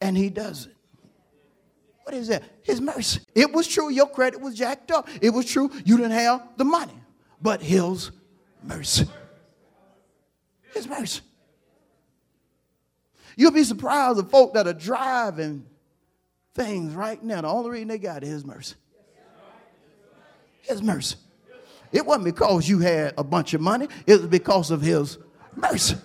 and 0.00 0.16
he 0.16 0.30
does 0.30 0.66
it. 0.66 0.76
What 2.04 2.14
is 2.14 2.28
that? 2.28 2.44
His 2.62 2.80
mercy. 2.80 3.20
It 3.34 3.52
was 3.52 3.66
true 3.66 3.90
your 3.90 4.08
credit 4.08 4.40
was 4.40 4.54
jacked 4.54 4.92
up. 4.92 5.08
It 5.20 5.30
was 5.30 5.44
true 5.46 5.70
you 5.84 5.96
didn't 5.96 6.12
have 6.12 6.40
the 6.56 6.64
money. 6.64 6.94
But 7.42 7.60
his 7.60 8.12
mercy. 8.62 9.08
His 10.72 10.88
mercy. 10.88 11.22
You'll 13.36 13.50
be 13.50 13.64
surprised 13.64 14.18
the 14.18 14.24
folk 14.24 14.54
that 14.54 14.66
are 14.66 14.72
driving 14.72 15.66
things 16.54 16.94
right 16.94 17.22
now. 17.22 17.42
The 17.42 17.48
only 17.48 17.70
reason 17.70 17.88
they 17.88 17.98
got 17.98 18.22
his 18.22 18.44
mercy. 18.44 18.76
His 20.62 20.82
mercy. 20.82 21.16
It 21.92 22.04
wasn't 22.04 22.24
because 22.24 22.68
you 22.68 22.78
had 22.78 23.14
a 23.18 23.24
bunch 23.24 23.54
of 23.54 23.60
money, 23.60 23.88
it 24.06 24.20
was 24.20 24.26
because 24.28 24.70
of 24.70 24.80
his 24.80 25.18
mercy. 25.54 25.96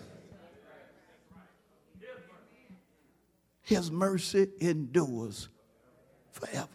His 3.72 3.90
mercy 3.90 4.50
endures 4.60 5.48
forever. 6.34 6.68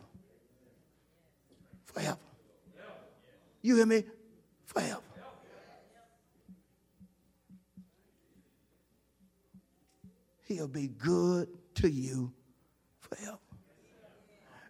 Forever. 1.85 2.17
You 3.61 3.77
hear 3.77 3.85
me? 3.85 4.05
Forever. 4.65 5.03
He'll 10.45 10.69
be 10.69 10.89
good 10.89 11.49
to 11.75 11.91
you 11.91 12.33
forever. 13.01 13.37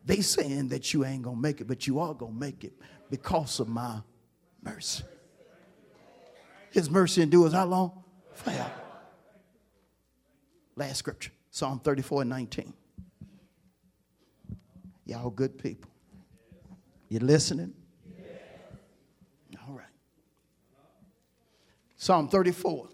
They 0.04 0.20
saying 0.20 0.66
that 0.70 0.92
you 0.92 1.04
ain't 1.04 1.22
gonna 1.22 1.36
make 1.36 1.60
it, 1.60 1.68
but 1.68 1.86
you 1.86 2.00
are 2.00 2.12
gonna 2.12 2.32
make 2.32 2.64
it 2.64 2.72
because 3.08 3.60
of 3.60 3.68
my 3.68 4.00
mercy. 4.64 5.04
His 6.72 6.90
mercy 6.90 7.22
endures 7.22 7.52
how 7.52 7.66
long? 7.66 8.02
Forever. 8.32 8.72
Last 10.74 10.98
scripture, 10.98 11.30
Psalm 11.56 11.80
34 11.80 12.20
and 12.20 12.28
19. 12.28 12.74
Y'all 15.06 15.30
good 15.30 15.56
people. 15.56 15.90
You 17.08 17.20
listening? 17.20 17.72
All 19.66 19.72
right. 19.72 19.86
Psalm 21.96 22.28
34 22.28 22.88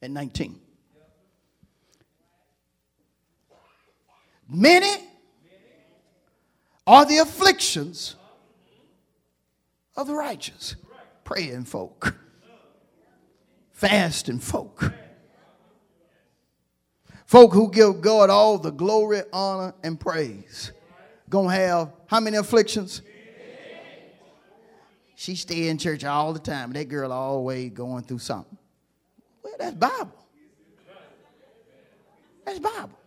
and 0.00 0.14
19. 0.14 0.60
Many 4.48 5.08
are 6.86 7.04
the 7.04 7.18
afflictions 7.18 8.14
of 9.96 10.06
the 10.06 10.14
righteous, 10.14 10.76
praying 11.24 11.64
folk, 11.64 12.14
fasting 13.78 14.40
folk 14.40 14.92
Folk 17.28 17.52
who 17.52 17.70
give 17.70 18.00
God 18.00 18.30
all 18.30 18.56
the 18.56 18.70
glory, 18.70 19.20
honor, 19.34 19.74
and 19.82 20.00
praise. 20.00 20.72
Gonna 21.28 21.52
have 21.52 21.92
how 22.06 22.20
many 22.20 22.38
afflictions? 22.38 23.02
She 25.14 25.34
stay 25.34 25.68
in 25.68 25.76
church 25.76 26.04
all 26.04 26.32
the 26.32 26.38
time. 26.38 26.72
That 26.72 26.88
girl 26.88 27.12
always 27.12 27.70
going 27.72 28.04
through 28.04 28.20
something. 28.20 28.56
Well, 29.42 29.52
that's 29.58 29.76
Bible. 29.76 30.24
That's 32.46 32.60
Bible. 32.60 32.98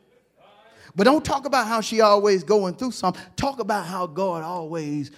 But 0.95 1.05
don't 1.05 1.25
talk 1.25 1.45
about 1.45 1.65
how 1.65 1.81
she 1.81 2.01
always 2.01 2.43
going 2.43 2.75
through 2.75 2.91
something. 2.91 3.23
Talk 3.35 3.59
about 3.59 3.87
how 3.87 4.05
God 4.05 4.43
always 4.43 5.09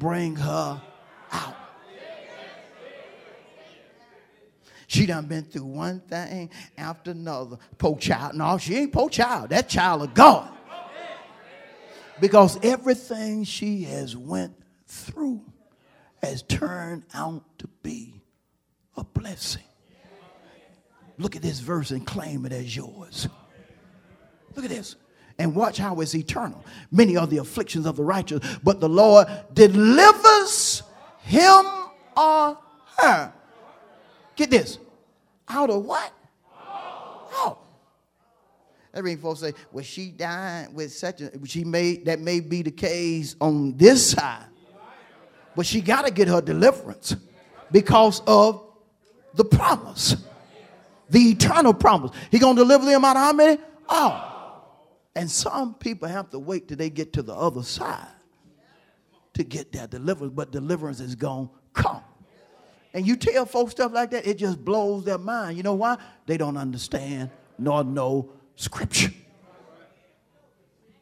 bring 0.00 0.34
her 0.34 0.82
out. 1.30 1.61
She 4.92 5.06
done 5.06 5.24
been 5.24 5.44
through 5.44 5.64
one 5.64 6.00
thing 6.00 6.50
after 6.76 7.12
another. 7.12 7.56
Poor 7.78 7.96
child. 7.96 8.34
No, 8.34 8.58
she 8.58 8.76
ain't 8.76 8.92
poor 8.92 9.08
child. 9.08 9.48
That 9.48 9.66
child 9.66 10.02
of 10.02 10.12
God. 10.12 10.50
Because 12.20 12.58
everything 12.62 13.44
she 13.44 13.84
has 13.84 14.14
went 14.14 14.52
through 14.86 15.40
has 16.22 16.42
turned 16.42 17.04
out 17.14 17.42
to 17.60 17.68
be 17.82 18.20
a 18.94 19.02
blessing. 19.02 19.62
Look 21.16 21.36
at 21.36 21.42
this 21.42 21.60
verse 21.60 21.90
and 21.90 22.06
claim 22.06 22.44
it 22.44 22.52
as 22.52 22.76
yours. 22.76 23.28
Look 24.54 24.66
at 24.66 24.70
this. 24.70 24.96
And 25.38 25.54
watch 25.54 25.78
how 25.78 25.98
it's 26.02 26.14
eternal. 26.14 26.62
Many 26.90 27.16
are 27.16 27.26
the 27.26 27.38
afflictions 27.38 27.86
of 27.86 27.96
the 27.96 28.04
righteous, 28.04 28.40
but 28.62 28.78
the 28.80 28.90
Lord 28.90 29.26
delivers 29.54 30.82
him 31.22 31.64
or 32.14 32.58
her 32.98 33.32
Get 34.42 34.50
this. 34.50 34.78
Out 35.46 35.70
of 35.70 35.84
what? 35.84 36.12
Oh. 37.32 37.58
Every 38.92 39.14
folks 39.14 39.38
say, 39.38 39.52
well, 39.70 39.84
she 39.84 40.08
died 40.08 40.74
with 40.74 40.92
such 40.92 41.20
a, 41.20 41.30
she 41.46 41.62
made, 41.62 42.06
that 42.06 42.18
may 42.18 42.40
be 42.40 42.62
the 42.62 42.72
case 42.72 43.36
on 43.40 43.76
this 43.76 44.10
side. 44.10 44.46
But 45.54 45.64
she 45.64 45.80
got 45.80 46.06
to 46.06 46.12
get 46.12 46.26
her 46.26 46.40
deliverance 46.40 47.14
because 47.70 48.20
of 48.26 48.66
the 49.34 49.44
promise. 49.44 50.16
The 51.08 51.20
eternal 51.20 51.72
promise. 51.72 52.10
He 52.32 52.40
to 52.56 52.62
deliver 52.64 52.84
them 52.84 53.04
out 53.04 53.14
of 53.14 53.22
how 53.22 53.32
many? 53.34 53.62
Oh. 53.88 54.64
And 55.14 55.30
some 55.30 55.74
people 55.74 56.08
have 56.08 56.30
to 56.30 56.40
wait 56.40 56.66
till 56.66 56.78
they 56.78 56.90
get 56.90 57.12
to 57.12 57.22
the 57.22 57.34
other 57.34 57.62
side 57.62 58.08
to 59.34 59.44
get 59.44 59.70
their 59.70 59.86
deliverance. 59.86 60.34
But 60.34 60.50
deliverance 60.50 60.98
is 60.98 61.14
to 61.14 61.50
come. 61.74 62.02
And 62.94 63.06
you 63.06 63.16
tell 63.16 63.46
folks 63.46 63.72
stuff 63.72 63.92
like 63.92 64.10
that, 64.10 64.26
it 64.26 64.38
just 64.38 64.62
blows 64.62 65.04
their 65.04 65.18
mind. 65.18 65.56
You 65.56 65.62
know 65.62 65.74
why? 65.74 65.96
They 66.26 66.36
don't 66.36 66.56
understand 66.56 67.30
nor 67.58 67.84
know 67.84 68.30
scripture. 68.56 69.12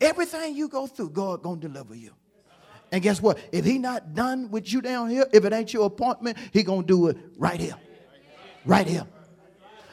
Everything 0.01 0.55
you 0.55 0.69
go 0.69 0.87
through, 0.87 1.11
God 1.11 1.43
gonna 1.43 1.61
deliver 1.61 1.95
you. 1.95 2.13
And 2.93 3.03
guess 3.03 3.21
what? 3.21 3.39
If 3.53 3.65
he 3.65 3.79
not 3.79 4.15
done 4.15 4.51
with 4.51 4.73
you 4.73 4.81
down 4.81 5.11
here, 5.11 5.27
if 5.33 5.45
it 5.45 5.53
ain't 5.53 5.73
your 5.73 5.87
appointment, 5.87 6.39
he 6.53 6.63
gonna 6.63 6.83
do 6.83 7.09
it 7.09 7.17
right 7.37 7.61
here. 7.61 7.77
Right 8.65 8.87
here. 8.87 9.07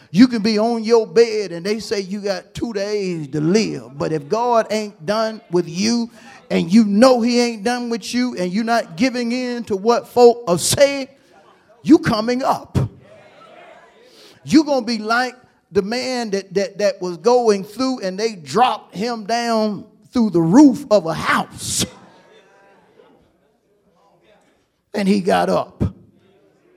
You 0.10 0.28
can 0.28 0.42
be 0.42 0.58
on 0.58 0.84
your 0.84 1.06
bed 1.06 1.52
and 1.52 1.66
they 1.66 1.80
say 1.80 2.00
you 2.00 2.22
got 2.22 2.54
two 2.54 2.74
days 2.74 3.28
to 3.30 3.42
live. 3.42 3.98
But 3.98 4.14
if 4.14 4.30
God 4.30 4.68
ain't 4.72 5.06
done 5.06 5.42
with 5.52 5.68
you 5.68 6.10
and 6.50 6.72
you 6.72 6.86
know 6.86 7.22
he 7.22 7.42
ain't 7.42 7.64
done 7.64 7.90
with 7.90 8.14
you 8.14 8.36
and 8.38 8.52
you're 8.52 8.64
not 8.64 8.96
giving 8.96 9.34
in 9.34 9.66
to 9.66 9.76
what 9.76 10.08
folk 10.08 10.44
are 10.48 10.58
saying, 10.58 11.10
you 11.88 12.00
coming 12.00 12.44
up. 12.44 12.78
You're 14.44 14.66
going 14.66 14.82
to 14.82 14.86
be 14.86 14.98
like 14.98 15.36
the 15.72 15.82
man 15.82 16.32
that, 16.32 16.54
that, 16.54 16.78
that 16.78 17.02
was 17.02 17.18
going 17.18 17.64
through 17.64 18.02
and 18.02 18.20
they 18.20 18.36
dropped 18.36 18.96
him 18.96 19.26
down 19.26 19.88
through 20.12 20.32
the 20.32 20.42
roof 20.42 20.86
of 20.90 21.06
a 21.06 21.14
house. 21.14 21.86
And 24.94 25.08
he 25.08 25.22
got 25.22 25.50
up. 25.50 25.84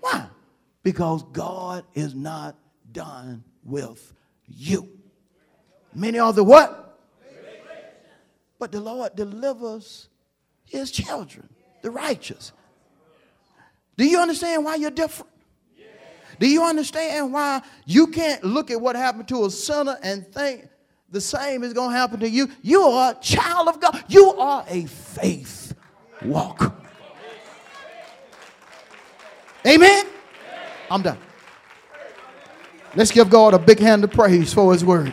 Why? 0.00 0.26
Because 0.82 1.22
God 1.32 1.84
is 1.94 2.14
not 2.14 2.56
done 2.92 3.44
with 3.64 4.12
you. 4.46 4.88
Many 5.94 6.18
are 6.18 6.32
the 6.32 6.44
what? 6.44 6.98
But 8.58 8.72
the 8.72 8.80
Lord 8.80 9.16
delivers 9.16 10.08
his 10.64 10.90
children, 10.90 11.48
the 11.82 11.90
righteous. 11.90 12.52
Do 14.00 14.06
you 14.06 14.18
understand 14.18 14.64
why 14.64 14.76
you're 14.76 14.90
different? 14.90 15.30
Do 16.38 16.48
you 16.48 16.64
understand 16.64 17.34
why 17.34 17.60
you 17.84 18.06
can't 18.06 18.42
look 18.42 18.70
at 18.70 18.80
what 18.80 18.96
happened 18.96 19.28
to 19.28 19.44
a 19.44 19.50
sinner 19.50 19.98
and 20.02 20.26
think 20.32 20.66
the 21.10 21.20
same 21.20 21.62
is 21.62 21.74
going 21.74 21.90
to 21.90 21.96
happen 21.98 22.18
to 22.20 22.28
you? 22.30 22.48
You 22.62 22.80
are 22.80 23.12
a 23.12 23.14
child 23.20 23.68
of 23.68 23.78
God. 23.78 24.02
You 24.08 24.32
are 24.38 24.64
a 24.68 24.86
faith 24.86 25.74
walk. 26.24 26.82
Amen? 29.66 30.06
I'm 30.90 31.02
done. 31.02 31.18
Let's 32.96 33.10
give 33.10 33.28
God 33.28 33.52
a 33.52 33.58
big 33.58 33.80
hand 33.80 34.02
of 34.02 34.12
praise 34.12 34.54
for 34.54 34.72
his 34.72 34.82
word. 34.82 35.12